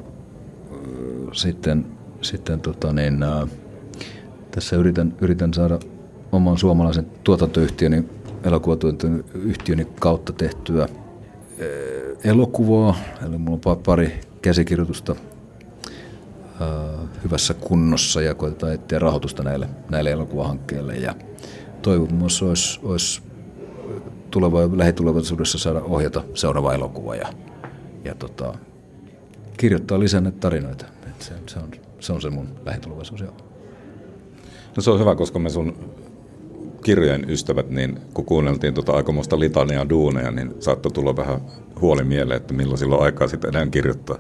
sitten, 1.34 1.86
sitten 2.22 2.60
tota 2.60 2.94
niin, 2.94 3.24
ää, 3.24 3.48
tässä 4.52 4.76
yritän, 4.76 5.14
yritän 5.22 5.54
saada 5.54 5.80
oman 6.32 6.58
suomalaisen 6.58 7.08
tuotantoyhtiöni, 7.24 8.04
elokuvatuotantoyhtiöni 8.44 9.88
kautta 10.00 10.34
tehtyä 10.34 10.88
elokuvaa. 12.24 12.96
Eli 13.26 13.38
mulla 13.38 13.60
on 13.66 13.78
pari 13.84 14.22
käsikirjoitusta 14.42 15.16
hyvässä 17.24 17.54
kunnossa 17.54 18.22
ja 18.22 18.36
koitetaan 18.36 18.74
etsiä 18.74 19.00
rahoitusta 19.00 19.44
näille, 19.44 19.70
näille 19.90 20.12
elokuvahankkeille. 20.12 20.96
Ja 20.96 21.16
toivon 21.82 22.14
muassa 22.14 22.46
olisi, 22.46 22.80
olisi 22.84 23.27
tuleva, 24.32 24.78
lähitulevaisuudessa 24.78 25.58
saada 25.58 25.82
ohjata 25.82 26.24
seuraava 26.34 26.74
elokuva 26.74 27.16
ja, 27.16 27.28
ja 28.04 28.16
tota, 28.16 28.54
kirjoittaa 29.58 30.00
lisää 30.00 30.22
näitä 30.22 30.40
tarinoita. 30.40 30.86
Et 31.08 31.22
se, 31.22 31.34
se, 31.48 31.60
on, 31.60 31.72
se 32.00 32.14
on 32.14 32.22
se 32.22 32.30
mun 32.30 32.48
lähitulevaisuus. 32.66 33.22
Joo. 33.22 33.34
No 34.76 34.82
se 34.82 34.92
on 34.92 35.00
hyvä, 35.00 35.16
koska 35.16 35.40
me 35.40 35.50
sun 35.50 35.78
kirjojen 36.84 37.30
ystävät, 37.30 37.70
niin 37.70 38.00
kun 38.14 38.26
kuunneltiin 38.26 38.74
tuota 38.74 38.92
aikomusta 38.92 39.40
litania 39.40 39.90
duuneja, 39.90 40.32
niin 40.32 40.54
saattoi 40.60 40.92
tulla 40.92 41.16
vähän 41.16 41.42
huoli 41.82 42.04
mieleen, 42.04 42.38
että 42.38 42.54
milloin 42.54 42.78
silloin 42.78 43.04
aikaa 43.04 43.28
sitten 43.28 43.50
enää 43.50 43.68
kirjoittaa. 43.68 44.18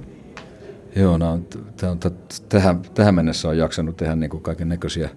Joo, 0.95 1.17
no, 1.17 1.39
tähän, 2.49 2.81
tähän 2.93 3.15
mennessä 3.15 3.49
on 3.49 3.57
jaksanut 3.57 3.97
tehdä 3.97 4.15
niin 4.15 4.41
kaiken 4.41 4.69
näköisiä 4.69 5.09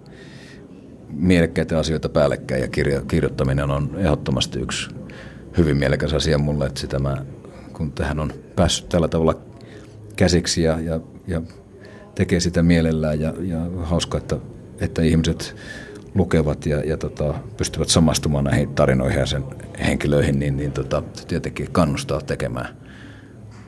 mielekkäitä 1.13 1.79
asioita 1.79 2.09
päällekkäin 2.09 2.61
ja 2.61 2.67
kirjo, 2.67 3.01
kirjoittaminen 3.01 3.71
on 3.71 3.91
ehdottomasti 3.97 4.59
yksi 4.59 4.89
hyvin 5.57 5.77
mielekäs 5.77 6.13
asia 6.13 6.37
mulle, 6.37 6.65
että 6.65 6.79
sitä 6.79 6.99
mä, 6.99 7.25
kun 7.73 7.91
tähän 7.91 8.19
on 8.19 8.33
päässyt 8.55 8.89
tällä 8.89 9.07
tavalla 9.07 9.41
käsiksi 10.15 10.63
ja, 10.63 10.79
ja, 10.79 10.99
ja 11.27 11.41
tekee 12.15 12.39
sitä 12.39 12.63
mielellään 12.63 13.19
ja, 13.19 13.33
ja 13.39 13.59
hauska, 13.83 14.17
että, 14.17 14.37
että 14.79 15.01
ihmiset 15.01 15.55
lukevat 16.15 16.65
ja, 16.65 16.79
ja 16.79 16.97
tota, 16.97 17.33
pystyvät 17.57 17.89
samastumaan 17.89 18.43
näihin 18.43 18.75
tarinoihin 18.75 19.19
ja 19.19 19.25
sen 19.25 19.43
henkilöihin, 19.85 20.39
niin, 20.39 20.57
niin 20.57 20.71
tota, 20.71 21.03
se 21.13 21.27
tietenkin 21.27 21.71
kannustaa 21.71 22.21
tekemään 22.21 22.77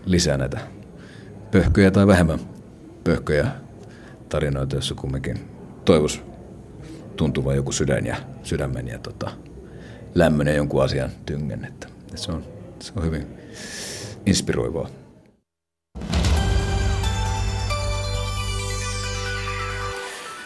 lisää 0.06 0.38
näitä 0.38 0.60
pöhköjä 1.52 1.92
tai 1.92 2.08
vähemmän 2.08 2.40
pöhköjä 3.04 3.48
tarinoita, 4.30 4.76
joissa 4.76 4.96
kumminkin 4.96 5.38
toivoisi 5.86 6.22
tuntuva 7.16 7.56
joku 7.56 7.72
sydän 7.72 8.06
ja 8.06 8.16
sydämen 8.44 8.88
ja 8.88 9.00
tota, 9.00 9.32
lämmön 10.16 10.48
ja 10.48 10.54
jonkun 10.54 10.84
asian 10.84 11.10
tyngen. 11.26 11.66
Että, 11.66 11.88
että 12.02 12.18
se, 12.18 12.32
on, 12.32 12.44
se 12.80 12.94
on 12.96 13.06
hyvin 13.06 13.28
inspiroivaa. 14.26 14.88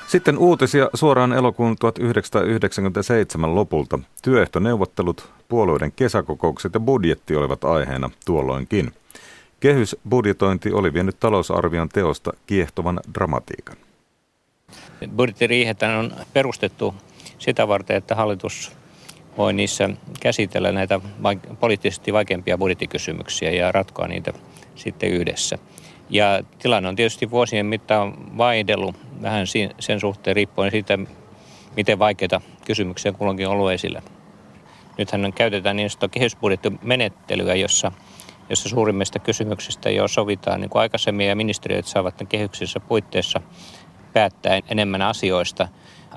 Sitten 0.07 0.37
uutisia 0.37 0.89
suoraan 0.93 1.33
elokuun 1.33 1.75
1997 1.79 3.55
lopulta. 3.55 3.99
Työehtoneuvottelut, 4.21 5.29
puolueiden 5.47 5.91
kesäkokoukset 5.91 6.73
ja 6.73 6.79
budjetti 6.79 7.35
olivat 7.35 7.63
aiheena 7.63 8.09
tuolloinkin. 8.25 8.91
Kehysbudjetointi 9.59 10.71
oli 10.71 10.93
vienyt 10.93 11.19
talousarvion 11.19 11.89
teosta 11.89 12.33
kiehtovan 12.45 12.99
dramatiikan. 13.13 13.77
Budjettiriihet 15.15 15.83
on 15.83 16.13
perustettu 16.33 16.95
sitä 17.39 17.67
varten, 17.67 17.97
että 17.97 18.15
hallitus 18.15 18.71
voi 19.37 19.53
niissä 19.53 19.89
käsitellä 20.19 20.71
näitä 20.71 20.99
poliittisesti 21.59 22.13
vaikeampia 22.13 22.57
budjettikysymyksiä 22.57 23.51
ja 23.51 23.71
ratkoa 23.71 24.07
niitä 24.07 24.33
sitten 24.75 25.09
yhdessä. 25.09 25.57
Ja 26.09 26.43
tilanne 26.59 26.89
on 26.89 26.95
tietysti 26.95 27.31
vuosien 27.31 27.65
mittaan 27.65 28.37
vaihdellut 28.37 28.95
vähän 29.21 29.45
sen 29.79 29.99
suhteen 29.99 30.35
riippuen 30.35 30.71
siitä, 30.71 30.99
miten 31.75 31.99
vaikeita 31.99 32.41
kysymyksiä 32.65 33.11
kulloinkin 33.11 33.47
on 33.47 33.53
ollut 33.53 33.71
esillä. 33.71 34.01
Nythän 34.97 35.33
käytetään 35.33 35.75
niin 35.75 35.89
sanottua 35.89 36.09
kehysbudjettimenettelyä, 36.09 37.55
jossa, 37.55 37.91
jossa 38.49 38.69
suurimmista 38.69 39.19
kysymyksistä 39.19 39.89
jo 39.89 40.07
sovitaan 40.07 40.61
niin 40.61 40.69
kuin 40.69 40.81
aikaisemmin 40.81 41.27
ja 41.27 41.35
ministeriöt 41.35 41.85
saavat 41.85 42.19
ne 42.19 42.25
kehyksissä 42.25 42.79
puitteissa 42.79 43.41
päättää 44.13 44.59
enemmän 44.69 45.01
asioista. 45.01 45.67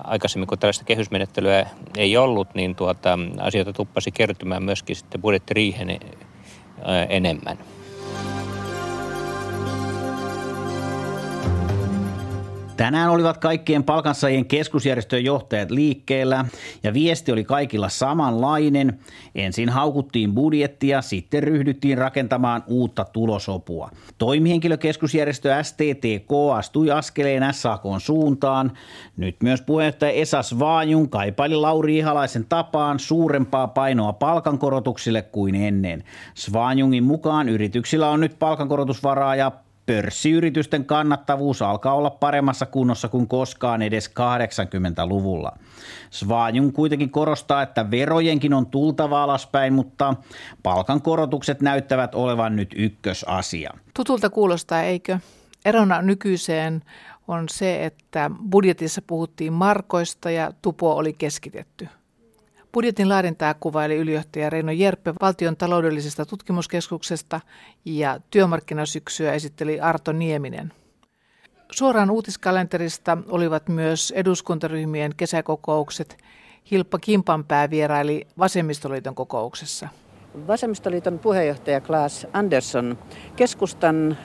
Aikaisemmin, 0.04 0.46
kun 0.46 0.58
tällaista 0.58 0.84
kehysmenettelyä 0.84 1.66
ei 1.96 2.16
ollut, 2.16 2.54
niin 2.54 2.74
tuota, 2.74 3.18
asioita 3.40 3.72
tuppasi 3.72 4.10
kertymään 4.10 4.62
myöskin 4.62 4.96
sitten 4.96 5.20
budjettiriihen 5.20 6.00
enemmän. 7.08 7.58
Tänään 12.80 13.10
olivat 13.10 13.38
kaikkien 13.38 13.84
palkansaajien 13.84 14.46
keskusjärjestöjen 14.46 15.24
johtajat 15.24 15.70
liikkeellä 15.70 16.44
ja 16.82 16.94
viesti 16.94 17.32
oli 17.32 17.44
kaikilla 17.44 17.88
samanlainen. 17.88 18.98
Ensin 19.34 19.68
haukuttiin 19.68 20.34
budjettia, 20.34 21.02
sitten 21.02 21.42
ryhdyttiin 21.42 21.98
rakentamaan 21.98 22.64
uutta 22.66 23.04
tulosopua. 23.04 23.90
Toimihenkilökeskusjärjestö 24.18 25.62
STTK 25.62 26.30
astui 26.56 26.90
askeleen 26.90 27.54
SAK 27.54 27.82
suuntaan. 27.98 28.72
Nyt 29.16 29.36
myös 29.42 29.62
puheenjohtaja 29.62 30.12
Esa 30.12 30.42
Svaajun 30.42 31.08
kaipaili 31.08 31.56
Lauri 31.56 31.96
Ihalaisen 31.96 32.44
tapaan 32.48 32.98
suurempaa 32.98 33.68
painoa 33.68 34.12
palkankorotuksille 34.12 35.22
kuin 35.22 35.54
ennen. 35.54 36.04
Svaajungin 36.34 37.04
mukaan 37.04 37.48
yrityksillä 37.48 38.08
on 38.08 38.20
nyt 38.20 38.38
palkankorotusvaraa 38.38 39.36
ja 39.36 39.52
pörssiyritysten 39.90 40.84
kannattavuus 40.84 41.62
alkaa 41.62 41.94
olla 41.94 42.10
paremmassa 42.10 42.66
kunnossa 42.66 43.08
kuin 43.08 43.28
koskaan 43.28 43.82
edes 43.82 44.10
80-luvulla. 44.10 45.52
Svajun 46.10 46.72
kuitenkin 46.72 47.10
korostaa, 47.10 47.62
että 47.62 47.90
verojenkin 47.90 48.54
on 48.54 48.66
tultava 48.66 49.22
alaspäin, 49.22 49.72
mutta 49.72 50.14
palkankorotukset 50.62 51.60
näyttävät 51.60 52.14
olevan 52.14 52.56
nyt 52.56 52.74
ykkösasia. 52.76 53.70
Tutulta 53.94 54.30
kuulostaa, 54.30 54.82
eikö? 54.82 55.18
Erona 55.64 56.02
nykyiseen 56.02 56.82
on 57.28 57.48
se, 57.48 57.84
että 57.84 58.30
budjetissa 58.50 59.02
puhuttiin 59.06 59.52
markoista 59.52 60.30
ja 60.30 60.52
tupo 60.62 60.96
oli 60.96 61.12
keskitetty– 61.12 61.88
Budjetin 62.72 63.08
laadintaa 63.08 63.54
kuvaili 63.54 63.96
ylijohtaja 63.96 64.50
Reino 64.50 64.72
Jerppe 64.72 65.14
valtion 65.20 65.56
taloudellisesta 65.56 66.26
tutkimuskeskuksesta 66.26 67.40
ja 67.84 68.20
työmarkkinasyksyä 68.30 69.32
esitteli 69.32 69.80
Arto 69.80 70.12
Nieminen. 70.12 70.72
Suoraan 71.72 72.10
uutiskalenterista 72.10 73.18
olivat 73.28 73.68
myös 73.68 74.12
eduskuntaryhmien 74.16 75.12
kesäkokoukset. 75.16 76.18
Hilppa 76.70 76.98
Kimpanpää 76.98 77.70
vieraili 77.70 78.26
Vasemmistoliiton 78.38 79.14
kokouksessa. 79.14 79.88
Vasemmistoliiton 80.46 81.18
puheenjohtaja 81.18 81.80
Klaas 81.80 82.26
Andersson, 82.32 82.98
keskustan 83.36 84.18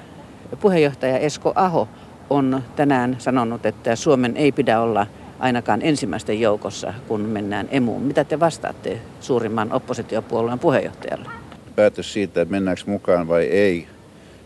puheenjohtaja 0.60 1.18
Esko 1.18 1.54
Aho 1.56 1.88
on 2.30 2.64
tänään 2.76 3.16
sanonut, 3.20 3.66
että 3.66 3.96
Suomen 3.96 4.38
ei 4.38 4.52
pidä 4.52 4.82
olla 4.82 5.08
ainakaan 5.40 5.82
ensimmäisten 5.82 6.42
joukossa, 6.42 6.94
kun 7.08 7.22
mennään 7.22 7.68
emuun. 7.72 8.02
Mitä 8.02 8.24
te 8.24 8.40
vastaatte 8.40 9.00
suurimman 9.22 9.74
oppositiopuolueen 9.74 10.60
puheenjohtajalle? 10.60 11.30
Päätös 11.76 12.14
siitä, 12.14 12.42
että 12.42 12.52
mennäänkö 12.52 12.84
mukaan 12.86 13.28
vai 13.28 13.44
ei 13.44 13.88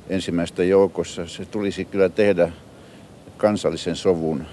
ensimmäisten 0.09 0.69
joukossa, 0.69 1.27
se 1.27 1.45
tulisi 1.45 1.85
kyllä 1.85 2.09
tehdä 2.09 2.51
kansallisen 3.37 3.95
sovun 3.95 4.45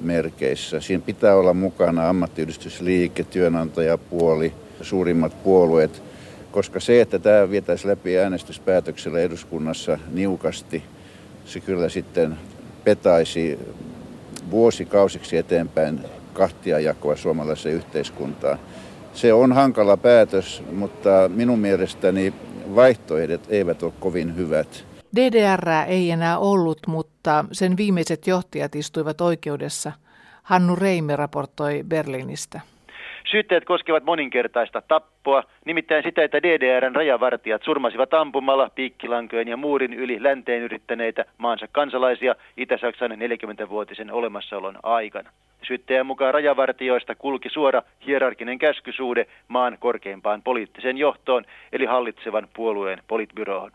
merkeissä. 0.00 0.80
Siinä 0.80 1.02
pitää 1.06 1.34
olla 1.34 1.54
mukana 1.54 2.08
ammattiyhdistysliike, 2.08 3.24
työnantajapuoli, 3.24 4.52
suurimmat 4.82 5.42
puolueet, 5.44 6.02
koska 6.52 6.80
se, 6.80 7.00
että 7.00 7.18
tämä 7.18 7.50
vietäisi 7.50 7.88
läpi 7.88 8.18
äänestyspäätöksellä 8.18 9.20
eduskunnassa 9.20 9.98
niukasti, 10.12 10.82
se 11.44 11.60
kyllä 11.60 11.88
sitten 11.88 12.36
petaisi 12.84 13.58
vuosikausiksi 14.50 15.36
eteenpäin 15.36 16.00
kahtia 16.32 16.80
jakoa 16.80 17.16
suomalaiseen 17.16 17.74
yhteiskuntaan. 17.74 18.58
Se 19.14 19.32
on 19.32 19.52
hankala 19.52 19.96
päätös, 19.96 20.62
mutta 20.72 21.10
minun 21.34 21.58
mielestäni 21.58 22.34
vaihtoehdot 22.74 23.46
eivät 23.48 23.82
ole 23.82 23.92
kovin 24.00 24.36
hyvät. 24.36 24.84
DDR 25.16 25.68
ei 25.86 26.10
enää 26.10 26.38
ollut, 26.38 26.78
mutta 26.86 27.44
sen 27.52 27.76
viimeiset 27.76 28.26
johtajat 28.26 28.74
istuivat 28.74 29.20
oikeudessa. 29.20 29.92
Hannu 30.42 30.76
Reime 30.76 31.16
raportoi 31.16 31.84
Berliinistä. 31.88 32.60
Syytteet 33.32 33.64
koskevat 33.64 34.04
moninkertaista 34.04 34.82
tappoa, 34.88 35.44
nimittäin 35.64 36.02
sitä, 36.02 36.24
että 36.24 36.42
DDRn 36.42 36.94
rajavartijat 36.94 37.62
surmasivat 37.62 38.14
ampumalla 38.14 38.70
piikkilankojen 38.74 39.48
ja 39.48 39.56
muurin 39.56 39.92
yli 39.92 40.22
länteen 40.22 40.62
yrittäneitä 40.62 41.24
maansa 41.38 41.68
kansalaisia 41.72 42.34
Itä-Saksan 42.56 43.10
40-vuotisen 43.10 44.12
olemassaolon 44.12 44.78
aikana. 44.82 45.30
Syyttäjän 45.62 46.06
mukaan 46.06 46.34
rajavartioista 46.34 47.14
kulki 47.14 47.48
suora 47.48 47.82
hierarkinen 48.06 48.58
käskysuhde 48.58 49.26
maan 49.48 49.76
korkeimpaan 49.80 50.42
poliittiseen 50.42 50.98
johtoon, 50.98 51.44
eli 51.72 51.84
hallitsevan 51.84 52.48
puolueen 52.54 52.98
politbyroon. 53.08 53.70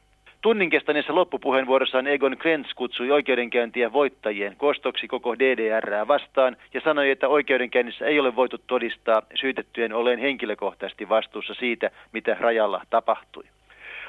Tunnin 0.47 0.69
kestäneessä 0.69 1.15
loppupuheenvuorossaan 1.15 2.07
Egon 2.07 2.37
Krenz 2.37 2.73
kutsui 2.75 3.11
oikeudenkäyntiä 3.11 3.93
voittajien 3.93 4.55
kostoksi 4.57 5.07
koko 5.07 5.39
DDR 5.39 6.07
vastaan 6.07 6.57
ja 6.73 6.81
sanoi, 6.81 7.09
että 7.09 7.27
oikeudenkäynnissä 7.27 8.05
ei 8.05 8.19
ole 8.19 8.35
voitu 8.35 8.57
todistaa 8.67 9.21
syytettyjen 9.35 9.93
olleen 9.93 10.19
henkilökohtaisesti 10.19 11.09
vastuussa 11.09 11.53
siitä, 11.53 11.91
mitä 12.13 12.37
rajalla 12.39 12.81
tapahtui. 12.89 13.43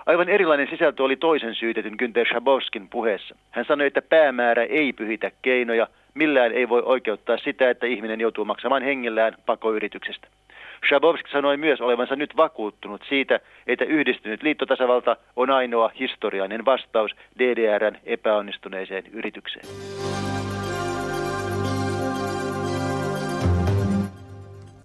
Aivan 0.07 0.29
erilainen 0.29 0.69
sisältö 0.71 1.03
oli 1.03 1.17
toisen 1.17 1.55
syytetyn 1.55 1.97
Günther 2.03 2.27
Schabowskin 2.29 2.89
puheessa. 2.89 3.37
Hän 3.51 3.65
sanoi, 3.65 3.87
että 3.87 4.03
päämäärä 4.03 4.65
ei 4.65 4.93
pyhitä 4.93 5.31
keinoja, 5.43 5.87
millään 6.15 6.53
ei 6.53 6.69
voi 6.69 6.83
oikeuttaa 6.85 7.39
sitä, 7.39 7.71
että 7.71 7.87
ihminen 7.87 8.21
joutuu 8.21 8.45
maksamaan 8.45 8.83
hengellään 8.83 9.35
pakoyrityksestä. 9.47 10.29
Shabovski 10.89 11.31
sanoi 11.31 11.57
myös 11.57 11.81
olevansa 11.81 12.17
nyt 12.17 12.37
vakuuttunut 12.37 13.03
siitä, 13.09 13.41
että 13.67 13.85
yhdistynyt 13.85 14.43
liittotasavalta 14.43 15.17
on 15.37 15.51
ainoa 15.51 15.91
historiallinen 15.99 16.65
vastaus 16.65 17.11
DDRn 17.39 17.97
epäonnistuneeseen 18.05 19.05
yritykseen. 19.13 19.67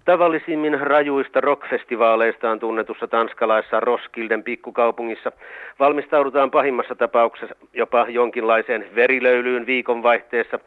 Tavallisimmin 0.04 0.80
rajuista 0.80 1.40
rockfestivaaleista 1.40 2.50
on 2.50 2.60
tunnetussa 2.60 3.06
tanskalaisessa 3.06 3.80
Roskilden 3.80 4.42
pikkukaupungissa 4.42 5.32
valmistaudutaan 5.78 6.50
pahimmassa 6.50 6.94
tapauksessa 6.94 7.54
jopa 7.72 8.06
jonkinlaiseen 8.08 8.86
verilöylyyn 8.94 9.66
viikonvaihteessa, 9.66 10.58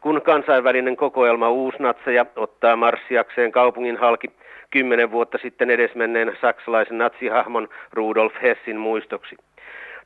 kun 0.00 0.22
kansainvälinen 0.22 0.96
kokoelma 0.96 1.48
uusnatseja 1.50 2.26
ottaa 2.36 2.76
marssiakseen 2.76 3.52
kaupungin 3.52 3.96
halki 3.96 4.30
kymmenen 4.74 5.10
vuotta 5.10 5.38
sitten 5.42 5.70
edesmenneen 5.70 6.36
saksalaisen 6.40 6.98
natsihahmon 6.98 7.68
Rudolf 7.92 8.32
Hessin 8.42 8.76
muistoksi. 8.76 9.36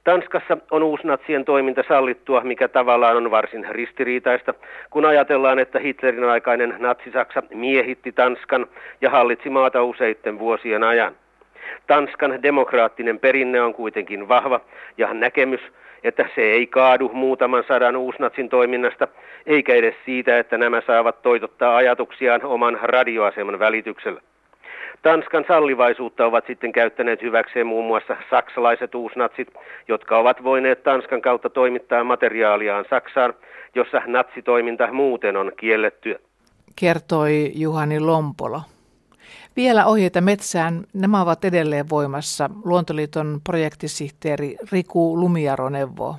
Tanskassa 0.05 0.57
on 0.71 0.83
uusnatsien 0.83 1.45
toiminta 1.45 1.83
sallittua, 1.89 2.41
mikä 2.41 2.69
tavallaan 2.69 3.16
on 3.16 3.31
varsin 3.31 3.66
ristiriitaista, 3.71 4.55
kun 4.91 5.05
ajatellaan, 5.05 5.59
että 5.59 5.79
Hitlerin 5.79 6.25
aikainen 6.25 6.75
natsisaksa 6.79 7.43
miehitti 7.55 8.12
Tanskan 8.12 8.66
ja 9.01 9.11
hallitsi 9.11 9.51
maata 9.51 9.83
useitten 9.83 10.39
vuosien 10.39 10.83
ajan. 10.83 11.14
Tanskan 11.87 12.43
demokraattinen 12.43 13.19
perinne 13.19 13.61
on 13.61 13.75
kuitenkin 13.75 14.29
vahva 14.29 14.61
ja 14.99 15.14
näkemys, 15.14 15.61
että 16.05 16.29
se 16.35 16.43
ei 16.43 16.66
kaadu 16.66 17.11
muutaman 17.12 17.64
sadan 17.69 17.97
uusnatsin 17.97 18.49
toiminnasta, 18.49 19.09
eikä 19.47 19.75
edes 19.75 19.95
siitä, 20.05 20.39
että 20.39 20.59
nämä 20.59 20.83
saavat 20.87 21.23
toitottaa 21.23 21.77
ajatuksiaan 21.77 22.45
oman 22.45 22.79
radioaseman 22.83 23.59
välityksellä. 23.59 24.21
Tanskan 25.03 25.45
sallivaisuutta 25.49 26.27
ovat 26.27 26.45
sitten 26.47 26.73
käyttäneet 26.73 27.23
hyväkseen 27.23 27.67
muun 27.67 27.87
muassa 27.87 28.17
saksalaiset 28.31 28.95
uusnatsit, 28.95 29.49
jotka 29.89 30.19
ovat 30.19 30.45
voineet 30.45 30.83
Tanskan 30.83 31.23
kautta 31.23 31.51
toimittaa 31.51 32.05
materiaaliaan 32.05 32.85
Saksaan, 32.91 33.35
jossa 33.75 34.03
natsitoiminta 34.07 34.93
muuten 34.93 35.37
on 35.37 35.53
kiellettyä. 35.57 36.19
Kertoi 36.81 37.53
Juhani 37.55 38.01
Lompolo. 38.01 38.61
Vielä 39.57 39.87
ohjeita 39.87 40.21
metsään. 40.21 40.85
Nämä 40.95 41.23
ovat 41.23 41.45
edelleen 41.45 41.91
voimassa. 41.91 42.51
Luontoliiton 42.65 43.41
projektisihteeri 43.45 44.57
Riku 44.73 45.21
Lumiaro 45.21 45.69
neuvoo. 45.69 46.17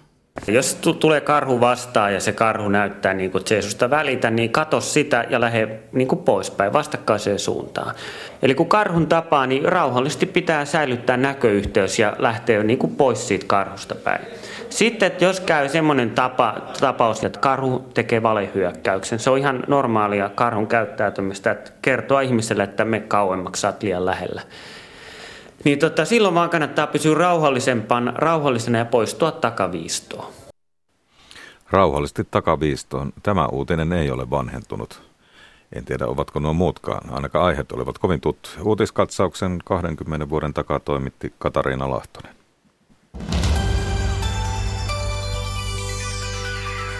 Jos 0.47 0.75
t- 0.75 0.99
tulee 0.99 1.21
karhu 1.21 1.59
vastaan 1.59 2.13
ja 2.13 2.19
se 2.19 2.31
karhu 2.31 2.69
näyttää 2.69 3.13
niin 3.13 3.31
kuin, 3.31 3.39
että 3.39 3.49
se 3.49 3.55
ei 3.55 3.61
susta 3.61 3.89
välitä, 3.89 4.29
niin 4.29 4.49
kato 4.49 4.81
sitä 4.81 5.25
ja 5.29 5.41
lähde 5.41 5.79
niin 5.91 6.07
kuin 6.07 6.19
poispäin 6.19 6.73
vastakkaiseen 6.73 7.39
suuntaan. 7.39 7.95
Eli 8.41 8.55
kun 8.55 8.69
karhun 8.69 9.07
tapaa, 9.07 9.47
niin 9.47 9.65
rauhallisesti 9.65 10.25
pitää 10.25 10.65
säilyttää 10.65 11.17
näköyhteys 11.17 11.99
ja 11.99 12.13
lähteä 12.19 12.63
niin 12.63 12.79
kuin 12.79 12.95
pois 12.95 13.27
siitä 13.27 13.45
karhusta 13.47 13.95
päin. 13.95 14.21
Sitten, 14.69 15.07
että 15.07 15.25
jos 15.25 15.39
käy 15.39 15.69
semmoinen 15.69 16.11
tapa, 16.11 16.55
tapaus, 16.79 17.23
että 17.23 17.39
karhu 17.39 17.89
tekee 17.93 18.23
valehyökkäyksen, 18.23 19.19
se 19.19 19.29
on 19.29 19.37
ihan 19.37 19.63
normaalia 19.67 20.29
karhun 20.29 20.67
käyttäytymistä, 20.67 21.51
että 21.51 21.71
kertoa 21.81 22.21
ihmiselle, 22.21 22.63
että 22.63 22.85
me 22.85 22.99
kauemmaksi 22.99 23.61
saat 23.61 23.83
liian 23.83 24.05
lähellä. 24.05 24.41
Niin 25.63 25.79
tota, 25.79 26.05
silloin 26.05 26.35
vaan 26.35 26.49
kannattaa 26.49 26.87
pysyä 26.87 27.15
rauhallisempana, 27.15 28.13
rauhallisena 28.15 28.77
ja 28.77 28.85
poistua 28.85 29.31
takaviistoon. 29.31 30.33
Rauhallisesti 31.71 32.27
takaviistoon. 32.31 33.13
Tämä 33.23 33.45
uutinen 33.45 33.93
ei 33.93 34.11
ole 34.11 34.29
vanhentunut. 34.29 35.01
En 35.75 35.85
tiedä, 35.85 36.07
ovatko 36.07 36.39
nuo 36.39 36.53
muutkaan. 36.53 37.13
Ainakaan 37.13 37.45
aiheet 37.45 37.71
olivat 37.71 37.97
kovin 37.97 38.21
tuttu. 38.21 38.49
Uutiskatsauksen 38.63 39.59
20 39.65 40.29
vuoden 40.29 40.53
takaa 40.53 40.79
toimitti 40.79 41.33
Katariina 41.39 41.89
Lahtonen. 41.89 42.35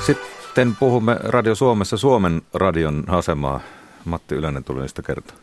Sitten 0.05 0.75
puhumme 0.79 1.17
Radio 1.23 1.55
Suomessa 1.55 1.97
Suomen 1.97 2.41
radion 2.53 3.03
asemaa. 3.07 3.59
Matti 4.05 4.35
Ylänen 4.35 4.63
tuli 4.63 4.81
niistä 4.81 5.01
kertoa 5.01 5.37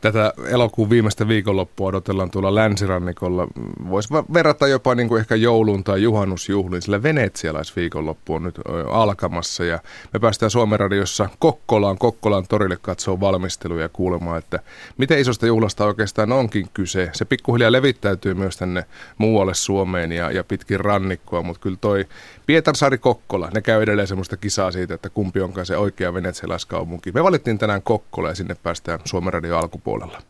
tätä 0.00 0.32
elokuun 0.48 0.90
viimeistä 0.90 1.28
viikonloppua 1.28 1.88
odotellaan 1.88 2.30
tuolla 2.30 2.54
länsirannikolla. 2.54 3.46
Voisi 3.88 4.08
verrata 4.34 4.68
jopa 4.68 4.94
niin 4.94 5.08
kuin 5.08 5.20
ehkä 5.20 5.34
joulun 5.34 5.84
tai 5.84 6.02
juhannusjuhliin, 6.02 6.82
sillä 6.82 7.02
venetsialaisviikonloppu 7.02 8.34
on 8.34 8.42
nyt 8.42 8.60
alkamassa 8.90 9.64
ja 9.64 9.78
me 10.12 10.18
päästään 10.20 10.50
Suomen 10.50 10.80
radiossa 10.80 11.28
Kokkolaan, 11.38 11.98
Kokkolaan 11.98 12.44
torille 12.48 12.76
katsoa 12.82 13.20
valmisteluja 13.20 13.82
ja 13.82 13.88
kuulemaan, 13.88 14.38
että 14.38 14.58
miten 14.96 15.18
isosta 15.18 15.46
juhlasta 15.46 15.84
oikeastaan 15.84 16.32
onkin 16.32 16.66
kyse. 16.74 17.10
Se 17.12 17.24
pikkuhiljaa 17.24 17.72
levittäytyy 17.72 18.34
myös 18.34 18.56
tänne 18.56 18.84
muualle 19.18 19.54
Suomeen 19.54 20.12
ja, 20.12 20.30
ja 20.30 20.44
pitkin 20.44 20.80
rannikkoa, 20.80 21.42
mutta 21.42 21.60
kyllä 21.60 21.78
toi 21.80 22.04
Pietarsaari 22.48 22.98
Kokkola, 22.98 23.50
ne 23.54 23.62
käy 23.62 23.82
edelleen 23.82 24.08
semmoista 24.08 24.36
kisaa 24.36 24.70
siitä, 24.70 24.94
että 24.94 25.10
kumpi 25.10 25.40
onkaan 25.40 25.66
se 25.66 25.76
oikea 25.76 26.14
venetsialaiskaupunki. 26.14 27.12
Me 27.12 27.24
valittiin 27.24 27.58
tänään 27.58 27.82
Kokkola 27.82 28.28
ja 28.28 28.34
sinne 28.34 28.56
päästään 28.62 29.00
Suomen 29.04 29.32
radio 29.32 29.58
alkupuolella. 29.58 30.22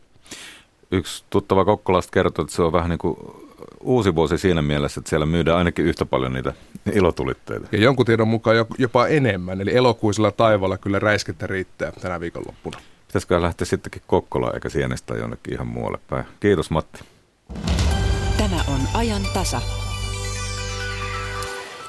Yksi 0.91 1.23
tuttava 1.29 1.65
Kokkolasta 1.65 2.11
kertoi, 2.11 2.43
että 2.43 2.55
se 2.55 2.61
on 2.61 2.71
vähän 2.71 2.89
niin 2.89 2.99
kuin 2.99 3.17
uusi 3.81 4.15
vuosi 4.15 4.37
siinä 4.37 4.61
mielessä, 4.61 4.99
että 4.99 5.09
siellä 5.09 5.25
myydään 5.25 5.57
ainakin 5.57 5.85
yhtä 5.85 6.05
paljon 6.05 6.33
niitä 6.33 6.53
ilotulitteita. 6.93 7.67
Ja 7.71 7.79
jonkun 7.79 8.05
tiedon 8.05 8.27
mukaan 8.27 8.57
jopa 8.77 9.07
enemmän, 9.07 9.61
eli 9.61 9.75
elokuisella 9.75 10.31
taivalla 10.31 10.77
kyllä 10.77 10.99
räiskettä 10.99 11.47
riittää 11.47 11.91
tänä 11.91 12.19
viikonloppuna. 12.19 12.79
Pitäisikö 13.07 13.41
lähteä 13.41 13.65
sittenkin 13.65 14.01
Kokkolaan 14.07 14.55
eikä 14.55 14.69
Sienestä 14.69 15.13
jonnekin 15.13 15.53
ihan 15.53 15.67
muualle 15.67 15.99
päin. 16.09 16.25
Kiitos 16.39 16.71
Matti. 16.71 16.99
Tämä 18.37 18.63
on 18.67 18.79
ajan 18.93 19.21
tasa. 19.33 19.61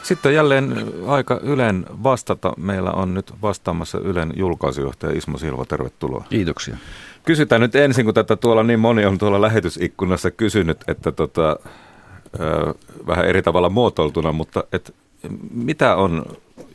Sitten 0.03 0.35
jälleen 0.35 0.85
aika 1.07 1.41
Ylen 1.43 1.87
vastata. 2.03 2.53
Meillä 2.57 2.91
on 2.91 3.15
nyt 3.15 3.33
vastaamassa 3.43 3.99
Ylen 3.99 4.33
julkaisujohtaja 4.37 5.19
Ismo 5.19 5.39
Silva, 5.39 5.65
tervetuloa. 5.65 6.25
Kiitoksia. 6.31 6.77
Kysytään 7.25 7.61
nyt 7.61 7.75
ensin, 7.75 8.05
kun 8.05 8.15
tätä 8.15 8.37
tuolla 8.37 8.63
niin 8.63 8.81
moni 8.81 9.05
on 9.05 9.19
tuolla 9.19 9.41
lähetysikkunassa 9.41 10.31
kysynyt, 10.31 10.79
että 10.89 11.13
tota, 11.13 11.57
ö, 12.41 12.75
vähän 13.07 13.27
eri 13.27 13.43
tavalla 13.43 13.69
muotoiltuna, 13.69 14.33
mutta 14.33 14.65
et, 14.73 14.95
mitä 15.55 15.97
on 15.97 16.25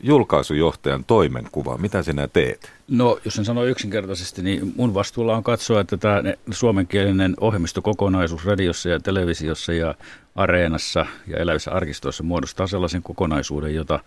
julkaisujohtajan 0.02 1.04
toimenkuva? 1.04 1.78
Mitä 1.78 2.02
sinä 2.02 2.28
teet? 2.28 2.72
No, 2.88 3.18
jos 3.24 3.34
sen 3.34 3.44
sanoo 3.44 3.64
yksinkertaisesti, 3.64 4.42
niin 4.42 4.72
mun 4.76 4.94
vastuulla 4.94 5.36
on 5.36 5.42
katsoa, 5.42 5.80
että 5.80 5.96
tämä 5.96 6.22
suomenkielinen 6.50 7.34
ohjelmistokokonaisuus 7.40 8.44
radiossa 8.44 8.88
ja 8.88 9.00
televisiossa 9.00 9.72
ja 9.72 9.94
areenassa 10.36 11.06
ja 11.26 11.36
elävissä 11.36 11.70
arkistoissa 11.70 12.22
muodostaa 12.22 12.66
sellaisen 12.66 13.02
kokonaisuuden, 13.02 13.74
jota, 13.74 14.00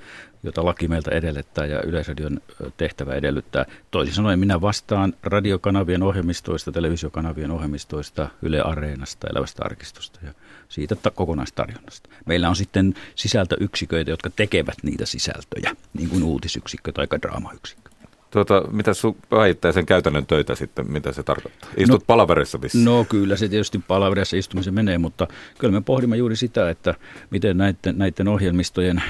jota 0.43 0.65
laki 0.65 0.87
meiltä 0.87 1.11
edellyttää 1.11 1.65
ja 1.65 1.81
Yleisradion 1.81 2.39
tehtävä 2.77 3.13
edellyttää. 3.13 3.65
Toisin 3.91 4.15
sanoen 4.15 4.39
minä 4.39 4.61
vastaan 4.61 5.13
radiokanavien 5.23 6.03
ohjelmistoista, 6.03 6.71
televisiokanavien 6.71 7.51
ohjelmistoista, 7.51 8.29
Yle 8.41 8.61
Areenasta, 8.61 9.27
elävästä 9.31 9.63
arkistosta 9.65 10.19
ja 10.23 10.33
siitä 10.69 10.95
kokonaistarjonnasta. 11.15 12.09
Meillä 12.25 12.49
on 12.49 12.55
sitten 12.55 12.93
sisältöyksiköitä, 13.15 14.11
jotka 14.11 14.29
tekevät 14.29 14.77
niitä 14.83 15.05
sisältöjä, 15.05 15.75
niin 15.93 16.09
kuin 16.09 16.23
uutisyksikkö 16.23 16.91
tai 16.91 17.07
draamayksikkö. 17.21 17.89
Tuota, 18.31 18.63
mitä 18.71 18.93
sun 18.93 19.15
päivittäisen 19.29 19.85
käytännön 19.85 20.25
töitä 20.25 20.55
sitten, 20.55 20.91
mitä 20.91 21.11
se 21.11 21.23
tarkoittaa? 21.23 21.69
Istut 21.77 22.01
no, 22.01 22.05
palaverissa 22.07 22.61
vissiin? 22.61 22.85
No 22.85 23.05
kyllä 23.09 23.35
se 23.35 23.49
tietysti 23.49 23.79
palaverissa 23.87 24.37
istumisen 24.37 24.73
menee, 24.73 24.97
mutta 24.97 25.27
kyllä 25.57 25.71
me 25.71 25.81
pohdimme 25.81 26.17
juuri 26.17 26.35
sitä, 26.35 26.69
että 26.69 26.95
miten 27.29 27.57
näiden, 27.57 27.97
näiden 27.97 28.27
ohjelmistojen 28.27 29.03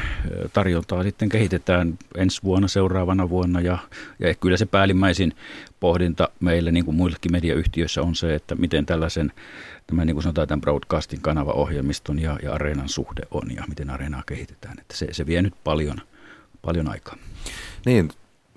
tarjontaa 0.54 1.04
sitten 1.04 1.30
kehitetään 1.30 1.98
ensi 2.18 2.44
vuonna, 2.44 2.68
seuraavana 2.68 3.30
vuonna 3.30 3.62
ja, 3.62 3.78
ja 4.20 4.36
kyllä 4.36 4.58
se 4.58 4.66
päällimmäisin 4.66 5.34
pohdinta 5.80 6.30
meille 6.40 6.72
niin 6.72 6.86
kuin 6.86 6.98
muillekin 6.98 7.32
mediayhtiöissä 7.32 8.02
on 8.02 8.16
se, 8.16 8.36
että 8.36 8.56
miten 8.56 8.86
tällaisen 8.86 9.32
tämä 9.88 10.06
niin 10.06 10.16
kuin 10.16 10.24
sanotaan 10.24 10.48
tämän 10.48 10.62
broadcasting 10.62 11.22
kanava-ohjelmiston 11.22 12.20
ja, 12.20 12.40
ja 12.44 12.54
areenan 12.54 12.90
suhde 12.90 13.22
on 13.32 13.56
ja 13.56 13.64
miten 13.70 13.90
areenaa 13.90 14.24
kehitetään. 14.26 14.80
Että 14.80 14.98
se, 14.98 15.08
se 15.12 15.26
vie 15.26 15.42
nyt 15.42 15.54
paljon, 15.64 15.98
paljon 16.62 16.90
aikaa. 16.90 17.16
Niin, 17.86 18.10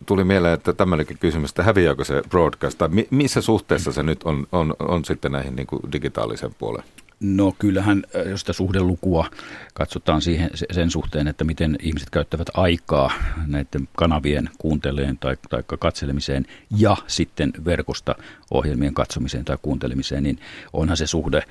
tuli 0.06 0.24
mieleen, 0.24 0.54
että 0.54 0.72
tämmöinenkin 0.72 1.18
kysymys, 1.18 1.50
että 1.50 1.62
häviääkö 1.62 2.04
se 2.04 2.22
broadcast, 2.28 2.78
tai 2.78 2.88
missä 3.10 3.40
suhteessa 3.40 3.92
se 3.92 4.02
nyt 4.02 4.22
on, 4.22 4.46
on, 4.52 4.74
on 4.78 5.04
sitten 5.04 5.32
näihin 5.32 5.56
niin 5.56 5.66
kuin 5.66 5.82
digitaalisen 5.92 6.54
puoleen? 6.58 6.84
No 7.22 7.54
kyllähän, 7.58 8.02
äh, 8.16 8.30
jos 8.30 8.40
sitä 8.40 8.52
suhdelukua 8.52 9.30
katsotaan 9.74 10.22
siihen, 10.22 10.50
sen 10.72 10.90
suhteen, 10.90 11.28
että 11.28 11.44
miten 11.44 11.76
ihmiset 11.82 12.10
käyttävät 12.10 12.46
aikaa 12.54 13.12
näiden 13.46 13.88
kanavien 13.96 14.50
kuunteleen 14.58 15.18
tai, 15.18 15.36
tai 15.50 15.62
katselemiseen 15.78 16.46
ja 16.78 16.96
sitten 17.06 17.52
verkosta 17.64 18.14
ohjelmien 18.50 18.94
katsomiseen 18.94 19.44
tai 19.44 19.58
kuuntelemiseen, 19.62 20.22
niin 20.22 20.38
onhan 20.72 20.96
se 20.96 21.06
suhde 21.06 21.42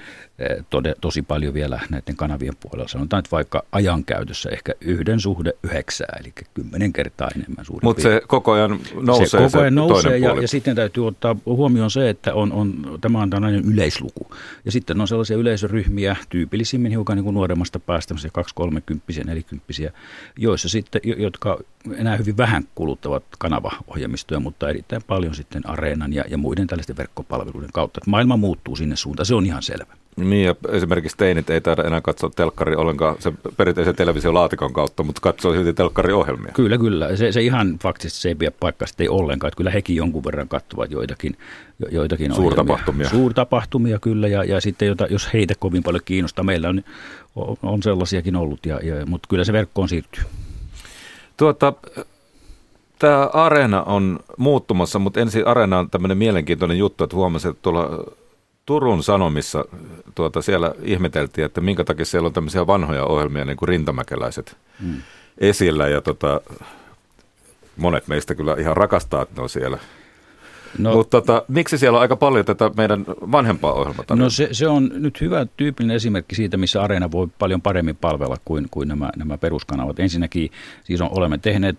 tode, 0.69 0.95
tosi 1.01 1.21
paljon 1.21 1.53
vielä 1.53 1.79
näiden 1.89 2.15
kanavien 2.15 2.53
puolella. 2.59 2.87
Sanotaan, 2.87 3.19
että 3.19 3.31
vaikka 3.31 3.63
ajankäytössä 3.71 4.49
ehkä 4.49 4.73
yhden 4.81 5.19
suhde 5.19 5.53
yhdeksää, 5.63 6.17
eli 6.19 6.33
kymmenen 6.53 6.93
kertaa 6.93 7.29
enemmän 7.35 7.65
suurin 7.65 7.85
Mutta 7.85 8.01
se 8.03 8.21
koko 8.27 8.51
ajan 8.51 8.79
nousee 9.01 9.27
se, 9.27 9.37
koko 9.37 9.59
ajan 9.59 9.73
se 9.73 9.75
nousee 9.75 10.17
ja, 10.17 10.41
ja, 10.41 10.47
sitten 10.47 10.75
täytyy 10.75 11.07
ottaa 11.07 11.35
huomioon 11.45 11.91
se, 11.91 12.09
että 12.09 12.33
on, 12.33 12.51
on, 12.51 12.97
tämä 13.01 13.21
on 13.21 13.29
tällainen 13.29 13.65
yleisluku. 13.65 14.27
Ja 14.65 14.71
sitten 14.71 15.01
on 15.01 15.07
sellaisia 15.07 15.37
yleis 15.37 15.60
yleisöryhmiä, 15.61 16.15
tyypillisimmin 16.29 16.91
hiukan 16.91 17.15
niin 17.15 17.23
kuin 17.23 17.33
nuoremmasta 17.33 17.79
päästä, 17.79 18.15
2-30, 18.15 19.23
40 19.25 19.65
joissa 20.37 20.69
sitten, 20.69 21.01
jotka 21.03 21.59
enää 21.97 22.17
hyvin 22.17 22.37
vähän 22.37 22.63
kuluttavat 22.75 23.23
kanavaohjelmistoja, 23.39 24.39
mutta 24.39 24.69
erittäin 24.69 25.03
paljon 25.07 25.35
sitten 25.35 25.69
areenan 25.69 26.13
ja, 26.13 26.23
ja 26.29 26.37
muiden 26.37 26.67
tällaisten 26.67 26.97
verkkopalveluiden 26.97 27.71
kautta. 27.73 28.01
Maailma 28.07 28.37
muuttuu 28.37 28.75
sinne 28.75 28.95
suuntaan, 28.95 29.25
se 29.25 29.35
on 29.35 29.45
ihan 29.45 29.63
selvä. 29.63 30.00
Niin 30.17 30.45
ja 30.45 30.55
esimerkiksi 30.69 31.17
teinit 31.17 31.49
ei 31.49 31.61
taida 31.61 31.83
enää 31.83 32.01
katsoa 32.01 32.29
telkkari 32.35 32.75
ollenkaan 32.75 33.15
sen 33.19 33.37
perinteisen 33.57 33.95
televisiolaatikon 33.95 34.73
kautta, 34.73 35.03
mutta 35.03 35.21
katsoo 35.21 35.53
silti 35.53 35.73
telkkariohjelmia. 35.73 36.51
Kyllä, 36.55 36.77
kyllä. 36.77 37.15
Se, 37.15 37.31
se 37.31 37.41
ihan 37.41 37.79
faktisesti 37.79 38.21
se 38.21 38.29
ei 38.29 38.35
pidä 38.35 38.51
paikkaa 38.59 38.87
ei 38.99 39.09
ollenkaan. 39.09 39.47
Että 39.47 39.57
kyllä 39.57 39.71
hekin 39.71 39.95
jonkun 39.95 40.23
verran 40.23 40.47
katsovat 40.47 40.91
joitakin, 40.91 41.37
joitakin 41.91 42.35
Suurtapahtumia. 42.35 43.07
Ohjelmia. 43.07 43.09
Suurtapahtumia 43.09 43.99
kyllä 43.99 44.27
ja, 44.27 44.43
ja 44.43 44.61
sitten 44.61 44.87
jota, 44.87 45.07
jos 45.09 45.33
heitä 45.33 45.53
kovin 45.59 45.83
paljon 45.83 46.01
kiinnostaa, 46.05 46.45
meillä 46.45 46.69
on, 46.69 46.83
on 47.63 47.83
sellaisiakin 47.83 48.35
ollut, 48.35 48.65
ja, 48.65 48.79
ja, 48.83 49.05
mutta 49.05 49.27
kyllä 49.29 49.43
se 49.43 49.53
verkkoon 49.53 49.89
siirtyy. 49.89 50.23
Tuota, 51.37 51.73
Tämä 52.99 53.29
Areena 53.33 53.83
on 53.83 54.19
muuttumassa, 54.37 54.99
mutta 54.99 55.19
ensin 55.19 55.47
Areena 55.47 55.79
on 55.79 55.89
tämmöinen 55.89 56.17
mielenkiintoinen 56.17 56.77
juttu, 56.77 57.03
että 57.03 57.15
huomasin, 57.15 57.51
että 57.51 57.61
tuolla 57.61 58.13
Turun 58.65 59.03
Sanomissa 59.03 59.65
tuota, 60.15 60.41
siellä 60.41 60.73
ihmeteltiin, 60.83 61.45
että 61.45 61.61
minkä 61.61 61.83
takia 61.83 62.05
siellä 62.05 62.27
on 62.27 62.33
tämmöisiä 62.33 62.67
vanhoja 62.67 63.05
ohjelmia, 63.05 63.45
niin 63.45 63.57
kuin 63.57 63.69
rintamäkeläiset 63.69 64.57
mm. 64.79 65.01
esillä. 65.37 65.87
Ja 65.87 66.01
tota, 66.01 66.41
monet 67.77 68.07
meistä 68.07 68.35
kyllä 68.35 68.55
ihan 68.59 68.77
rakastaa, 68.77 69.21
että 69.21 69.35
ne 69.35 69.41
on 69.41 69.49
siellä 69.49 69.79
No, 70.77 70.93
Mutta 70.93 71.21
tota, 71.21 71.43
miksi 71.47 71.77
siellä 71.77 71.95
on 71.95 72.01
aika 72.01 72.15
paljon 72.15 72.45
tätä 72.45 72.71
meidän 72.77 73.05
vanhempaa 73.07 73.73
ohjelmaa? 73.73 74.05
No 74.15 74.29
se, 74.29 74.49
se 74.51 74.67
on 74.67 74.91
nyt 74.93 75.21
hyvä 75.21 75.45
tyypillinen 75.57 75.95
esimerkki 75.95 76.35
siitä, 76.35 76.57
missä 76.57 76.81
Areena 76.81 77.11
voi 77.11 77.27
paljon 77.39 77.61
paremmin 77.61 77.95
palvella 77.95 78.37
kuin, 78.45 78.67
kuin 78.71 78.87
nämä, 78.87 79.09
nämä 79.17 79.37
peruskanavat. 79.37 79.99
Ensinnäkin 79.99 80.51
siis 80.83 81.01
on, 81.01 81.09
olemme 81.11 81.37
tehneet 81.37 81.77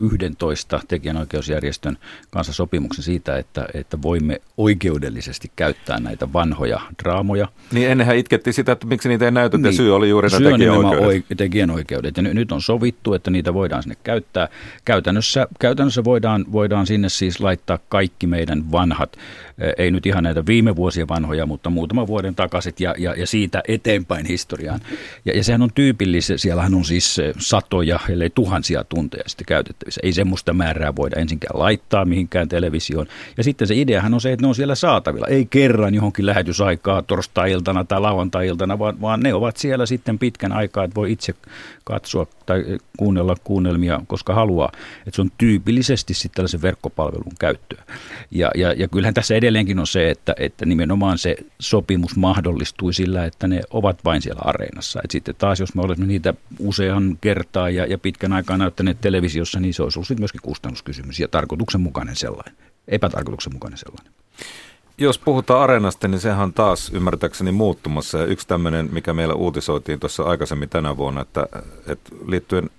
11 0.00 0.80
tekijänoikeusjärjestön 0.88 1.98
kanssa 2.30 2.52
sopimuksen 2.52 3.04
siitä, 3.04 3.38
että, 3.38 3.66
että 3.74 4.02
voimme 4.02 4.40
oikeudellisesti 4.56 5.50
käyttää 5.56 6.00
näitä 6.00 6.32
vanhoja 6.32 6.80
draamoja. 7.02 7.48
Niin 7.72 7.90
ennenhän 7.90 8.16
itkettiin 8.16 8.54
sitä, 8.54 8.72
että 8.72 8.86
miksi 8.86 9.08
niitä 9.08 9.24
ei 9.24 9.30
näytetä, 9.30 9.62
niin, 9.62 9.76
syy 9.76 9.94
oli 9.94 10.08
juuri 10.08 10.28
nämä 10.28 10.50
tekijänoikeudet. 10.50 11.24
tekijänoikeudet. 11.36 12.16
Ja 12.16 12.22
nyt 12.22 12.52
on 12.52 12.62
sovittu, 12.62 13.14
että 13.14 13.30
niitä 13.30 13.54
voidaan 13.54 13.82
sinne 13.82 13.96
käyttää. 14.04 14.48
Käytännössä, 14.84 15.46
käytännössä 15.58 16.04
voidaan, 16.04 16.44
voidaan 16.52 16.86
sinne 16.86 17.08
siis 17.08 17.40
laittaa 17.40 17.78
kaikki 17.88 18.26
meidän 18.30 18.72
vanhat, 18.72 19.16
ei 19.78 19.90
nyt 19.90 20.06
ihan 20.06 20.24
näitä 20.24 20.46
viime 20.46 20.76
vuosien 20.76 21.08
vanhoja, 21.08 21.46
mutta 21.46 21.70
muutama 21.70 22.06
vuoden 22.06 22.34
takaiset 22.34 22.80
ja, 22.80 22.94
ja, 22.98 23.14
ja 23.14 23.26
siitä 23.26 23.62
eteenpäin 23.68 24.26
historiaan. 24.26 24.80
Ja, 25.24 25.36
ja 25.36 25.44
sehän 25.44 25.62
on 25.62 25.70
tyypillistä, 25.74 26.38
siellähän 26.38 26.74
on 26.74 26.84
siis 26.84 27.20
satoja, 27.38 28.00
ellei 28.08 28.30
tuhansia 28.30 28.84
tunteja 28.84 29.24
sitten 29.26 29.46
käytettävissä. 29.46 30.00
Ei 30.04 30.12
semmoista 30.12 30.52
määrää 30.52 30.96
voida 30.96 31.20
ensinkään 31.20 31.60
laittaa 31.60 32.04
mihinkään 32.04 32.48
televisioon. 32.48 33.06
Ja 33.36 33.44
sitten 33.44 33.68
se 33.68 33.74
ideahan 33.76 34.14
on 34.14 34.20
se, 34.20 34.32
että 34.32 34.44
ne 34.44 34.48
on 34.48 34.54
siellä 34.54 34.74
saatavilla. 34.74 35.26
Ei 35.26 35.46
kerran 35.46 35.94
johonkin 35.94 36.26
lähetysaikaa 36.26 37.02
torstai-iltana 37.02 37.84
tai 37.84 38.00
lauantai-iltana, 38.00 38.78
vaan, 38.78 39.00
vaan 39.00 39.20
ne 39.20 39.34
ovat 39.34 39.56
siellä 39.56 39.86
sitten 39.86 40.18
pitkän 40.18 40.52
aikaa, 40.52 40.84
että 40.84 40.94
voi 40.94 41.12
itse 41.12 41.34
katsoa 41.84 42.26
tai 42.46 42.78
kuunnella 42.96 43.36
kuunnelmia, 43.44 44.00
koska 44.06 44.34
haluaa. 44.34 44.72
Että 45.06 45.16
se 45.16 45.22
on 45.22 45.32
tyypillisesti 45.38 46.14
sitten 46.14 46.36
tällaisen 46.36 46.62
verkkopalvelun 46.62 47.32
käyttöä. 47.38 47.82
Ja, 48.30 48.50
ja, 48.54 48.72
ja 48.72 48.88
kyllähän 48.88 49.14
tässä 49.14 49.34
edelleenkin 49.34 49.78
on 49.78 49.86
se, 49.86 50.10
että, 50.10 50.34
että 50.38 50.66
nimenomaan 50.66 51.18
se 51.18 51.36
sopimus 51.58 52.16
mahdollistui 52.16 52.94
sillä, 52.94 53.24
että 53.24 53.48
ne 53.48 53.60
ovat 53.70 54.04
vain 54.04 54.22
siellä 54.22 54.42
areenassa. 54.44 55.00
Et 55.04 55.10
sitten 55.10 55.34
taas, 55.38 55.60
jos 55.60 55.74
me 55.74 55.82
olemme 55.82 56.06
niitä 56.06 56.34
usean 56.58 57.18
kertaa 57.20 57.70
ja, 57.70 57.86
ja 57.86 57.98
pitkän 57.98 58.32
aikaa 58.32 58.56
näyttäneet 58.56 59.00
televisiossa, 59.00 59.60
niin 59.60 59.74
se 59.74 59.82
olisi 59.82 59.98
ollut 59.98 60.18
myöskin 60.18 60.40
kustannuskysymys 60.42 61.20
ja 61.20 61.28
tarkoituksenmukainen 61.28 62.16
sellainen, 62.16 62.54
epätarkoituksenmukainen 62.88 63.78
sellainen. 63.78 64.12
Jos 64.98 65.18
puhutaan 65.18 65.62
areenasta, 65.62 66.08
niin 66.08 66.20
sehän 66.20 66.44
on 66.44 66.52
taas 66.52 66.90
ymmärtääkseni 66.94 67.52
muuttumassa. 67.52 68.18
Ja 68.18 68.24
yksi 68.24 68.48
tämmöinen, 68.48 68.88
mikä 68.92 69.12
meillä 69.12 69.34
uutisoitiin 69.34 70.00
tuossa 70.00 70.22
aikaisemmin 70.22 70.68
tänä 70.68 70.96
vuonna, 70.96 71.20
että, 71.20 71.46
että 71.86 72.10
liittyen 72.26 72.70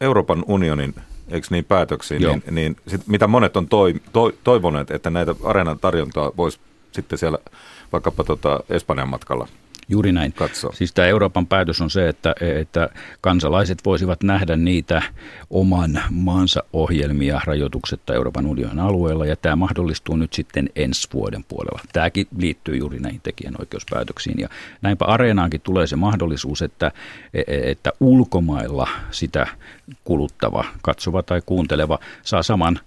Euroopan 0.00 0.44
unionin 0.46 0.94
eikö 1.28 1.46
niin, 1.50 1.64
päätöksiin, 1.64 2.22
niin, 2.22 2.42
niin 2.50 2.76
sit, 2.86 3.06
mitä 3.06 3.26
monet 3.26 3.56
on 3.56 3.68
toi, 3.68 3.94
toi, 4.12 4.34
toivoneet, 4.44 4.90
että 4.90 5.10
näitä 5.10 5.34
areenan 5.44 5.78
tarjontaa 5.78 6.32
voisi 6.36 6.60
sitten 6.92 7.18
siellä 7.18 7.38
vaikkapa 7.92 8.24
tota 8.24 8.60
Espanjan 8.68 9.08
matkalla 9.08 9.48
Juuri 9.92 10.12
näin. 10.12 10.32
Katso. 10.32 10.72
Siis 10.72 10.92
tämä 10.92 11.08
Euroopan 11.08 11.46
päätös 11.46 11.80
on 11.80 11.90
se, 11.90 12.08
että, 12.08 12.34
että 12.40 12.88
kansalaiset 13.20 13.78
voisivat 13.84 14.22
nähdä 14.22 14.56
niitä 14.56 15.02
oman 15.50 16.02
maansa 16.10 16.64
ohjelmia 16.72 17.40
rajoituksetta 17.44 18.14
Euroopan 18.14 18.46
unionin 18.46 18.78
alueella, 18.78 19.26
ja 19.26 19.36
tämä 19.36 19.56
mahdollistuu 19.56 20.16
nyt 20.16 20.32
sitten 20.32 20.70
ensi 20.76 21.08
vuoden 21.14 21.44
puolella. 21.44 21.80
Tämäkin 21.92 22.26
liittyy 22.36 22.76
juuri 22.76 22.98
näihin 22.98 23.20
tekijänoikeuspäätöksiin, 23.20 24.38
ja 24.38 24.48
näinpä 24.82 25.04
Areenaankin 25.04 25.60
tulee 25.60 25.86
se 25.86 25.96
mahdollisuus, 25.96 26.62
että, 26.62 26.92
että 27.46 27.92
ulkomailla 28.00 28.88
sitä 29.10 29.46
kuluttava, 30.04 30.64
katsova 30.82 31.22
tai 31.22 31.42
kuunteleva 31.46 31.98
saa 32.22 32.42
saman 32.42 32.80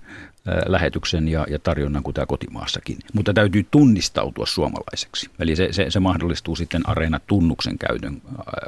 lähetyksen 0.66 1.28
ja, 1.28 1.46
ja 1.50 1.60
tarjonnan 1.60 2.04
kuin 2.04 2.14
tämä 2.14 2.26
kotimaassakin. 2.26 2.98
Mutta 3.14 3.34
täytyy 3.34 3.66
tunnistautua 3.72 4.46
suomalaiseksi. 4.46 5.30
Eli 5.40 5.56
se, 5.56 5.68
se, 5.72 5.86
se 5.90 6.00
mahdollistuu 6.00 6.56
sitten 6.56 6.90
Areena-tunnuksen 6.90 7.78
käytön 7.78 8.22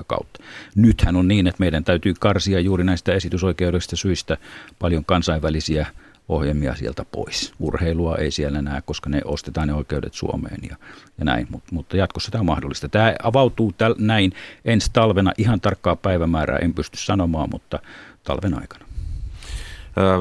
kautta. 0.08 0.44
Nythän 0.76 1.16
on 1.16 1.28
niin, 1.28 1.48
että 1.48 1.60
meidän 1.60 1.84
täytyy 1.84 2.14
karsia 2.20 2.60
juuri 2.60 2.84
näistä 2.84 3.14
esitysoikeudellisista 3.14 3.96
syistä 3.96 4.38
paljon 4.80 5.06
kansainvälisiä 5.06 5.88
ohjelmia 6.30 6.76
sieltä 6.76 7.06
pois. 7.12 7.54
Urheilua 7.60 8.16
ei 8.16 8.32
siellä 8.32 8.62
näe, 8.62 8.82
koska 8.86 9.10
ne 9.10 9.22
ostetaan 9.26 9.68
ne 9.68 9.74
oikeudet 9.74 10.14
Suomeen 10.14 10.60
ja, 10.70 10.76
ja 11.18 11.26
näin, 11.26 11.48
Mut, 11.50 11.64
mutta 11.72 11.98
jatkossa 11.98 12.32
tämä 12.32 12.40
on 12.40 12.46
mahdollista. 12.46 12.90
Tämä 12.90 13.16
avautuu 13.24 13.74
täl, 13.78 13.96
näin 13.98 14.34
ensi 14.66 14.90
talvena, 14.94 15.32
ihan 15.38 15.62
tarkkaa 15.62 15.96
päivämäärää 15.96 16.60
en 16.60 16.74
pysty 16.74 16.98
sanomaan, 16.98 17.50
mutta 17.52 17.80
talven 18.24 18.62
aikana. 18.62 18.87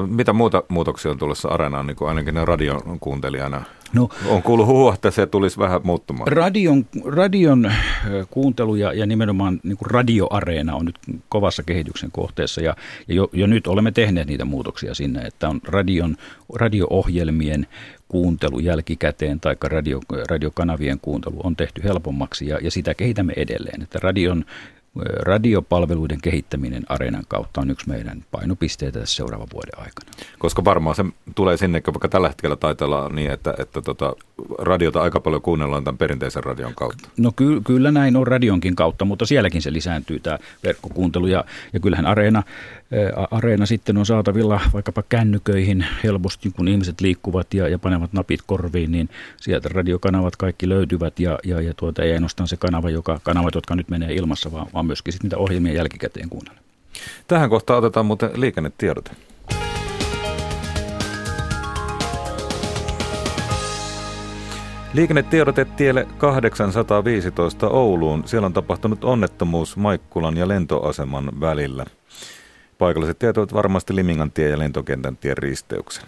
Mitä 0.07 0.33
muuta 0.33 0.63
muutoksia 0.69 1.11
on 1.11 1.17
tulossa 1.17 1.49
Areenaan, 1.49 1.87
niin 1.87 1.97
kuin 1.97 2.09
ainakin 2.09 2.33
ne 2.33 2.45
radion 2.45 2.99
kuuntelijana? 2.99 3.61
No, 3.93 4.09
on 4.29 4.43
kuullut 4.43 4.67
huhua, 4.67 4.93
että 4.93 5.11
se 5.11 5.25
tulisi 5.25 5.59
vähän 5.59 5.81
muuttumaan. 5.83 6.27
Radion, 6.27 6.85
radion 7.05 7.71
kuuntelu 8.29 8.75
ja, 8.75 8.93
ja 8.93 9.05
nimenomaan 9.05 9.59
niin 9.63 9.77
kuin 9.77 9.91
radioareena 9.91 10.75
on 10.75 10.85
nyt 10.85 10.95
kovassa 11.29 11.63
kehityksen 11.63 12.11
kohteessa 12.11 12.61
ja, 12.61 12.75
ja 13.07 13.15
jo, 13.15 13.29
jo 13.33 13.47
nyt 13.47 13.67
olemme 13.67 13.91
tehneet 13.91 14.27
niitä 14.27 14.45
muutoksia 14.45 14.93
sinne, 14.93 15.21
että 15.21 15.49
on 15.49 15.61
radion, 15.63 16.15
radio-ohjelmien 16.55 17.67
kuuntelu 18.07 18.59
jälkikäteen 18.59 19.39
tai 19.39 19.55
radio, 19.63 19.99
radiokanavien 20.29 20.99
kuuntelu 21.01 21.41
on 21.43 21.55
tehty 21.55 21.83
helpommaksi 21.83 22.47
ja, 22.47 22.57
ja 22.61 22.71
sitä 22.71 22.93
kehitämme 22.93 23.33
edelleen. 23.35 23.81
Että 23.81 23.99
radion 24.01 24.45
radiopalveluiden 25.19 26.21
kehittäminen 26.21 26.83
Areenan 26.89 27.23
kautta 27.27 27.61
on 27.61 27.69
yksi 27.69 27.89
meidän 27.89 28.25
painopisteitä 28.31 28.99
tässä 28.99 29.15
seuraavan 29.15 29.47
vuoden 29.53 29.79
aikana. 29.79 30.11
Koska 30.39 30.65
varmaan 30.65 30.95
se 30.95 31.05
tulee 31.35 31.57
sinne, 31.57 31.81
vaikka 31.87 32.07
tällä 32.07 32.27
hetkellä 32.27 32.55
taitaa 32.55 33.09
niin, 33.09 33.31
että, 33.31 33.53
että 33.59 33.81
tota, 33.81 34.15
radiota 34.59 35.01
aika 35.01 35.19
paljon 35.19 35.41
kuunnellaan 35.41 35.83
tämän 35.83 35.97
perinteisen 35.97 36.43
radion 36.43 36.73
kautta. 36.75 37.09
No 37.17 37.31
ky- 37.35 37.61
kyllä 37.61 37.91
näin 37.91 38.15
on 38.15 38.27
radionkin 38.27 38.75
kautta, 38.75 39.05
mutta 39.05 39.25
sielläkin 39.25 39.61
se 39.61 39.73
lisääntyy 39.73 40.19
tämä 40.19 40.39
verkkokuuntelu 40.63 41.27
ja, 41.27 41.45
ja 41.73 41.79
kyllähän 41.79 42.05
Areena 42.05 42.43
Areena 43.31 43.65
sitten 43.65 43.97
on 43.97 44.05
saatavilla 44.05 44.61
vaikkapa 44.73 45.03
kännyköihin 45.09 45.85
helposti, 46.03 46.51
kun 46.51 46.67
ihmiset 46.67 47.01
liikkuvat 47.01 47.53
ja, 47.53 47.67
ja 47.67 47.79
panevat 47.79 48.13
napit 48.13 48.39
korviin, 48.45 48.91
niin 48.91 49.09
sieltä 49.37 49.69
radiokanavat 49.69 50.35
kaikki 50.35 50.69
löytyvät 50.69 51.19
ja, 51.19 51.39
ja, 51.43 51.61
ja 51.61 51.73
tuota, 51.73 52.03
ei 52.03 52.13
ainoastaan 52.13 52.47
se 52.47 52.57
kanava, 52.57 52.89
joka, 52.89 53.19
kanavat, 53.23 53.55
jotka 53.55 53.75
nyt 53.75 53.89
menee 53.89 54.13
ilmassa, 54.13 54.51
vaan, 54.51 54.67
vaan 54.73 54.85
myöskin 54.85 55.13
sitten 55.13 55.25
niitä 55.25 55.37
ohjelmia 55.37 55.73
jälkikäteen 55.73 56.29
kuunnella. 56.29 56.59
Tähän 57.27 57.49
kohtaan 57.49 57.79
otetaan 57.79 58.05
muuten 58.05 58.29
liikennetiedote. 58.35 59.11
Liikennetiedote 64.93 65.65
tielle 65.65 66.07
815 66.17 67.69
Ouluun. 67.69 68.23
Siellä 68.25 68.45
on 68.45 68.53
tapahtunut 68.53 69.03
onnettomuus 69.03 69.77
Maikkulan 69.77 70.37
ja 70.37 70.47
lentoaseman 70.47 71.31
välillä. 71.39 71.85
Paikalliset 72.77 73.19
tietävät 73.19 73.53
varmasti 73.53 73.95
Limingan 73.95 74.31
tie 74.31 74.49
ja 74.49 74.59
lentokentän 74.59 75.17
tien 75.17 75.37
risteyksen. 75.37 76.03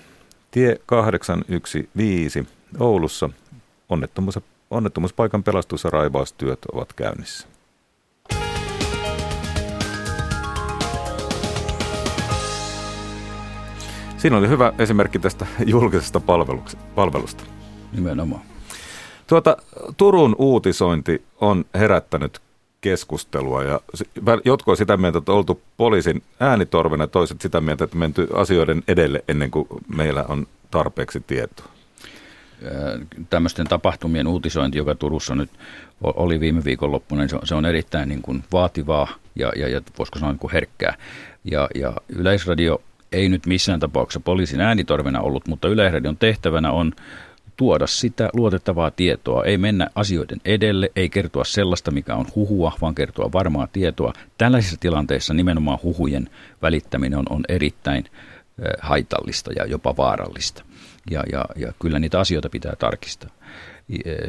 Tie 0.52 0.80
815 0.86 2.40
Oulussa 2.80 3.30
onnettomuus, 3.90 4.40
onnettomuuspaikan 4.70 5.44
pelastus- 5.44 5.84
ja 5.84 5.90
raivaustyöt 5.90 6.60
ovat 6.74 6.94
käynnissä. 6.94 7.48
Siinä 14.18 14.38
oli 14.38 14.48
hyvä 14.48 14.74
esimerkki 14.80 15.20
tästä 15.20 15.46
julkisesta 15.66 16.20
palvelusta. 16.96 17.44
Nimenomaan. 17.92 18.42
Tuota, 19.28 19.58
Turun 19.98 20.36
uutisointi 20.38 21.26
on 21.42 21.66
herättänyt 21.74 22.42
keskustelua 22.82 23.64
ja 23.64 23.80
jotkut 24.46 24.78
sitä 24.78 24.98
mieltä, 24.98 25.18
että 25.18 25.32
oltu 25.32 25.62
poliisin 25.78 26.24
äänitorvena, 26.40 27.08
toiset 27.08 27.42
sitä 27.42 27.62
mieltä, 27.62 27.84
että 27.84 27.98
menty 27.98 28.28
asioiden 28.34 28.84
edelle 28.88 29.24
ennen 29.28 29.52
kuin 29.52 29.68
meillä 29.96 30.26
on 30.28 30.48
tarpeeksi 30.72 31.24
tietoa. 31.28 31.66
Tämmöisten 33.30 33.68
tapahtumien 33.68 34.28
uutisointi, 34.28 34.78
joka 34.78 34.96
Turussa 34.96 35.36
nyt 35.36 35.50
oli 36.02 36.40
viime 36.40 36.64
viikonloppuna, 36.64 37.22
niin 37.22 37.40
se 37.44 37.56
on 37.56 37.66
erittäin 37.66 38.10
niin 38.10 38.22
kuin 38.22 38.44
vaativaa 38.52 39.08
ja, 39.36 39.52
ja, 39.56 39.68
ja 39.68 39.82
voisiko 39.98 40.20
sanoa 40.20 40.32
niin 40.32 40.40
kuin 40.40 40.52
herkkää. 40.52 40.96
Ja, 41.44 41.68
ja 41.76 41.94
Yleisradio 42.10 42.82
ei 43.12 43.30
nyt 43.30 43.46
missään 43.46 43.80
tapauksessa 43.80 44.20
poliisin 44.20 44.62
äänitorvena 44.62 45.22
ollut, 45.22 45.48
mutta 45.48 45.68
Yleisradion 45.68 46.18
tehtävänä 46.18 46.72
on 46.72 46.94
tuoda 47.60 47.88
sitä 47.88 48.30
luotettavaa 48.34 48.92
tietoa, 48.92 49.44
ei 49.44 49.58
mennä 49.58 49.88
asioiden 49.96 50.42
edelle, 50.46 50.92
ei 50.96 51.10
kertoa 51.10 51.44
sellaista, 51.44 51.92
mikä 51.92 52.16
on 52.16 52.26
huhua, 52.36 52.72
vaan 52.82 52.96
kertoa 52.96 53.32
varmaa 53.34 53.68
tietoa. 53.68 54.14
Tällaisissa 54.38 54.78
tilanteissa 54.80 55.34
nimenomaan 55.34 55.80
huhujen 55.84 56.30
välittäminen 56.62 57.20
on, 57.20 57.26
on 57.30 57.44
erittäin 57.50 58.06
haitallista 58.82 59.52
ja 59.54 59.66
jopa 59.66 59.98
vaarallista. 59.98 60.64
Ja, 61.12 61.24
ja, 61.32 61.46
ja 61.56 61.74
kyllä 61.82 62.00
niitä 62.00 62.20
asioita 62.20 62.50
pitää 62.50 62.74
tarkistaa. 62.80 63.30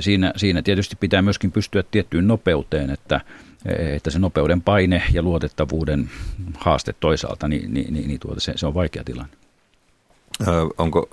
Siinä, 0.01 0.33
siinä 0.37 0.63
tietysti 0.63 0.97
pitää 1.01 1.23
myöskin 1.23 1.53
pystyä 1.53 1.85
tiettyyn 1.91 2.29
nopeuteen, 2.29 2.91
että, 2.91 3.21
että 3.67 4.11
se 4.11 4.19
nopeuden 4.19 4.63
paine 4.63 5.03
ja 5.13 5.23
luotettavuuden 5.23 6.11
haaste 6.59 6.95
toisaalta, 7.01 7.49
niin, 7.49 7.75
niin, 7.75 7.95
niin, 7.95 8.09
niin 8.09 8.21
tuota, 8.21 8.41
se, 8.41 8.53
se 8.57 8.67
on 8.67 8.75
vaikea 8.75 9.05
tilanne. 9.05 9.33
Ö, 10.41 10.45
onko 10.79 11.09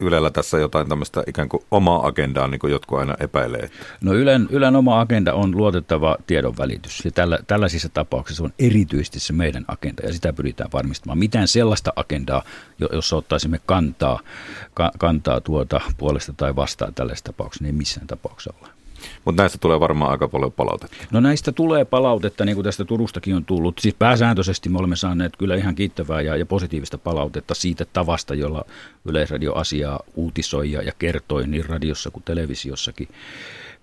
Ylellä 0.00 0.30
tässä 0.30 0.58
jotain 0.58 0.88
tämmöistä 0.88 1.22
ikään 1.26 1.48
kuin 1.48 1.62
omaa 1.70 2.06
agendaa, 2.06 2.48
niin 2.48 2.58
kuin 2.58 2.70
jotkut 2.70 2.98
aina 2.98 3.14
epäilee? 3.20 3.70
No 4.00 4.14
Ylen, 4.14 4.48
Ylen 4.50 4.76
oma 4.76 5.00
agenda 5.00 5.34
on 5.34 5.56
luotettava 5.56 6.16
tiedonvälitys. 6.26 7.04
Ja 7.04 7.10
tällä, 7.10 7.38
tällaisissa 7.46 7.88
tapauksissa 7.88 8.44
on 8.44 8.52
erityisesti 8.58 9.20
se 9.20 9.32
meidän 9.32 9.64
agenda, 9.68 10.02
ja 10.06 10.12
sitä 10.12 10.32
pyritään 10.32 10.70
varmistamaan. 10.72 11.18
Mitään 11.18 11.48
sellaista 11.48 11.92
agendaa, 11.96 12.42
jossa 12.92 13.16
ottaisimme 13.16 13.60
kantaa, 13.66 14.20
ka, 14.74 14.90
kantaa 14.98 15.40
tuota 15.40 15.80
puolesta 15.96 16.32
tai 16.36 16.56
vastaan 16.56 16.94
tällaisessa 16.94 17.24
tapauksessa, 17.24 17.64
niin 17.64 17.74
ei 17.74 17.78
missään 17.78 18.06
tapauksessa 18.06 18.54
ole. 18.62 18.77
Mutta 19.24 19.42
näistä 19.42 19.58
tulee 19.58 19.80
varmaan 19.80 20.10
aika 20.10 20.28
paljon 20.28 20.52
palautetta. 20.52 20.96
No 21.10 21.20
näistä 21.20 21.52
tulee 21.52 21.84
palautetta, 21.84 22.44
niin 22.44 22.54
kuin 22.54 22.64
tästä 22.64 22.84
Turustakin 22.84 23.36
on 23.36 23.44
tullut. 23.44 23.78
Siis 23.78 23.94
pääsääntöisesti 23.98 24.68
me 24.68 24.78
olemme 24.78 24.96
saaneet 24.96 25.36
kyllä 25.36 25.56
ihan 25.56 25.74
kiittävää 25.74 26.20
ja, 26.20 26.36
ja 26.36 26.46
positiivista 26.46 26.98
palautetta 26.98 27.54
siitä 27.54 27.84
tavasta, 27.92 28.34
jolla 28.34 28.64
Yleisradio 29.04 29.52
asiaa 29.52 30.00
uutisoi 30.14 30.72
ja, 30.72 30.82
ja 30.82 30.92
kertoi 30.98 31.46
niin 31.46 31.64
radiossa 31.64 32.10
kuin 32.10 32.22
televisiossakin. 32.22 33.08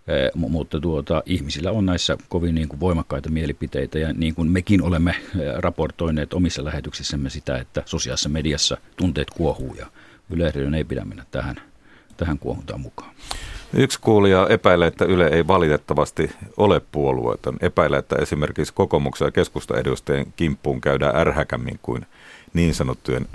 Eh, 0.07 0.31
mutta 0.35 0.79
tuota, 0.79 1.23
ihmisillä 1.25 1.71
on 1.71 1.85
näissä 1.85 2.17
kovin 2.29 2.55
niin 2.55 2.67
kuin 2.67 2.79
voimakkaita 2.79 3.29
mielipiteitä 3.29 3.99
ja 3.99 4.13
niin 4.13 4.35
kuin 4.35 4.51
mekin 4.51 4.81
olemme 4.81 5.11
eh, 5.11 5.53
raportoineet 5.55 6.33
omissa 6.33 6.65
lähetyksissämme 6.65 7.29
sitä, 7.29 7.57
että 7.57 7.83
sosiaalisessa 7.85 8.29
mediassa 8.29 8.77
tunteet 8.97 9.29
kuohuu 9.29 9.75
ja 9.75 9.85
Yleisradion 10.29 10.75
ei 10.75 10.83
pidä 10.83 11.05
mennä 11.05 11.25
tähän, 11.31 11.55
tähän 12.17 12.39
kuohuntaan 12.39 12.81
mukaan. 12.81 13.11
Yksi 13.73 13.99
kuulija 14.01 14.47
epäilee, 14.49 14.87
että 14.87 15.05
Yle 15.05 15.27
ei 15.27 15.47
valitettavasti 15.47 16.31
ole 16.57 16.81
puolueeton. 16.91 17.57
Epäilee, 17.61 17.99
että 17.99 18.15
esimerkiksi 18.15 18.73
kokoomuksen 18.73 19.25
ja 19.25 19.31
keskustaedustajien 19.31 20.33
kimppuun 20.35 20.81
käydään 20.81 21.15
ärhäkämmin 21.15 21.79
kuin 21.81 22.05
niin 22.53 22.73
sanottujen 22.73 23.27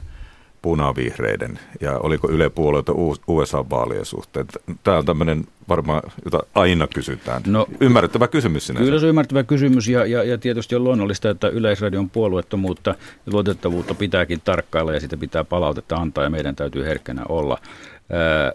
punavihreiden 0.62 1.59
ja 1.81 1.99
oliko 1.99 2.31
Yle 2.31 2.51
puolueita 2.51 2.93
USA-vaalien 3.26 4.05
suhteen? 4.05 4.47
Tämä 4.85 4.99
on 4.99 5.07
tämmöinen 5.07 5.45
varmaan, 5.68 6.03
jota 6.24 6.43
aina 6.55 6.87
kysytään. 6.87 7.43
No, 7.47 7.66
ymmärrettävä 7.81 8.28
kysymys 8.28 8.66
sinänsä. 8.66 8.85
Kyllä 8.85 8.99
se 8.99 9.07
on 9.07 9.11
ymmärrettävä 9.11 9.43
kysymys 9.43 9.89
ja, 9.89 10.07
ja, 10.07 10.24
ja 10.24 10.39
tietysti 10.39 10.76
on 10.76 10.85
luonnollista, 10.85 11.31
että 11.31 11.49
Yleisradion 11.49 12.11
puolueettomuutta 12.11 12.91
ja 13.26 13.33
luotettavuutta 13.33 13.95
pitääkin 13.95 14.41
tarkkailla 14.45 14.93
ja 14.93 15.01
sitä 15.01 15.16
pitää 15.16 15.45
palautetta 15.45 15.97
antaa 15.97 16.24
ja 16.24 16.31
meidän 16.31 16.57
täytyy 16.57 16.85
herkkänä 16.85 17.22
olla. 17.28 17.59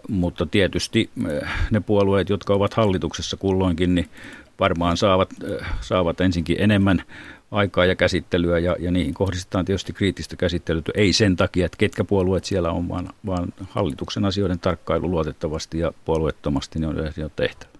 Mutta 0.08 0.46
tietysti 0.46 1.10
ne 1.70 1.80
puolueet, 1.80 2.28
jotka 2.28 2.54
ovat 2.54 2.74
hallituksessa 2.74 3.36
kulloinkin, 3.36 3.94
niin 3.94 4.08
varmaan 4.60 4.96
saavat, 4.96 5.30
saavat 5.80 6.20
ensinkin 6.20 6.56
enemmän 6.60 7.02
aikaa 7.50 7.84
ja 7.84 7.94
käsittelyä 7.94 8.58
ja, 8.58 8.76
ja 8.78 8.90
niihin 8.90 9.14
kohdistetaan 9.14 9.64
tietysti 9.64 9.92
kriittistä 9.92 10.36
käsittelyä. 10.36 10.82
Ei 10.94 11.12
sen 11.12 11.36
takia, 11.36 11.66
että 11.66 11.78
ketkä 11.78 12.04
puolueet 12.04 12.44
siellä 12.44 12.70
on, 12.70 12.88
vaan, 12.88 13.08
vaan 13.26 13.52
hallituksen 13.70 14.24
asioiden 14.24 14.58
tarkkailu 14.58 15.10
luotettavasti 15.10 15.78
ja 15.78 15.92
puolueettomasti 16.04 16.78
ne 16.78 16.86
on 16.86 16.98
yleensä 16.98 17.20
jo 17.20 17.28
tehtävä. 17.36 17.70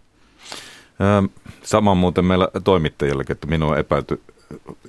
Sama 1.62 1.94
muuten 1.94 2.24
meillä 2.24 2.48
toimittajillekin, 2.64 3.32
että 3.32 3.46
minua 3.46 3.70
on 3.70 3.78
epäilty 3.78 4.20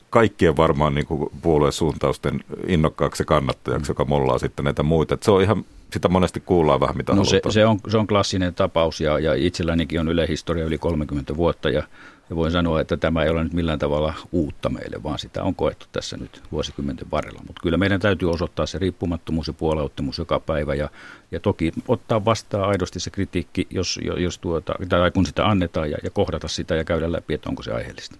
kaikkien 0.10 0.58
varmaan 0.58 0.96
niin 0.96 1.08
kuin 1.08 1.30
puoluesuuntausten 1.42 2.44
innokkaaksi 2.68 3.26
kannattajaksi, 3.26 3.92
joka 3.92 4.06
mollaa 4.06 4.40
sitten 4.40 4.66
näitä 4.66 4.84
muita. 4.84 5.14
Että 5.14 5.26
se 5.26 5.32
on 5.32 5.42
ihan, 5.42 5.66
sitä 5.94 6.08
monesti 6.10 6.40
kuullaan 6.40 6.80
vähän 6.80 6.98
mitä 6.98 7.14
no 7.14 7.24
se, 7.24 7.42
se, 7.50 7.66
on, 7.66 7.80
se 7.90 7.98
on 7.98 8.08
klassinen 8.08 8.54
tapaus 8.54 9.02
ja, 9.02 9.20
ja 9.20 9.34
itsellänikin 9.34 10.00
on 10.00 10.10
ylehistoria 10.10 10.66
yli 10.66 10.78
30 10.78 11.38
vuotta 11.38 11.70
ja 11.70 11.84
ja 12.30 12.36
voin 12.36 12.52
sanoa, 12.52 12.82
että 12.82 12.98
tämä 12.98 13.24
ei 13.24 13.30
ole 13.30 13.44
nyt 13.44 13.54
millään 13.54 13.80
tavalla 13.80 14.14
uutta 14.32 14.70
meille, 14.70 15.04
vaan 15.04 15.20
sitä 15.20 15.44
on 15.44 15.56
koettu 15.56 15.86
tässä 15.92 16.18
nyt 16.18 16.42
vuosikymmenten 16.52 17.12
varrella. 17.12 17.42
Mutta 17.48 17.62
kyllä 17.62 17.78
meidän 17.78 18.00
täytyy 18.00 18.32
osoittaa 18.32 18.66
se 18.66 18.80
riippumattomuus 18.80 19.48
ja 19.48 19.54
puoleuttamus 19.54 20.18
joka 20.18 20.40
päivä 20.40 20.76
ja, 20.76 20.90
ja 21.32 21.40
toki 21.40 21.72
ottaa 21.88 22.26
vastaan 22.26 22.70
aidosti 22.70 23.00
se 23.00 23.10
kritiikki, 23.10 23.68
jos, 23.70 24.00
jos 24.18 24.38
tuota, 24.38 24.74
tai 24.90 25.12
kun 25.12 25.26
sitä 25.26 25.46
annetaan 25.46 25.92
ja, 25.92 25.98
ja 26.04 26.10
kohdata 26.10 26.48
sitä 26.48 26.76
ja 26.76 26.84
käydä 26.84 27.12
läpi, 27.12 27.34
että 27.34 27.50
onko 27.50 27.64
se 27.64 27.72
aiheellista. 27.72 28.16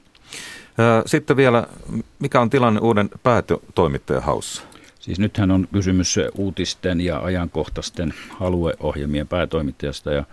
Sitten 1.06 1.38
vielä, 1.38 1.68
mikä 2.20 2.42
on 2.42 2.50
tilanne 2.50 2.80
uuden 2.80 3.10
päätoimittajan 3.24 4.24
haussa? 4.24 4.62
Siis 5.00 5.20
nythän 5.20 5.52
on 5.52 5.68
kysymys 5.74 6.20
uutisten 6.36 7.02
ja 7.02 7.20
ajankohtaisten 7.20 8.14
alueohjelmien 8.40 9.28
päätoimittajasta 9.28 10.12
ja 10.12 10.24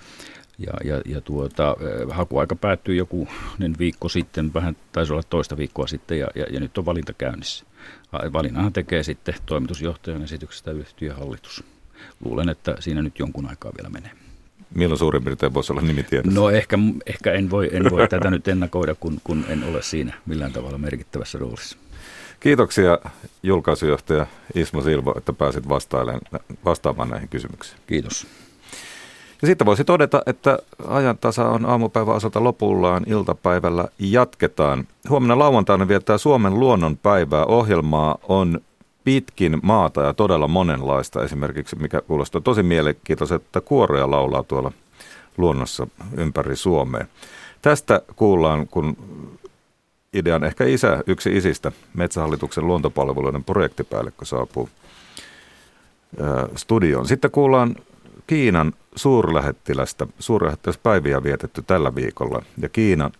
ja, 0.58 0.72
ja, 0.84 1.00
ja 1.06 1.20
tuota, 1.20 1.76
hakuaika 2.10 2.56
päättyi 2.56 2.96
joku 2.96 3.28
viikko 3.78 4.08
sitten, 4.08 4.54
vähän 4.54 4.76
taisi 4.92 5.12
olla 5.12 5.22
toista 5.30 5.56
viikkoa 5.56 5.86
sitten, 5.86 6.18
ja, 6.18 6.28
ja, 6.34 6.46
ja 6.50 6.60
nyt 6.60 6.78
on 6.78 6.86
valinta 6.86 7.12
käynnissä. 7.12 7.64
Valinnahan 8.32 8.72
tekee 8.72 9.02
sitten 9.02 9.34
toimitusjohtajan 9.46 10.22
esityksestä 10.22 10.70
yhtiöhallitus. 10.70 11.64
Luulen, 12.24 12.48
että 12.48 12.76
siinä 12.80 13.02
nyt 13.02 13.18
jonkun 13.18 13.48
aikaa 13.48 13.72
vielä 13.78 13.90
menee. 13.90 14.23
Milloin 14.74 14.98
suurin 14.98 15.24
piirtein 15.24 15.54
voisi 15.54 15.72
olla 15.72 15.82
nimi 15.82 16.02
tiedossa? 16.02 16.40
No 16.40 16.50
ehkä, 16.50 16.78
ehkä 17.06 17.32
en 17.32 17.50
voi, 17.50 17.70
en 17.72 17.90
voi 17.90 18.08
tätä 18.08 18.30
nyt 18.30 18.48
ennakoida, 18.48 18.94
kun, 18.94 19.20
kun 19.24 19.44
en 19.48 19.64
ole 19.64 19.82
siinä 19.82 20.14
millään 20.26 20.52
tavalla 20.52 20.78
merkittävässä 20.78 21.38
roolissa. 21.38 21.76
Kiitoksia 22.40 22.98
julkaisujohtaja 23.42 24.26
Ismo 24.54 24.82
Silvo, 24.82 25.14
että 25.16 25.32
pääsit 25.32 25.64
vastaamaan 26.64 27.08
näihin 27.08 27.28
kysymyksiin. 27.28 27.80
Kiitos. 27.86 28.26
Ja 29.42 29.46
sitten 29.46 29.66
voisi 29.66 29.84
todeta, 29.84 30.22
että 30.26 30.58
ajantasa 30.88 31.48
on 31.48 31.66
aamupäivän 31.66 32.14
osalta 32.14 32.44
lopullaan 32.44 33.02
iltapäivällä 33.06 33.88
jatketaan. 33.98 34.86
Huomenna 35.08 35.38
lauantaina 35.38 35.88
viettää 35.88 36.18
Suomen 36.18 36.60
luonnonpäivää. 36.60 37.44
Ohjelmaa 37.44 38.18
on 38.28 38.60
pitkin 39.04 39.58
maata 39.62 40.02
ja 40.02 40.14
todella 40.14 40.48
monenlaista. 40.48 41.24
Esimerkiksi, 41.24 41.76
mikä 41.76 42.00
kuulostaa 42.00 42.40
tosi 42.40 42.62
mielenkiintoista, 42.62 43.34
että 43.34 43.60
kuoroja 43.60 44.10
laulaa 44.10 44.42
tuolla 44.42 44.72
luonnossa 45.36 45.86
ympäri 46.16 46.56
Suomea. 46.56 47.06
Tästä 47.62 48.02
kuullaan, 48.16 48.68
kun 48.68 48.96
idean 50.12 50.44
ehkä 50.44 50.64
isä, 50.64 51.02
yksi 51.06 51.36
isistä, 51.36 51.72
Metsähallituksen 51.94 52.66
luontopalveluiden 52.66 53.44
projektipäällikkö 53.44 54.24
saapuu 54.24 54.68
studioon. 56.56 57.08
Sitten 57.08 57.30
kuullaan 57.30 57.76
Kiinan 58.26 58.72
suurlähettilästä. 58.96 60.06
Suurlähettiläspäiviä 60.18 61.22
vietetty 61.22 61.62
tällä 61.62 61.94
viikolla 61.94 62.42
ja 62.58 62.68
Kiinan 62.68 63.12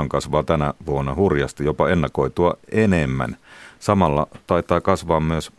on 0.00 0.08
kasvaa 0.08 0.42
tänä 0.42 0.74
vuonna 0.86 1.14
hurjasti, 1.14 1.64
jopa 1.64 1.88
ennakoitua 1.88 2.54
enemmän. 2.72 3.36
Samalla 3.82 4.26
taitaa 4.46 4.80
kasvaa 4.80 5.20
myös 5.20 5.52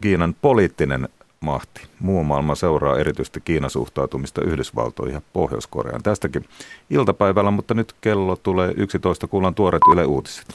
Kiinan 0.00 0.36
poliittinen 0.42 1.08
mahti. 1.40 1.86
Muu 2.00 2.24
maailma 2.24 2.54
seuraa 2.54 2.98
erityisesti 2.98 3.40
Kiinan 3.40 3.70
suhtautumista 3.70 4.42
Yhdysvaltoihin 4.42 5.14
ja 5.14 5.22
Pohjois-Koreaan. 5.32 6.02
Tästäkin 6.02 6.44
iltapäivällä, 6.90 7.50
mutta 7.50 7.74
nyt 7.74 7.94
kello 8.00 8.36
tulee 8.36 8.72
11, 8.76 9.26
kuullaan 9.26 9.54
tuoret 9.54 9.82
Yle 9.92 10.04
Uutiset. 10.04 10.46